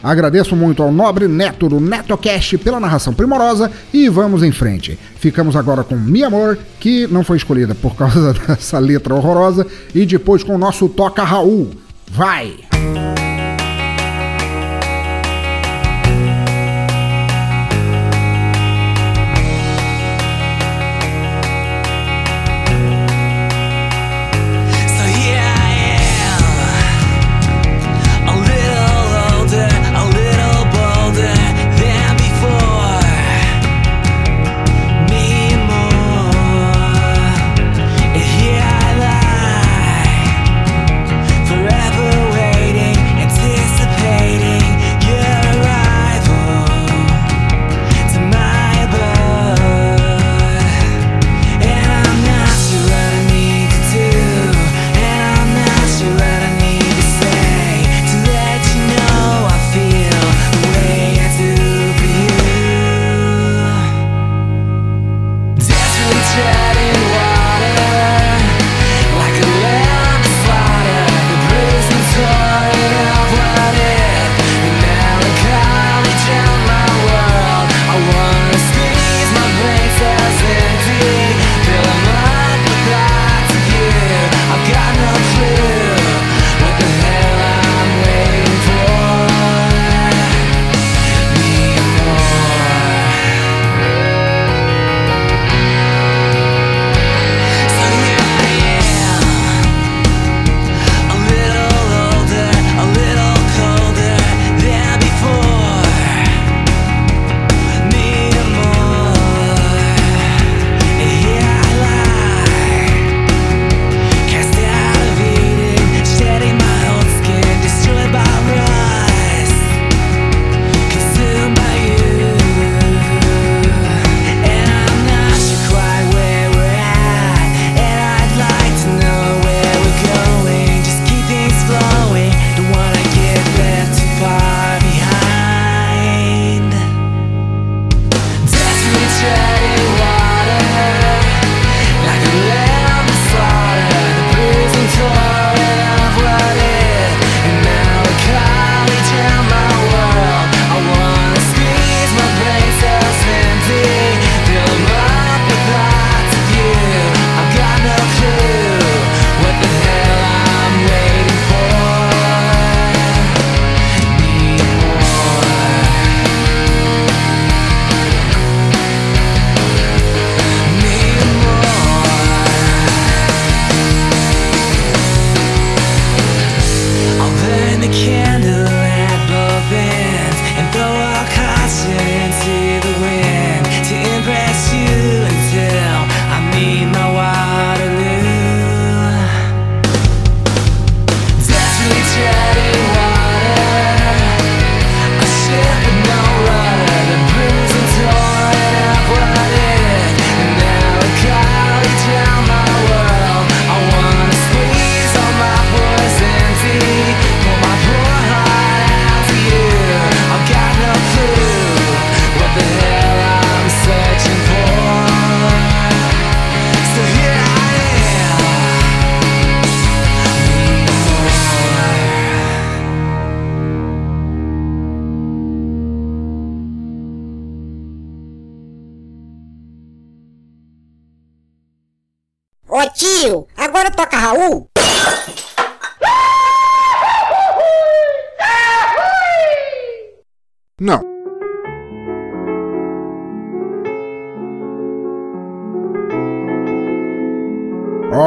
Agradeço 0.06 0.56
muito 0.56 0.84
ao 0.84 0.92
nobre 0.92 1.28
Neto 1.28 1.68
do 1.68 1.80
NetoCast 1.80 2.60
pela 2.60 2.80
narração 2.80 3.12
primorosa 3.12 3.72
e 3.92 4.08
vamos 4.08 4.44
em 4.44 4.52
frente. 4.52 5.00
Ficamos 5.18 5.56
agora 5.56 5.84
com 5.84 5.96
Mi 5.96 6.24
Amor, 6.24 6.60
que 6.80 7.08
não 7.08 7.24
foi 7.24 7.38
escolhida 7.38 7.74
por 7.74 7.96
causa 7.96 8.34
dessa 8.48 8.78
letra 8.78 9.16
horrorosa, 9.16 9.66
e 9.96 10.06
depois 10.06 10.44
com 10.44 10.54
o 10.54 10.60
nosso 10.60 10.88
Toca 10.88 11.24
Raul. 11.24 11.72
Vai! 12.12 12.75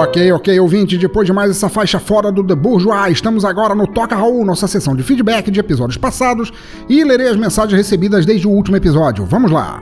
Ok, 0.09 0.33
ok, 0.33 0.59
ouvinte, 0.61 0.97
depois 0.97 1.27
de 1.27 1.35
mais 1.35 1.51
essa 1.51 1.69
faixa 1.69 2.01
fora 2.01 2.33
do 2.33 2.43
The 2.43 2.55
Bourgeois, 2.55 3.13
estamos 3.13 3.45
agora 3.45 3.75
no 3.75 3.87
Toca 3.87 4.17
Raul, 4.17 4.43
nossa 4.43 4.67
sessão 4.67 4.97
de 4.97 5.03
feedback 5.03 5.51
de 5.51 5.61
episódios 5.61 5.99
passados, 5.99 6.51
e 6.89 7.05
lerei 7.05 7.29
as 7.29 7.37
mensagens 7.37 7.77
recebidas 7.77 8.25
desde 8.25 8.47
o 8.47 8.51
último 8.51 8.79
episódio. 8.79 9.27
Vamos 9.27 9.51
lá! 9.51 9.79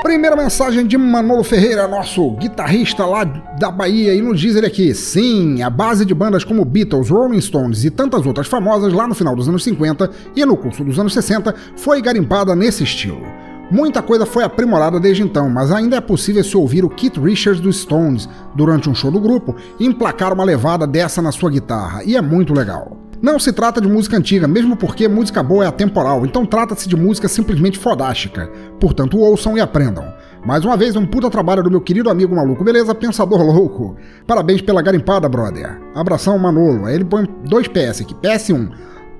Primeira 0.00 0.36
mensagem 0.36 0.86
de 0.86 0.96
Manolo 0.96 1.42
Ferreira, 1.42 1.88
nosso 1.88 2.30
guitarrista 2.36 3.04
lá 3.04 3.24
da 3.24 3.68
Bahia, 3.68 4.14
e 4.14 4.22
nos 4.22 4.38
diz 4.38 4.54
ele 4.54 4.66
aqui: 4.66 4.94
sim, 4.94 5.60
a 5.60 5.68
base 5.68 6.04
de 6.04 6.14
bandas 6.14 6.44
como 6.44 6.64
Beatles, 6.64 7.10
Rolling 7.10 7.40
Stones 7.40 7.84
e 7.84 7.90
tantas 7.90 8.24
outras 8.26 8.46
famosas 8.46 8.92
lá 8.92 9.08
no 9.08 9.14
final 9.14 9.34
dos 9.34 9.48
anos 9.48 9.64
50 9.64 10.08
e 10.36 10.46
no 10.46 10.56
curso 10.56 10.84
dos 10.84 11.00
anos 11.00 11.12
60 11.12 11.52
foi 11.76 12.00
garimpada 12.00 12.54
nesse 12.54 12.84
estilo. 12.84 13.26
Muita 13.70 14.00
coisa 14.00 14.24
foi 14.24 14.44
aprimorada 14.44 14.98
desde 14.98 15.22
então, 15.22 15.50
mas 15.50 15.70
ainda 15.70 15.96
é 15.96 16.00
possível 16.00 16.42
se 16.42 16.56
ouvir 16.56 16.86
o 16.86 16.88
Keith 16.88 17.18
Richards 17.18 17.60
dos 17.60 17.80
Stones 17.80 18.26
durante 18.54 18.88
um 18.88 18.94
show 18.94 19.10
do 19.10 19.20
grupo 19.20 19.54
e 19.78 19.84
emplacar 19.84 20.32
uma 20.32 20.44
levada 20.44 20.86
dessa 20.86 21.20
na 21.20 21.30
sua 21.30 21.50
guitarra, 21.50 22.02
e 22.02 22.16
é 22.16 22.22
muito 22.22 22.54
legal. 22.54 22.96
Não 23.20 23.38
se 23.38 23.52
trata 23.52 23.78
de 23.80 23.88
música 23.88 24.16
antiga, 24.16 24.48
mesmo 24.48 24.74
porque 24.74 25.06
música 25.06 25.42
boa 25.42 25.64
é 25.64 25.66
atemporal, 25.66 26.24
então 26.24 26.46
trata-se 26.46 26.88
de 26.88 26.96
música 26.96 27.28
simplesmente 27.28 27.76
fodástica. 27.78 28.50
Portanto, 28.80 29.18
ouçam 29.18 29.58
e 29.58 29.60
aprendam. 29.60 30.14
Mais 30.46 30.64
uma 30.64 30.76
vez, 30.76 30.96
um 30.96 31.04
puta 31.04 31.28
trabalho 31.28 31.62
do 31.62 31.70
meu 31.70 31.80
querido 31.80 32.08
amigo 32.08 32.34
maluco, 32.34 32.64
beleza? 32.64 32.94
Pensador 32.94 33.42
louco. 33.42 33.96
Parabéns 34.26 34.62
pela 34.62 34.80
garimpada, 34.80 35.28
brother. 35.28 35.78
Abração, 35.94 36.38
Manolo. 36.38 36.86
Aí 36.86 36.94
ele 36.94 37.04
põe 37.04 37.28
dois 37.44 37.66
PS 37.68 38.00
aqui. 38.00 38.14
PS1. 38.14 38.70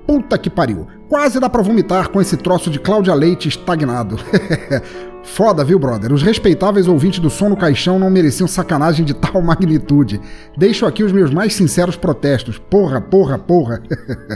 Puta 0.09 0.39
que 0.39 0.49
pariu. 0.49 0.87
Quase 1.07 1.39
dá 1.39 1.47
pra 1.47 1.61
vomitar 1.61 2.09
com 2.09 2.19
esse 2.19 2.35
troço 2.35 2.71
de 2.71 2.79
Cláudia 2.79 3.13
Leite 3.13 3.47
estagnado. 3.47 4.17
Foda, 5.21 5.63
viu, 5.63 5.77
brother? 5.77 6.11
Os 6.11 6.23
respeitáveis 6.23 6.87
ouvintes 6.87 7.19
do 7.19 7.29
som 7.29 7.47
no 7.47 7.55
caixão 7.55 7.99
não 7.99 8.09
mereciam 8.09 8.47
sacanagem 8.47 9.05
de 9.05 9.13
tal 9.13 9.39
magnitude. 9.45 10.19
Deixo 10.57 10.87
aqui 10.87 11.03
os 11.03 11.11
meus 11.11 11.31
mais 11.31 11.53
sinceros 11.53 11.95
protestos. 11.95 12.57
Porra, 12.57 12.99
porra, 12.99 13.37
porra. 13.37 13.83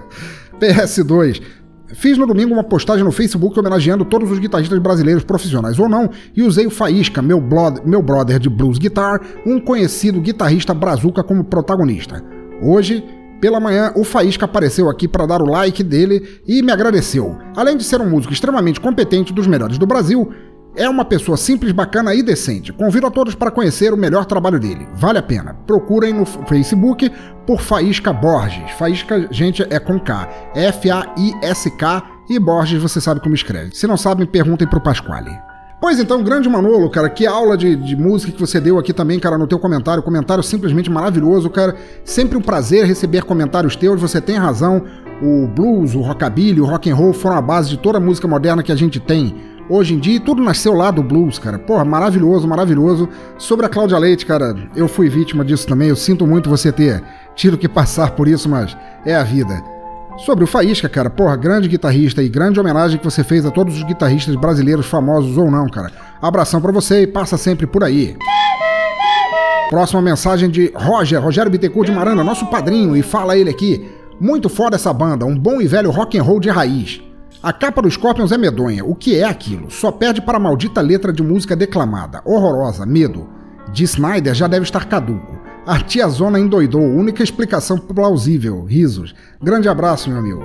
PS2. 0.61 1.41
Fiz 1.87 2.19
no 2.19 2.27
domingo 2.27 2.53
uma 2.53 2.63
postagem 2.63 3.03
no 3.03 3.11
Facebook 3.11 3.59
homenageando 3.59 4.05
todos 4.05 4.29
os 4.29 4.37
guitarristas 4.37 4.77
brasileiros, 4.77 5.23
profissionais 5.23 5.79
ou 5.79 5.89
não, 5.89 6.07
e 6.35 6.43
usei 6.43 6.67
o 6.67 6.71
Faísca, 6.71 7.19
meu, 7.19 7.43
meu 7.83 8.01
brother 8.03 8.37
de 8.37 8.47
blues 8.47 8.77
guitar, 8.77 9.19
um 9.43 9.59
conhecido 9.59 10.21
guitarrista 10.21 10.71
brazuca 10.71 11.23
como 11.23 11.43
protagonista. 11.43 12.23
Hoje, 12.61 13.03
pela 13.43 13.59
manhã, 13.59 13.91
o 13.93 14.05
Faísca 14.05 14.45
apareceu 14.45 14.89
aqui 14.89 15.05
para 15.05 15.25
dar 15.25 15.41
o 15.41 15.45
like 15.45 15.83
dele 15.83 16.39
e 16.47 16.61
me 16.61 16.71
agradeceu. 16.71 17.37
Além 17.57 17.75
de 17.75 17.83
ser 17.83 17.99
um 17.99 18.09
músico 18.09 18.31
extremamente 18.31 18.79
competente, 18.79 19.33
dos 19.33 19.47
melhores 19.47 19.77
do 19.77 19.85
Brasil, 19.85 20.31
é 20.77 20.87
uma 20.87 21.03
pessoa 21.03 21.35
simples, 21.35 21.73
bacana 21.73 22.15
e 22.15 22.23
decente. 22.23 22.71
Convido 22.71 23.05
a 23.05 23.11
todos 23.11 23.35
para 23.35 23.51
conhecer 23.51 23.91
o 23.91 23.97
melhor 23.97 24.23
trabalho 24.23 24.61
dele. 24.61 24.87
Vale 24.95 25.19
a 25.19 25.21
pena. 25.21 25.55
Procurem 25.67 26.13
no 26.13 26.25
Facebook 26.25 27.11
por 27.45 27.59
Faísca 27.59 28.13
Borges. 28.13 28.71
Faísca, 28.77 29.27
gente, 29.29 29.61
é 29.69 29.77
com 29.77 29.99
K. 29.99 30.29
F-A-I-S-K 30.55 32.03
e 32.29 32.39
Borges 32.39 32.81
você 32.81 33.01
sabe 33.01 33.19
como 33.19 33.35
escreve. 33.35 33.75
Se 33.75 33.85
não 33.85 33.97
sabem, 33.97 34.25
perguntem 34.25 34.65
pro 34.65 34.79
Pasquale. 34.79 35.37
Pois 35.83 35.99
então, 35.99 36.23
grande 36.23 36.47
Manolo, 36.47 36.89
cara, 36.89 37.09
que 37.09 37.27
aula 37.27 37.57
de, 37.57 37.75
de, 37.75 37.93
música 37.93 38.31
que 38.31 38.39
você 38.39 38.57
deu 38.57 38.79
aqui 38.79 38.93
também, 38.93 39.19
cara, 39.19 39.37
no 39.37 39.45
teu 39.45 39.59
comentário. 39.59 40.01
Comentário 40.01 40.41
simplesmente 40.41 40.89
maravilhoso, 40.89 41.49
cara. 41.49 41.75
Sempre 42.05 42.37
um 42.37 42.41
prazer 42.41 42.85
receber 42.85 43.23
comentários 43.23 43.75
teus, 43.75 43.99
você 43.99 44.21
tem 44.21 44.37
razão. 44.37 44.81
O 45.21 45.45
blues, 45.45 45.93
o 45.93 45.99
rockabilly, 45.99 46.61
o 46.61 46.65
rock 46.65 46.89
and 46.89 46.95
roll 46.95 47.11
foram 47.11 47.35
a 47.35 47.41
base 47.41 47.69
de 47.69 47.77
toda 47.77 47.97
a 47.97 47.99
música 47.99 48.25
moderna 48.29 48.63
que 48.63 48.71
a 48.71 48.77
gente 48.77 48.97
tem 48.97 49.35
hoje 49.67 49.93
em 49.93 49.99
dia. 49.99 50.21
Tudo 50.21 50.41
nasceu 50.41 50.71
lá 50.71 50.89
do 50.89 51.03
blues, 51.03 51.37
cara. 51.37 51.59
Porra, 51.59 51.83
maravilhoso, 51.83 52.47
maravilhoso. 52.47 53.09
Sobre 53.37 53.65
a 53.65 53.69
Cláudia 53.69 53.97
Leite, 53.97 54.25
cara, 54.25 54.55
eu 54.77 54.87
fui 54.87 55.09
vítima 55.09 55.43
disso 55.43 55.67
também. 55.67 55.89
Eu 55.89 55.97
sinto 55.97 56.25
muito 56.25 56.49
você 56.49 56.71
ter 56.71 57.03
tido 57.35 57.57
que 57.57 57.67
passar 57.67 58.11
por 58.11 58.29
isso, 58.29 58.47
mas 58.47 58.73
é 59.05 59.13
a 59.17 59.23
vida. 59.23 59.61
Sobre 60.17 60.43
o 60.43 60.47
Faísca, 60.47 60.87
cara, 60.87 61.09
porra, 61.09 61.35
grande 61.35 61.67
guitarrista 61.67 62.21
e 62.21 62.29
grande 62.29 62.59
homenagem 62.59 62.99
que 62.99 63.03
você 63.03 63.23
fez 63.23 63.45
a 63.45 63.51
todos 63.51 63.75
os 63.75 63.83
guitarristas 63.83 64.35
brasileiros, 64.35 64.85
famosos 64.85 65.37
ou 65.37 65.49
não, 65.49 65.67
cara. 65.67 65.91
Abração 66.21 66.61
para 66.61 66.71
você 66.71 67.01
e 67.01 67.07
passa 67.07 67.35
sempre 67.35 67.65
por 67.65 67.83
aí. 67.83 68.15
Próxima 69.69 70.01
mensagem 70.01 70.49
de 70.51 70.71
Roger, 70.75 71.19
Rogério 71.19 71.51
Bittencourt 71.51 71.89
de 71.89 71.95
Marana, 71.95 72.23
nosso 72.23 72.45
padrinho, 72.45 72.95
e 72.95 73.01
fala 73.01 73.35
ele 73.35 73.49
aqui. 73.49 73.89
Muito 74.19 74.47
foda 74.49 74.75
essa 74.75 74.93
banda, 74.93 75.25
um 75.25 75.37
bom 75.37 75.59
e 75.59 75.67
velho 75.67 75.89
rock 75.89 76.17
and 76.17 76.23
roll 76.23 76.39
de 76.39 76.49
raiz. 76.49 77.01
A 77.41 77.51
capa 77.51 77.81
do 77.81 77.89
Scorpions 77.89 78.31
é 78.31 78.37
medonha. 78.37 78.85
O 78.85 78.93
que 78.93 79.17
é 79.17 79.23
aquilo? 79.23 79.71
Só 79.71 79.91
perde 79.91 80.21
para 80.21 80.37
a 80.37 80.39
maldita 80.39 80.79
letra 80.79 81.11
de 81.11 81.23
música 81.23 81.55
declamada. 81.55 82.21
Horrorosa, 82.23 82.85
medo. 82.85 83.27
De 83.71 83.83
Snyder 83.83 84.33
já 84.33 84.47
deve 84.47 84.63
estar 84.63 84.85
caduco. 84.85 85.41
A 85.65 86.07
Zona 86.09 86.39
endoidou, 86.39 86.81
única 86.81 87.23
explicação 87.23 87.77
plausível. 87.77 88.65
Risos. 88.65 89.15
Grande 89.41 89.69
abraço, 89.69 90.09
meu 90.09 90.19
amigo. 90.19 90.43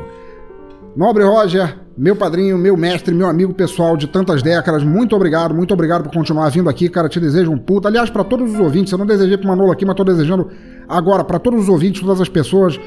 Nobre 0.97 1.25
Roger, 1.25 1.77
meu 1.97 2.15
padrinho, 2.15 2.57
meu 2.57 2.77
mestre, 2.77 3.13
meu 3.13 3.27
amigo 3.29 3.53
pessoal 3.53 3.97
de 3.97 4.07
tantas 4.07 4.43
décadas, 4.43 4.85
muito 4.85 5.17
obrigado, 5.17 5.53
muito 5.53 5.75
obrigado 5.75 6.05
por 6.05 6.13
continuar 6.13 6.49
vindo 6.51 6.69
aqui, 6.69 6.89
cara. 6.89 7.09
Te 7.09 7.19
desejo 7.19 7.51
um 7.51 7.59
puta. 7.59 7.89
Aliás, 7.89 8.11
para 8.11 8.23
todos 8.23 8.55
os 8.55 8.61
ouvintes, 8.61 8.93
eu 8.93 8.99
não 8.99 9.07
desejei 9.07 9.37
pro 9.37 9.49
Manolo 9.49 9.73
aqui, 9.73 9.85
mas 9.85 9.97
tô 9.97 10.05
desejando 10.05 10.49
agora 10.89 11.25
para 11.25 11.41
todos 11.41 11.65
os 11.65 11.69
ouvintes, 11.69 12.01
todas 12.01 12.21
as 12.21 12.29
pessoas 12.29 12.79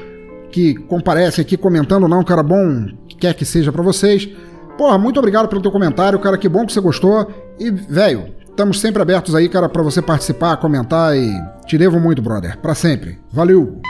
que 0.50 0.74
comparecem 0.74 1.42
aqui 1.42 1.56
comentando, 1.56 2.08
não, 2.08 2.24
cara, 2.24 2.42
bom, 2.42 2.86
quer 3.18 3.34
que 3.34 3.44
seja 3.44 3.70
para 3.70 3.82
vocês. 3.82 4.28
Porra, 4.78 4.96
muito 4.96 5.18
obrigado 5.18 5.48
pelo 5.48 5.60
teu 5.60 5.70
comentário, 5.70 6.18
cara, 6.18 6.38
que 6.38 6.48
bom 6.48 6.64
que 6.64 6.72
você 6.72 6.80
gostou. 6.80 7.30
E, 7.58 7.70
velho, 7.70 8.24
estamos 8.52 8.80
sempre 8.80 9.00
abertos 9.00 9.34
aí, 9.34 9.48
cara, 9.48 9.68
para 9.68 9.82
você 9.82 10.00
participar, 10.00 10.56
comentar 10.58 11.16
e 11.16 11.32
te 11.66 11.76
devo 11.76 11.98
muito, 11.98 12.22
brother, 12.22 12.58
para 12.58 12.74
sempre. 12.74 13.18
Valeu! 13.32 13.80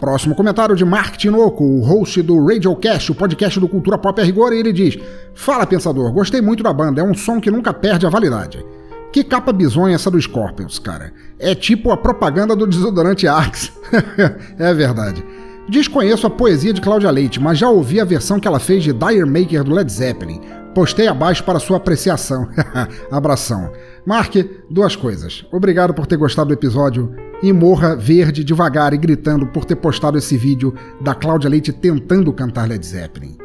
Próximo 0.00 0.34
comentário 0.36 0.76
de 0.76 0.84
Mark 0.84 1.16
Tinoco, 1.16 1.64
o 1.64 1.82
host 1.82 2.22
do 2.22 2.46
Radiocast, 2.46 3.10
o 3.10 3.14
podcast 3.16 3.58
do 3.58 3.68
Cultura 3.68 3.98
Pop 3.98 4.20
a 4.20 4.24
Rigor, 4.24 4.52
e 4.52 4.60
ele 4.60 4.72
diz: 4.72 4.96
Fala, 5.34 5.66
pensador, 5.66 6.12
gostei 6.12 6.40
muito 6.40 6.62
da 6.62 6.72
banda, 6.72 7.00
é 7.00 7.04
um 7.04 7.14
som 7.14 7.40
que 7.40 7.50
nunca 7.50 7.74
perde 7.74 8.06
a 8.06 8.10
validade. 8.10 8.64
Que 9.12 9.24
capa 9.24 9.52
bizonha 9.52 9.96
essa 9.96 10.10
do 10.10 10.20
Scorpions, 10.20 10.78
cara. 10.78 11.12
É 11.38 11.54
tipo 11.54 11.90
a 11.90 11.96
propaganda 11.96 12.54
do 12.54 12.66
desodorante 12.66 13.26
Axe. 13.26 13.72
é 14.58 14.72
verdade. 14.72 15.24
Desconheço 15.68 16.26
a 16.26 16.30
poesia 16.30 16.72
de 16.72 16.80
Cláudia 16.80 17.10
Leite, 17.10 17.40
mas 17.40 17.58
já 17.58 17.68
ouvi 17.68 18.00
a 18.00 18.04
versão 18.04 18.38
que 18.38 18.46
ela 18.46 18.60
fez 18.60 18.84
de 18.84 18.92
Dire 18.92 19.24
Maker 19.24 19.64
do 19.64 19.74
Led 19.74 19.90
Zeppelin. 19.90 20.40
Postei 20.74 21.08
abaixo 21.08 21.44
para 21.44 21.58
sua 21.58 21.76
apreciação. 21.78 22.48
Abração. 23.10 23.72
Mark, 24.06 24.34
duas 24.70 24.94
coisas. 24.94 25.44
Obrigado 25.52 25.92
por 25.92 26.06
ter 26.06 26.16
gostado 26.16 26.48
do 26.48 26.54
episódio 26.54 27.14
e 27.42 27.52
morra 27.52 27.94
verde 27.94 28.42
devagar 28.44 28.92
e 28.92 28.98
gritando 28.98 29.46
por 29.46 29.64
ter 29.64 29.76
postado 29.76 30.18
esse 30.18 30.36
vídeo 30.36 30.74
da 31.00 31.14
Cláudia 31.14 31.50
Leite 31.50 31.72
tentando 31.72 32.32
cantar 32.32 32.68
Led 32.68 32.84
Zeppelin. 32.84 33.36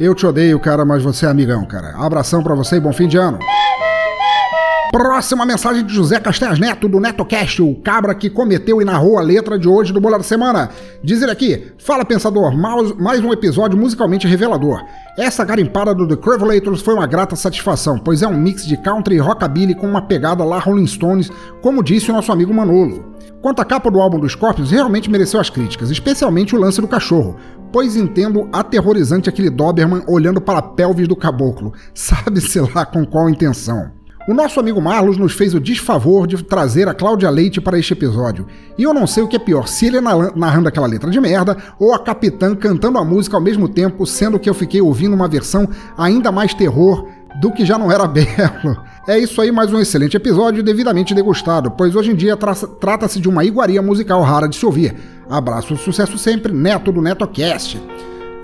Eu 0.00 0.14
te 0.14 0.26
odeio, 0.26 0.58
cara, 0.58 0.84
mas 0.84 1.02
você 1.02 1.26
é 1.26 1.28
amigão, 1.28 1.64
cara. 1.64 1.94
Abração 1.96 2.42
para 2.42 2.54
você 2.54 2.76
e 2.76 2.80
bom 2.80 2.92
fim 2.92 3.06
de 3.06 3.18
ano. 3.18 3.38
Próxima 4.92 5.46
mensagem 5.46 5.86
de 5.86 5.94
José 5.94 6.20
Castanhas 6.20 6.58
Neto, 6.58 6.86
do 6.86 7.00
NetoCast, 7.00 7.62
o 7.62 7.74
cabra 7.76 8.14
que 8.14 8.28
cometeu 8.28 8.82
e 8.82 8.84
narrou 8.84 9.16
a 9.16 9.22
letra 9.22 9.58
de 9.58 9.66
hoje 9.66 9.90
do 9.90 10.02
Bola 10.02 10.18
da 10.18 10.22
Semana. 10.22 10.68
Diz 11.02 11.22
ele 11.22 11.30
aqui: 11.30 11.72
Fala 11.78 12.04
pensador, 12.04 12.54
mais, 12.54 13.24
um 13.24 13.32
episódio 13.32 13.78
musicalmente 13.78 14.28
revelador. 14.28 14.84
Essa 15.16 15.46
garimpada 15.46 15.94
do 15.94 16.06
The 16.06 16.16
Cravelators 16.16 16.82
foi 16.82 16.92
uma 16.92 17.06
grata 17.06 17.34
satisfação, 17.34 17.98
pois 17.98 18.20
é 18.20 18.28
um 18.28 18.36
mix 18.36 18.66
de 18.66 18.76
country 18.76 19.14
e 19.14 19.18
rockabilly 19.18 19.74
com 19.74 19.88
uma 19.88 20.02
pegada 20.02 20.44
lá 20.44 20.58
Rolling 20.58 20.86
Stones, 20.86 21.30
como 21.62 21.82
disse 21.82 22.10
o 22.10 22.14
nosso 22.14 22.30
amigo 22.30 22.52
Manolo. 22.52 23.14
Quanto 23.40 23.62
à 23.62 23.64
capa 23.64 23.90
do 23.90 23.98
álbum 23.98 24.20
dos 24.20 24.32
Scorpions, 24.32 24.70
realmente 24.70 25.10
mereceu 25.10 25.40
as 25.40 25.48
críticas, 25.48 25.90
especialmente 25.90 26.54
o 26.54 26.60
lance 26.60 26.82
do 26.82 26.86
cachorro, 26.86 27.36
pois 27.72 27.96
entendo 27.96 28.46
aterrorizante 28.52 29.30
aquele 29.30 29.48
Doberman 29.48 30.02
olhando 30.06 30.38
para 30.38 30.58
a 30.58 30.62
pelvis 30.62 31.08
do 31.08 31.16
caboclo, 31.16 31.72
sabe-se 31.94 32.60
lá 32.60 32.84
com 32.84 33.06
qual 33.06 33.30
intenção. 33.30 34.01
O 34.28 34.32
nosso 34.32 34.60
amigo 34.60 34.80
Marlos 34.80 35.16
nos 35.16 35.32
fez 35.32 35.52
o 35.52 35.58
desfavor 35.58 36.28
de 36.28 36.40
trazer 36.44 36.86
a 36.86 36.94
Cláudia 36.94 37.28
Leite 37.28 37.60
para 37.60 37.76
este 37.76 37.92
episódio. 37.92 38.46
E 38.78 38.84
eu 38.84 38.94
não 38.94 39.04
sei 39.04 39.20
o 39.24 39.26
que 39.26 39.34
é 39.34 39.38
pior, 39.38 39.66
se 39.66 39.86
ele 39.86 40.00
narrando 40.00 40.68
aquela 40.68 40.86
letra 40.86 41.10
de 41.10 41.20
merda 41.20 41.56
ou 41.76 41.92
a 41.92 41.98
Capitã 41.98 42.54
cantando 42.54 42.98
a 42.98 43.04
música 43.04 43.36
ao 43.36 43.42
mesmo 43.42 43.68
tempo, 43.68 44.06
sendo 44.06 44.38
que 44.38 44.48
eu 44.48 44.54
fiquei 44.54 44.80
ouvindo 44.80 45.14
uma 45.14 45.26
versão 45.26 45.68
ainda 45.98 46.30
mais 46.30 46.54
terror 46.54 47.08
do 47.40 47.50
que 47.50 47.64
já 47.66 47.76
não 47.76 47.90
era 47.90 48.06
belo. 48.08 48.80
É 49.08 49.18
isso 49.18 49.40
aí, 49.40 49.50
mais 49.50 49.72
um 49.72 49.80
excelente 49.80 50.16
episódio 50.16 50.62
devidamente 50.62 51.14
degustado, 51.14 51.72
pois 51.72 51.96
hoje 51.96 52.12
em 52.12 52.14
dia 52.14 52.36
tra 52.36 52.54
trata-se 52.54 53.18
de 53.18 53.28
uma 53.28 53.44
iguaria 53.44 53.82
musical 53.82 54.22
rara 54.22 54.48
de 54.48 54.54
se 54.54 54.64
ouvir. 54.64 54.94
Abraço, 55.28 55.76
sucesso 55.76 56.16
sempre, 56.16 56.52
Neto 56.52 56.92
do 56.92 57.02
NetoCast. 57.02 57.82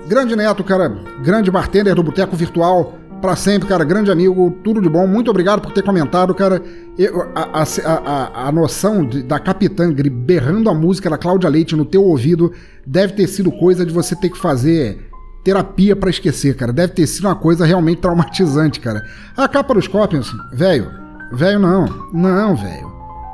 Grande 0.09 0.35
Neto, 0.35 0.61
cara, 0.61 0.89
grande 1.23 1.49
bartender 1.49 1.95
do 1.95 2.03
Boteco 2.03 2.35
Virtual, 2.35 2.95
para 3.19 3.35
sempre, 3.35 3.67
cara, 3.67 3.83
grande 3.83 4.11
amigo, 4.11 4.51
tudo 4.63 4.81
de 4.81 4.89
bom. 4.89 5.05
Muito 5.05 5.29
obrigado 5.29 5.61
por 5.61 5.71
ter 5.71 5.83
comentado, 5.83 6.33
cara. 6.33 6.61
Eu, 6.97 7.29
a, 7.35 7.61
a, 7.61 7.63
a, 7.63 8.47
a, 8.47 8.51
noção 8.51 9.05
de, 9.05 9.21
da 9.23 9.39
Capitã 9.39 9.93
berrando 10.11 10.69
a 10.69 10.73
música 10.73 11.09
da 11.09 11.17
Cláudia 11.17 11.49
Leite 11.49 11.75
no 11.75 11.85
teu 11.85 12.03
ouvido 12.03 12.51
deve 12.85 13.13
ter 13.13 13.27
sido 13.27 13.51
coisa 13.51 13.85
de 13.85 13.93
você 13.93 14.15
ter 14.15 14.29
que 14.29 14.37
fazer 14.37 15.09
terapia 15.43 15.95
para 15.95 16.09
esquecer, 16.09 16.55
cara. 16.55 16.73
Deve 16.73 16.93
ter 16.93 17.07
sido 17.07 17.25
uma 17.25 17.35
coisa 17.35 17.65
realmente 17.65 18.01
traumatizante, 18.01 18.79
cara. 18.79 19.05
A 19.37 19.47
capa 19.47 19.73
dos 19.73 19.85
Scorpions, 19.85 20.31
velho, 20.53 20.89
velho 21.33 21.59
não, 21.59 21.85
não, 22.13 22.55
velho. 22.55 22.89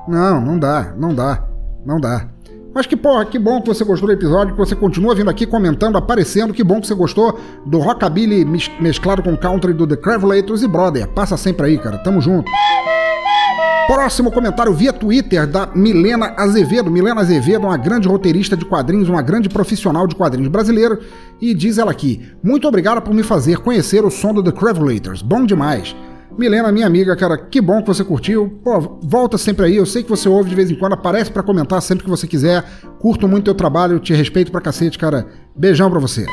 Não, 0.08 0.42
não 0.42 0.60
dá, 0.60 0.94
não 0.98 1.16
dá, 1.16 1.48
não 1.86 2.00
dá. 2.00 2.35
Mas 2.76 2.86
que 2.86 2.98
porra, 2.98 3.24
que 3.24 3.40
bom 3.40 3.62
que 3.62 3.70
você 3.70 3.86
gostou 3.86 4.08
do 4.08 4.12
episódio, 4.12 4.54
que 4.54 4.60
você 4.60 4.76
continua 4.76 5.16
vindo 5.16 5.30
aqui 5.30 5.46
comentando, 5.46 5.98
aparecendo. 5.98 6.54
Que 6.54 6.62
bom 6.62 6.82
que 6.82 6.88
você 6.88 6.94
gostou 6.94 7.40
do 7.66 7.80
Rockabilly 7.80 8.44
mesclado 8.82 9.24
com 9.24 9.38
country 9.38 9.72
do 9.72 9.88
The 9.88 9.96
Cravelators 9.96 10.62
e 10.62 10.68
brother. 10.68 11.08
Passa 11.08 11.38
sempre 11.38 11.68
aí, 11.68 11.78
cara. 11.78 11.98
Tamo 12.00 12.20
junto. 12.20 12.52
Próximo 13.88 14.30
comentário 14.30 14.74
via 14.74 14.92
Twitter 14.92 15.48
da 15.48 15.70
Milena 15.74 16.34
Azevedo. 16.36 16.92
Milena 16.92 17.22
Azevedo, 17.22 17.66
uma 17.66 17.78
grande 17.78 18.10
roteirista 18.10 18.58
de 18.58 18.66
quadrinhos, 18.66 19.08
uma 19.08 19.22
grande 19.22 19.48
profissional 19.48 20.06
de 20.06 20.16
quadrinhos 20.16 20.50
brasileiro. 20.50 21.00
E 21.40 21.54
diz 21.54 21.78
ela 21.78 21.92
aqui: 21.92 22.30
Muito 22.44 22.68
obrigada 22.68 23.00
por 23.00 23.14
me 23.14 23.24
fazer 23.24 23.60
conhecer 23.60 24.04
o 24.04 24.12
som 24.12 24.34
do 24.34 24.44
The 24.44 24.52
Cravelators. 24.52 25.22
Bom 25.22 25.46
demais. 25.46 25.96
Milena, 26.38 26.72
minha 26.72 26.86
amiga, 26.86 27.16
cara, 27.16 27.38
que 27.38 27.62
bom 27.62 27.82
que 27.82 27.88
você 27.88 28.04
curtiu. 28.04 28.60
Pô, 28.64 29.00
volta 29.02 29.38
sempre 29.38 29.66
aí. 29.66 29.76
Eu 29.78 29.86
sei 29.86 30.04
que 30.04 30.10
você 30.10 30.28
ouve 30.28 30.50
de 30.50 30.56
vez 30.56 30.70
em 30.70 30.76
quando, 30.76 30.94
aparece 30.94 31.32
para 31.32 31.44
comentar 31.44 31.82
sempre 31.82 32.04
que 32.04 32.10
você 32.10 32.28
quiser. 32.28 32.64
Curto 33.00 33.28
muito 33.28 33.46
teu 33.46 33.56
trabalho, 33.56 34.00
te 34.00 34.14
respeito 34.14 34.52
pra 34.52 34.60
cacete, 34.60 34.98
cara. 34.98 35.26
Beijão 35.56 35.90
pra 35.90 36.00
você. 36.00 36.26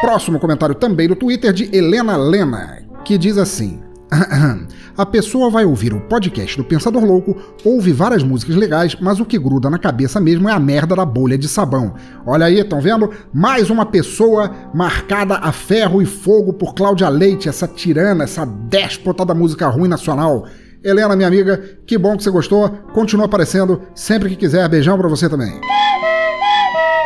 Próximo 0.00 0.38
comentário 0.38 0.74
também 0.74 1.08
do 1.08 1.16
Twitter 1.16 1.52
de 1.52 1.74
Helena 1.76 2.16
Lena, 2.16 2.82
que 3.04 3.16
diz 3.16 3.38
assim: 3.38 3.80
A 4.96 5.04
pessoa 5.04 5.50
vai 5.50 5.64
ouvir 5.64 5.92
o 5.92 6.00
podcast 6.00 6.56
do 6.56 6.64
Pensador 6.64 7.04
Louco, 7.04 7.36
ouve 7.64 7.92
várias 7.92 8.22
músicas 8.22 8.56
legais, 8.56 8.96
mas 9.00 9.20
o 9.20 9.24
que 9.24 9.38
gruda 9.38 9.68
na 9.68 9.78
cabeça 9.78 10.20
mesmo 10.20 10.48
é 10.48 10.52
a 10.52 10.60
merda 10.60 10.94
da 10.94 11.04
bolha 11.04 11.36
de 11.36 11.48
sabão. 11.48 11.94
Olha 12.24 12.46
aí, 12.46 12.60
estão 12.60 12.80
vendo? 12.80 13.10
Mais 13.32 13.68
uma 13.68 13.84
pessoa 13.84 14.50
marcada 14.72 15.34
a 15.34 15.52
ferro 15.52 16.00
e 16.00 16.06
fogo 16.06 16.52
por 16.52 16.74
Cláudia 16.74 17.08
Leite, 17.08 17.48
essa 17.48 17.66
tirana, 17.66 18.24
essa 18.24 18.46
déspota 18.46 19.24
da 19.24 19.34
música 19.34 19.68
ruim 19.68 19.88
nacional. 19.88 20.46
Helena, 20.82 21.16
minha 21.16 21.28
amiga, 21.28 21.60
que 21.84 21.98
bom 21.98 22.16
que 22.16 22.22
você 22.22 22.30
gostou. 22.30 22.68
Continua 22.94 23.26
aparecendo 23.26 23.82
sempre 23.94 24.28
que 24.28 24.36
quiser. 24.36 24.68
Beijão 24.68 24.96
para 24.96 25.08
você 25.08 25.28
também. 25.28 25.60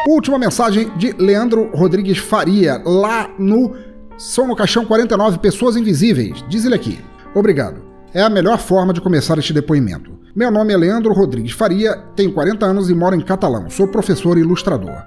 Última 0.07 0.39
mensagem 0.39 0.91
de 0.97 1.13
Leandro 1.13 1.71
Rodrigues 1.75 2.19
Faria, 2.19 2.83
lá 2.85 3.31
no 3.39 3.75
são 4.21 4.47
no 4.47 4.55
caixão 4.55 4.85
49 4.85 5.39
pessoas 5.39 5.77
invisíveis. 5.77 6.45
Diz 6.47 6.67
ele 6.67 6.75
aqui. 6.75 6.99
Obrigado. 7.35 7.81
É 8.13 8.21
a 8.21 8.29
melhor 8.29 8.59
forma 8.59 8.93
de 8.93 9.01
começar 9.01 9.39
este 9.39 9.55
depoimento. 9.55 10.11
Meu 10.37 10.51
nome 10.51 10.75
é 10.75 10.77
Leandro 10.77 11.15
Rodrigues 11.15 11.53
Faria, 11.53 11.97
tenho 12.15 12.35
40 12.35 12.67
anos 12.67 12.91
e 12.91 12.95
moro 12.95 13.17
em 13.17 13.23
Catalão. 13.23 13.71
Sou 13.71 13.89
professor 13.89 14.37
e 14.37 14.43
ilustrador. 14.43 15.03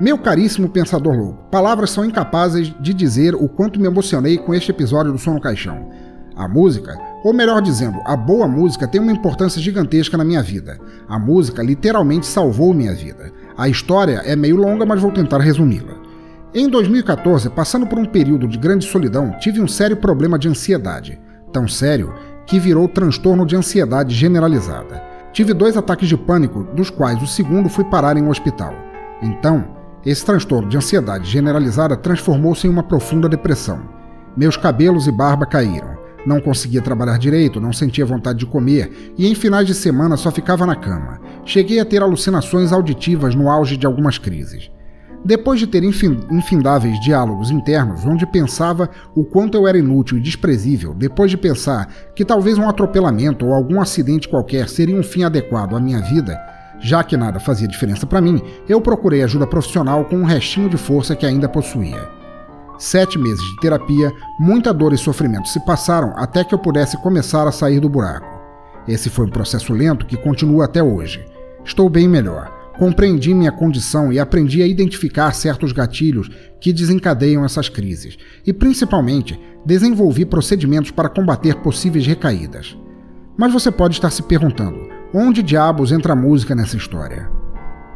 Meu 0.00 0.16
caríssimo 0.16 0.70
pensador 0.70 1.14
louco, 1.14 1.44
palavras 1.50 1.90
são 1.90 2.06
incapazes 2.06 2.74
de 2.80 2.94
dizer 2.94 3.34
o 3.34 3.48
quanto 3.50 3.78
me 3.78 3.86
emocionei 3.86 4.38
com 4.38 4.54
este 4.54 4.70
episódio 4.70 5.12
do 5.12 5.18
Som 5.18 5.34
no 5.34 5.42
Caixão. 5.42 5.90
A 6.34 6.48
música, 6.48 6.98
ou 7.22 7.34
melhor 7.34 7.60
dizendo, 7.60 8.00
a 8.06 8.16
boa 8.16 8.48
música 8.48 8.88
tem 8.88 9.00
uma 9.00 9.12
importância 9.12 9.60
gigantesca 9.60 10.16
na 10.16 10.24
minha 10.24 10.42
vida. 10.42 10.80
A 11.06 11.18
música 11.18 11.62
literalmente 11.62 12.24
salvou 12.24 12.72
minha 12.72 12.94
vida. 12.94 13.30
A 13.58 13.68
história 13.68 14.22
é 14.24 14.34
meio 14.34 14.56
longa, 14.56 14.86
mas 14.86 15.02
vou 15.02 15.12
tentar 15.12 15.38
resumi-la. 15.38 15.93
Em 16.56 16.68
2014, 16.68 17.50
passando 17.50 17.84
por 17.84 17.98
um 17.98 18.04
período 18.04 18.46
de 18.46 18.56
grande 18.56 18.86
solidão, 18.86 19.32
tive 19.40 19.60
um 19.60 19.66
sério 19.66 19.96
problema 19.96 20.38
de 20.38 20.48
ansiedade. 20.48 21.20
Tão 21.52 21.66
sério 21.66 22.14
que 22.46 22.60
virou 22.60 22.86
transtorno 22.86 23.44
de 23.44 23.56
ansiedade 23.56 24.14
generalizada. 24.14 25.02
Tive 25.32 25.52
dois 25.52 25.76
ataques 25.76 26.08
de 26.08 26.16
pânico, 26.16 26.62
dos 26.62 26.90
quais 26.90 27.20
o 27.20 27.26
segundo 27.26 27.68
fui 27.68 27.82
parar 27.82 28.16
em 28.16 28.22
um 28.22 28.28
hospital. 28.28 28.72
Então, 29.20 29.64
esse 30.06 30.24
transtorno 30.24 30.68
de 30.68 30.76
ansiedade 30.76 31.28
generalizada 31.28 31.96
transformou-se 31.96 32.68
em 32.68 32.70
uma 32.70 32.84
profunda 32.84 33.28
depressão. 33.28 33.80
Meus 34.36 34.56
cabelos 34.56 35.08
e 35.08 35.12
barba 35.12 35.46
caíram. 35.46 35.98
Não 36.24 36.40
conseguia 36.40 36.80
trabalhar 36.80 37.18
direito, 37.18 37.60
não 37.60 37.72
sentia 37.72 38.06
vontade 38.06 38.38
de 38.38 38.46
comer 38.46 39.12
e 39.18 39.26
em 39.26 39.34
finais 39.34 39.66
de 39.66 39.74
semana 39.74 40.16
só 40.16 40.30
ficava 40.30 40.64
na 40.64 40.76
cama. 40.76 41.20
Cheguei 41.44 41.80
a 41.80 41.84
ter 41.84 42.00
alucinações 42.00 42.72
auditivas 42.72 43.34
no 43.34 43.50
auge 43.50 43.76
de 43.76 43.86
algumas 43.86 44.18
crises. 44.18 44.70
Depois 45.24 45.58
de 45.58 45.66
ter 45.66 45.82
infindáveis 45.82 47.00
diálogos 47.00 47.50
internos, 47.50 48.04
onde 48.04 48.26
pensava 48.26 48.90
o 49.14 49.24
quanto 49.24 49.56
eu 49.56 49.66
era 49.66 49.78
inútil 49.78 50.18
e 50.18 50.20
desprezível, 50.20 50.92
depois 50.92 51.30
de 51.30 51.38
pensar 51.38 51.88
que 52.14 52.26
talvez 52.26 52.58
um 52.58 52.68
atropelamento 52.68 53.46
ou 53.46 53.54
algum 53.54 53.80
acidente 53.80 54.28
qualquer 54.28 54.68
seria 54.68 54.94
um 54.94 55.02
fim 55.02 55.24
adequado 55.24 55.74
à 55.74 55.80
minha 55.80 56.02
vida, 56.02 56.38
já 56.78 57.02
que 57.02 57.16
nada 57.16 57.40
fazia 57.40 57.66
diferença 57.66 58.06
para 58.06 58.20
mim, 58.20 58.42
eu 58.68 58.82
procurei 58.82 59.22
ajuda 59.22 59.46
profissional 59.46 60.04
com 60.04 60.16
um 60.16 60.24
restinho 60.24 60.68
de 60.68 60.76
força 60.76 61.16
que 61.16 61.24
ainda 61.24 61.48
possuía. 61.48 62.06
Sete 62.78 63.18
meses 63.18 63.40
de 63.42 63.56
terapia, 63.60 64.12
muita 64.38 64.74
dor 64.74 64.92
e 64.92 64.98
sofrimento 64.98 65.48
se 65.48 65.64
passaram 65.64 66.12
até 66.16 66.44
que 66.44 66.54
eu 66.54 66.58
pudesse 66.58 67.00
começar 67.00 67.48
a 67.48 67.52
sair 67.52 67.80
do 67.80 67.88
buraco. 67.88 68.26
Esse 68.86 69.08
foi 69.08 69.24
um 69.24 69.30
processo 69.30 69.72
lento 69.72 70.04
que 70.04 70.18
continua 70.18 70.66
até 70.66 70.82
hoje. 70.82 71.24
Estou 71.64 71.88
bem 71.88 72.06
melhor. 72.06 72.53
Compreendi 72.78 73.32
minha 73.32 73.52
condição 73.52 74.12
e 74.12 74.18
aprendi 74.18 74.60
a 74.60 74.66
identificar 74.66 75.32
certos 75.32 75.70
gatilhos 75.70 76.28
que 76.60 76.72
desencadeiam 76.72 77.44
essas 77.44 77.68
crises, 77.68 78.16
e 78.44 78.52
principalmente 78.52 79.38
desenvolvi 79.64 80.24
procedimentos 80.24 80.90
para 80.90 81.08
combater 81.08 81.54
possíveis 81.56 82.04
recaídas. 82.06 82.76
Mas 83.36 83.52
você 83.52 83.70
pode 83.70 83.94
estar 83.94 84.10
se 84.10 84.22
perguntando: 84.24 84.88
onde 85.12 85.42
diabos 85.42 85.92
entra 85.92 86.14
a 86.14 86.16
música 86.16 86.54
nessa 86.54 86.76
história? 86.76 87.30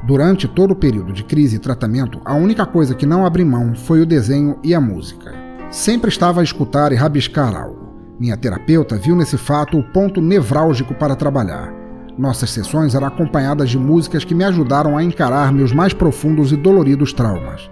Durante 0.06 0.46
todo 0.46 0.70
o 0.70 0.76
período 0.76 1.12
de 1.12 1.24
crise 1.24 1.56
e 1.56 1.60
tratamento, 1.60 2.20
a 2.24 2.34
única 2.34 2.64
coisa 2.64 2.94
que 2.94 3.04
não 3.04 3.26
abri 3.26 3.44
mão 3.44 3.74
foi 3.74 4.00
o 4.00 4.06
desenho 4.06 4.60
e 4.62 4.74
a 4.74 4.80
música. 4.80 5.34
Sempre 5.72 6.08
estava 6.08 6.40
a 6.40 6.44
escutar 6.44 6.92
e 6.92 6.94
rabiscar 6.94 7.54
algo. 7.56 7.88
Minha 8.18 8.36
terapeuta 8.36 8.96
viu 8.96 9.16
nesse 9.16 9.36
fato 9.36 9.76
o 9.76 9.82
ponto 9.82 10.20
nevrálgico 10.20 10.94
para 10.94 11.16
trabalhar 11.16 11.77
nossas 12.18 12.50
sessões 12.50 12.94
eram 12.94 13.06
acompanhadas 13.06 13.70
de 13.70 13.78
músicas 13.78 14.24
que 14.24 14.34
me 14.34 14.42
ajudaram 14.42 14.96
a 14.96 15.04
encarar 15.04 15.52
meus 15.52 15.72
mais 15.72 15.94
profundos 15.94 16.50
e 16.50 16.56
doloridos 16.56 17.12
traumas. 17.12 17.70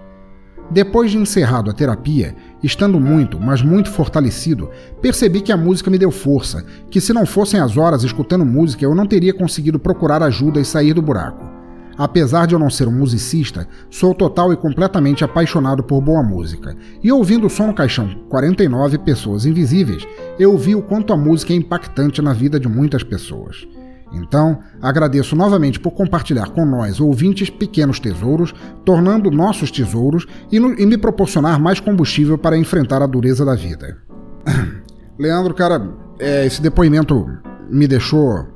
Depois 0.69 1.11
de 1.11 1.17
encerrado 1.17 1.69
a 1.69 1.73
terapia, 1.73 2.35
estando 2.61 2.99
muito, 2.99 3.39
mas 3.39 3.61
muito 3.61 3.89
fortalecido, 3.89 4.69
percebi 5.01 5.41
que 5.41 5.51
a 5.51 5.57
música 5.57 5.89
me 5.89 5.97
deu 5.97 6.11
força, 6.11 6.65
que 6.89 6.99
se 6.99 7.13
não 7.13 7.25
fossem 7.25 7.59
as 7.59 7.77
horas 7.77 8.03
escutando 8.03 8.45
música 8.45 8.83
eu 8.83 8.95
não 8.95 9.05
teria 9.05 9.33
conseguido 9.33 9.79
procurar 9.79 10.23
ajuda 10.23 10.59
e 10.59 10.65
sair 10.65 10.93
do 10.93 11.01
buraco. 11.01 11.57
Apesar 11.97 12.45
de 12.45 12.53
eu 12.53 12.59
não 12.59 12.69
ser 12.69 12.87
um 12.87 12.91
musicista, 12.91 13.67
sou 13.89 14.13
total 14.13 14.53
e 14.53 14.57
completamente 14.57 15.23
apaixonado 15.23 15.81
por 15.81 15.99
boa 15.99 16.21
música. 16.21 16.75
E 17.03 17.11
ouvindo 17.11 17.47
o 17.47 17.49
som 17.49 17.67
no 17.67 17.73
caixão 17.73 18.09
49 18.29 18.99
Pessoas 18.99 19.45
Invisíveis, 19.45 20.07
eu 20.37 20.55
vi 20.57 20.75
o 20.75 20.81
quanto 20.81 21.11
a 21.11 21.17
música 21.17 21.53
é 21.53 21.55
impactante 21.55 22.21
na 22.21 22.33
vida 22.33 22.59
de 22.59 22.67
muitas 22.67 23.03
pessoas. 23.03 23.67
Então, 24.11 24.59
agradeço 24.81 25.35
novamente 25.35 25.79
por 25.79 25.91
compartilhar 25.91 26.49
com 26.49 26.65
nós, 26.65 26.99
ouvintes, 26.99 27.49
pequenos 27.49 27.99
tesouros, 27.99 28.53
tornando 28.85 29.29
nossos 29.29 29.69
tesouros 29.69 30.25
e, 30.51 30.59
no, 30.59 30.73
e 30.79 30.85
me 30.85 30.97
proporcionar 30.97 31.59
mais 31.59 31.79
combustível 31.79 32.37
para 32.37 32.57
enfrentar 32.57 33.01
a 33.01 33.07
dureza 33.07 33.43
da 33.43 33.55
vida. 33.55 33.97
Leandro, 35.19 35.53
cara, 35.53 35.81
é, 36.19 36.45
esse 36.45 36.61
depoimento 36.61 37.27
me 37.69 37.87
deixou 37.87 38.47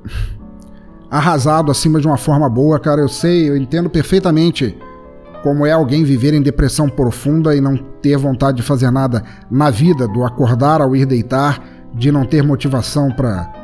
arrasado 1.10 1.70
acima 1.70 2.00
de 2.00 2.08
uma 2.08 2.18
forma 2.18 2.50
boa, 2.50 2.80
cara. 2.80 3.02
Eu 3.02 3.10
sei, 3.10 3.50
eu 3.50 3.58
entendo 3.58 3.90
perfeitamente 3.90 4.78
como 5.44 5.66
é 5.66 5.72
alguém 5.72 6.04
viver 6.04 6.34
em 6.34 6.42
depressão 6.42 6.88
profunda 6.88 7.56
e 7.56 7.60
não 7.60 7.76
ter 7.76 8.16
vontade 8.16 8.58
de 8.58 8.64
fazer 8.64 8.90
nada 8.92 9.24
na 9.50 9.70
vida, 9.70 10.08
do 10.08 10.24
acordar 10.24 10.82
ao 10.82 10.96
ir 10.96 11.06
deitar, 11.06 11.62
de 11.94 12.12
não 12.12 12.26
ter 12.26 12.44
motivação 12.44 13.12
para 13.12 13.61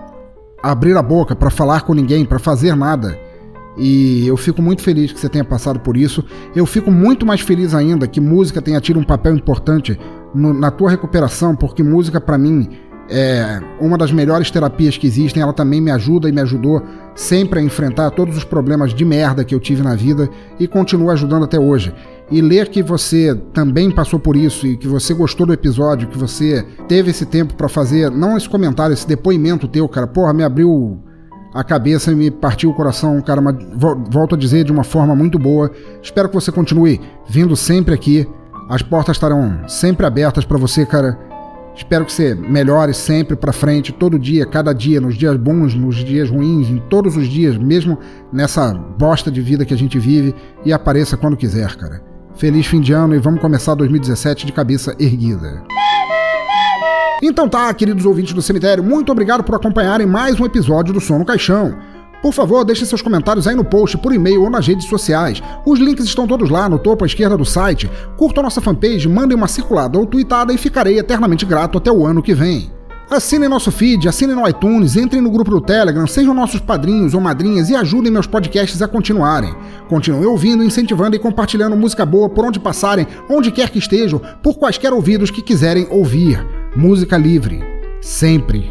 abrir 0.61 0.95
a 0.97 1.01
boca, 1.01 1.35
para 1.35 1.49
falar 1.49 1.81
com 1.81 1.93
ninguém, 1.93 2.25
para 2.25 2.39
fazer 2.39 2.75
nada. 2.75 3.17
E 3.77 4.25
eu 4.27 4.35
fico 4.35 4.61
muito 4.61 4.81
feliz 4.81 5.11
que 5.11 5.19
você 5.19 5.29
tenha 5.29 5.45
passado 5.45 5.79
por 5.79 5.95
isso. 5.95 6.23
Eu 6.55 6.65
fico 6.65 6.91
muito 6.91 7.25
mais 7.25 7.41
feliz 7.41 7.75
ainda 7.75 8.07
que 8.07 8.19
música 8.19 8.61
tenha 8.61 8.81
tido 8.81 8.99
um 8.99 9.03
papel 9.03 9.35
importante 9.35 9.99
no, 10.33 10.53
na 10.53 10.71
tua 10.71 10.89
recuperação, 10.89 11.55
porque 11.55 11.83
música 11.83 12.19
para 12.19 12.37
mim 12.37 12.69
é 13.09 13.61
uma 13.79 13.97
das 13.97 14.11
melhores 14.11 14.49
terapias 14.49 14.97
que 14.97 15.05
existem. 15.05 15.43
Ela 15.43 15.53
também 15.53 15.79
me 15.79 15.91
ajuda 15.91 16.27
e 16.27 16.31
me 16.31 16.41
ajudou 16.41 16.81
sempre 17.13 17.59
a 17.59 17.63
enfrentar 17.63 18.09
todos 18.11 18.35
os 18.35 18.43
problemas 18.43 18.93
de 18.93 19.05
merda 19.05 19.43
que 19.43 19.53
eu 19.53 19.59
tive 19.59 19.83
na 19.83 19.95
vida 19.95 20.27
e 20.59 20.67
continua 20.67 21.13
ajudando 21.13 21.43
até 21.43 21.59
hoje. 21.59 21.93
E 22.29 22.41
ler 22.41 22.67
que 22.67 22.83
você 22.83 23.33
também 23.53 23.89
passou 23.89 24.19
por 24.19 24.35
isso 24.35 24.67
e 24.67 24.75
que 24.75 24.87
você 24.87 25.13
gostou 25.13 25.45
do 25.47 25.53
episódio, 25.53 26.09
que 26.09 26.17
você 26.17 26.65
teve 26.87 27.11
esse 27.11 27.25
tempo 27.25 27.53
para 27.53 27.69
fazer, 27.69 28.11
não 28.11 28.35
esse 28.35 28.49
comentário, 28.49 28.93
esse 28.93 29.07
depoimento 29.07 29.67
teu, 29.67 29.87
cara, 29.87 30.05
porra, 30.05 30.33
me 30.33 30.43
abriu 30.43 30.99
a 31.53 31.63
cabeça 31.63 32.11
e 32.11 32.15
me 32.15 32.29
partiu 32.29 32.69
o 32.69 32.73
coração, 32.73 33.21
cara, 33.21 33.41
mas 33.41 33.55
volto 34.09 34.35
a 34.35 34.37
dizer 34.37 34.65
de 34.65 34.71
uma 34.71 34.83
forma 34.83 35.15
muito 35.15 35.39
boa. 35.39 35.71
Espero 36.03 36.27
que 36.27 36.35
você 36.35 36.51
continue 36.51 36.99
vindo 37.29 37.55
sempre 37.55 37.93
aqui. 37.93 38.27
As 38.69 38.81
portas 38.81 39.15
estarão 39.15 39.67
sempre 39.67 40.05
abertas 40.05 40.43
para 40.43 40.57
você, 40.57 40.85
cara. 40.85 41.17
Espero 41.73 42.05
que 42.05 42.11
você 42.11 42.35
melhore 42.35 42.93
sempre 42.93 43.35
para 43.35 43.53
frente, 43.53 43.93
todo 43.93 44.19
dia, 44.19 44.45
cada 44.45 44.73
dia, 44.73 44.99
nos 44.99 45.15
dias 45.15 45.37
bons, 45.37 45.75
nos 45.75 45.95
dias 45.95 46.29
ruins, 46.29 46.67
em 46.69 46.79
todos 46.89 47.15
os 47.15 47.27
dias, 47.27 47.55
mesmo 47.55 47.99
nessa 48.33 48.73
bosta 48.73 49.31
de 49.31 49.39
vida 49.41 49.63
que 49.63 49.73
a 49.73 49.77
gente 49.77 49.97
vive, 49.99 50.35
e 50.65 50.73
apareça 50.73 51.15
quando 51.15 51.37
quiser, 51.37 51.75
cara. 51.75 52.16
Feliz 52.37 52.67
fim 52.67 52.79
de 52.79 52.93
ano 52.93 53.15
e 53.15 53.19
vamos 53.19 53.41
começar 53.41 53.73
2017 53.73 54.45
de 54.45 54.51
cabeça 54.51 54.95
erguida. 54.99 55.63
Então 57.21 57.49
tá, 57.49 57.73
queridos 57.73 58.05
ouvintes 58.05 58.33
do 58.33 58.43
cemitério, 58.43 58.83
muito 58.83 59.11
obrigado 59.11 59.43
por 59.43 59.55
acompanharem 59.55 60.05
mais 60.05 60.39
um 60.39 60.45
episódio 60.45 60.93
do 60.93 61.01
Som 61.01 61.17
no 61.17 61.25
Caixão. 61.25 61.75
Por 62.21 62.31
favor, 62.31 62.63
deixe 62.63 62.85
seus 62.85 63.01
comentários 63.01 63.47
aí 63.47 63.55
no 63.55 63.65
post, 63.65 63.97
por 63.97 64.13
e-mail 64.13 64.43
ou 64.43 64.51
nas 64.51 64.67
redes 64.67 64.87
sociais. 64.87 65.41
Os 65.65 65.79
links 65.79 66.05
estão 66.05 66.27
todos 66.27 66.51
lá 66.51 66.69
no 66.69 66.77
topo 66.77 67.03
à 67.03 67.07
esquerda 67.07 67.35
do 67.35 67.45
site. 67.45 67.89
Curtam 68.17 68.43
nossa 68.43 68.61
fanpage, 68.61 69.09
mandem 69.09 69.35
uma 69.35 69.47
circulada 69.47 69.97
ou 69.97 70.05
tweetada 70.05 70.53
e 70.53 70.59
ficarei 70.59 70.99
eternamente 70.99 71.43
grato 71.43 71.79
até 71.79 71.91
o 71.91 72.05
ano 72.05 72.21
que 72.21 72.35
vem. 72.35 72.71
Assinem 73.09 73.47
nosso 73.47 73.71
feed, 73.71 74.05
assinem 74.05 74.35
no 74.35 74.45
iTunes, 74.45 74.97
entrem 74.97 75.21
no 75.21 75.31
grupo 75.31 75.49
do 75.49 75.61
Telegram, 75.61 76.05
sejam 76.05 76.33
nossos 76.33 76.59
padrinhos 76.59 77.13
ou 77.13 77.21
madrinhas 77.21 77.69
e 77.69 77.75
ajudem 77.75 78.11
meus 78.11 78.27
podcasts 78.27 78.81
a 78.81 78.87
continuarem. 78.87 79.55
Continuem 79.87 80.25
ouvindo, 80.25 80.61
incentivando 80.61 81.15
e 81.15 81.19
compartilhando 81.19 81.77
música 81.77 82.05
boa 82.05 82.29
por 82.29 82.43
onde 82.43 82.59
passarem, 82.59 83.07
onde 83.29 83.49
quer 83.49 83.69
que 83.69 83.79
estejam, 83.79 84.21
por 84.43 84.57
quaisquer 84.57 84.91
ouvidos 84.91 85.31
que 85.31 85.41
quiserem 85.41 85.87
ouvir. 85.89 86.45
Música 86.75 87.15
livre. 87.15 87.63
Sempre. 88.01 88.69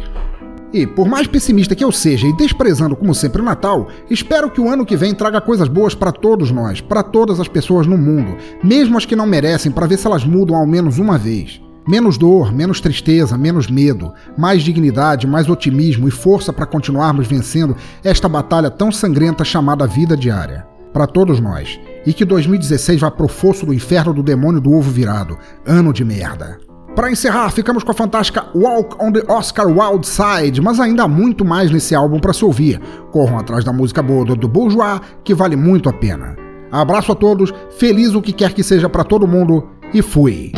E, 0.71 0.85
por 0.85 1.07
mais 1.07 1.25
pessimista 1.25 1.73
que 1.73 1.83
eu 1.83 1.91
seja 1.91 2.27
e 2.27 2.37
desprezando 2.37 2.95
como 2.95 3.15
sempre 3.15 3.41
o 3.41 3.45
Natal, 3.45 3.87
espero 4.07 4.51
que 4.51 4.61
o 4.61 4.69
ano 4.69 4.85
que 4.85 4.95
vem 4.95 5.15
traga 5.15 5.41
coisas 5.41 5.67
boas 5.67 5.95
para 5.95 6.11
todos 6.11 6.51
nós, 6.51 6.79
para 6.79 7.01
todas 7.01 7.39
as 7.39 7.47
pessoas 7.47 7.87
no 7.87 7.97
mundo, 7.97 8.37
mesmo 8.63 8.99
as 8.99 9.05
que 9.05 9.15
não 9.15 9.25
merecem, 9.25 9.71
para 9.71 9.87
ver 9.87 9.97
se 9.97 10.05
elas 10.05 10.23
mudam 10.23 10.55
ao 10.55 10.67
menos 10.67 10.99
uma 10.99 11.17
vez. 11.17 11.59
Menos 11.87 12.17
dor, 12.17 12.51
menos 12.51 12.81
tristeza, 12.81 13.37
menos 13.37 13.67
medo, 13.69 14.13
mais 14.37 14.61
dignidade, 14.61 15.25
mais 15.25 15.47
otimismo 15.47 16.05
e 16.05 16.11
força 16.11 16.51
para 16.51 16.65
continuarmos 16.65 17.27
vencendo 17.27 17.77
esta 18.03 18.27
batalha 18.27 18.69
tão 18.69 18.91
sangrenta 18.91 19.45
chamada 19.45 19.87
vida 19.87 20.17
diária. 20.17 20.67
Para 20.91 21.07
todos 21.07 21.39
nós. 21.39 21.79
E 22.05 22.11
que 22.11 22.25
2016 22.25 22.99
vá 22.99 23.09
pro 23.09 23.29
fosso 23.29 23.65
do 23.65 23.73
inferno 23.73 24.13
do 24.13 24.21
demônio 24.21 24.59
do 24.59 24.73
ovo 24.73 24.91
virado. 24.91 25.37
Ano 25.65 25.93
de 25.93 26.03
merda. 26.03 26.57
Para 26.93 27.11
encerrar, 27.11 27.51
ficamos 27.51 27.83
com 27.83 27.91
a 27.91 27.93
fantástica 27.93 28.47
Walk 28.55 28.97
on 28.99 29.11
the 29.11 29.23
Oscar 29.31 29.67
Wild 29.67 30.05
Side, 30.05 30.59
mas 30.59 30.79
ainda 30.79 31.03
há 31.03 31.07
muito 31.07 31.45
mais 31.45 31.71
nesse 31.71 31.93
álbum 31.95 32.19
para 32.19 32.33
se 32.33 32.43
ouvir. 32.43 32.81
Corram 33.11 33.37
atrás 33.37 33.63
da 33.63 33.71
música 33.71 34.01
boa 34.01 34.25
do 34.25 34.47
Bourgeois, 34.47 34.99
que 35.23 35.33
vale 35.33 35.55
muito 35.55 35.87
a 35.87 35.93
pena. 35.93 36.35
Abraço 36.71 37.13
a 37.13 37.15
todos, 37.15 37.53
feliz 37.77 38.13
o 38.13 38.21
que 38.21 38.33
quer 38.33 38.51
que 38.51 38.63
seja 38.63 38.89
para 38.89 39.03
todo 39.03 39.27
mundo 39.27 39.69
e 39.93 40.01
fui. 40.01 40.51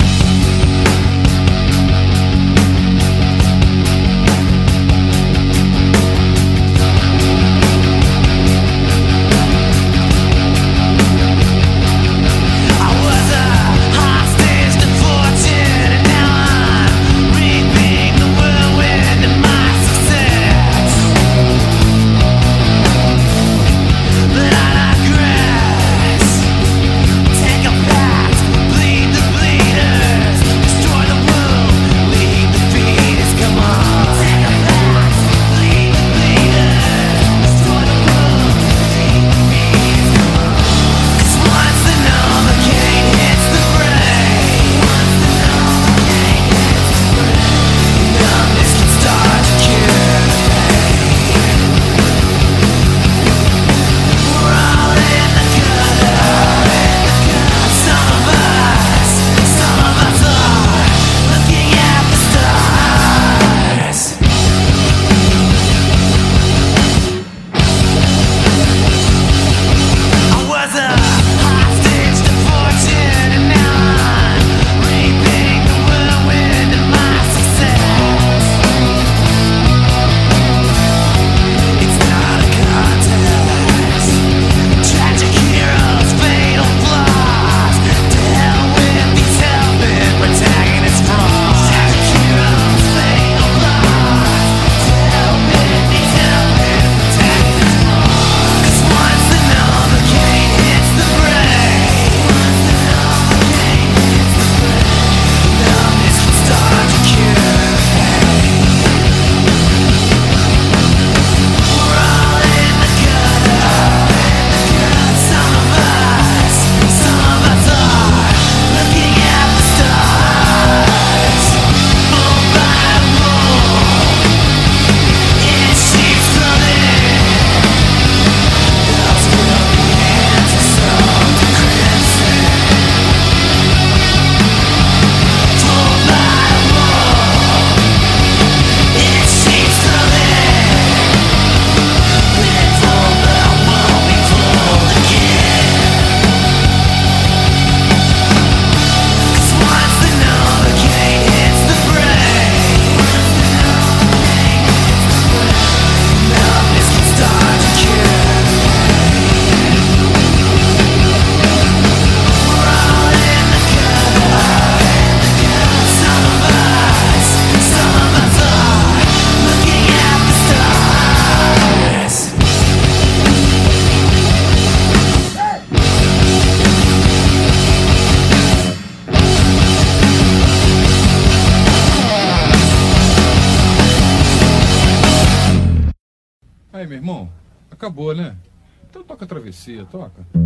Toca 189.69 189.79
a 189.79 189.85
travessia, 189.85 189.85
toca. 189.85 190.38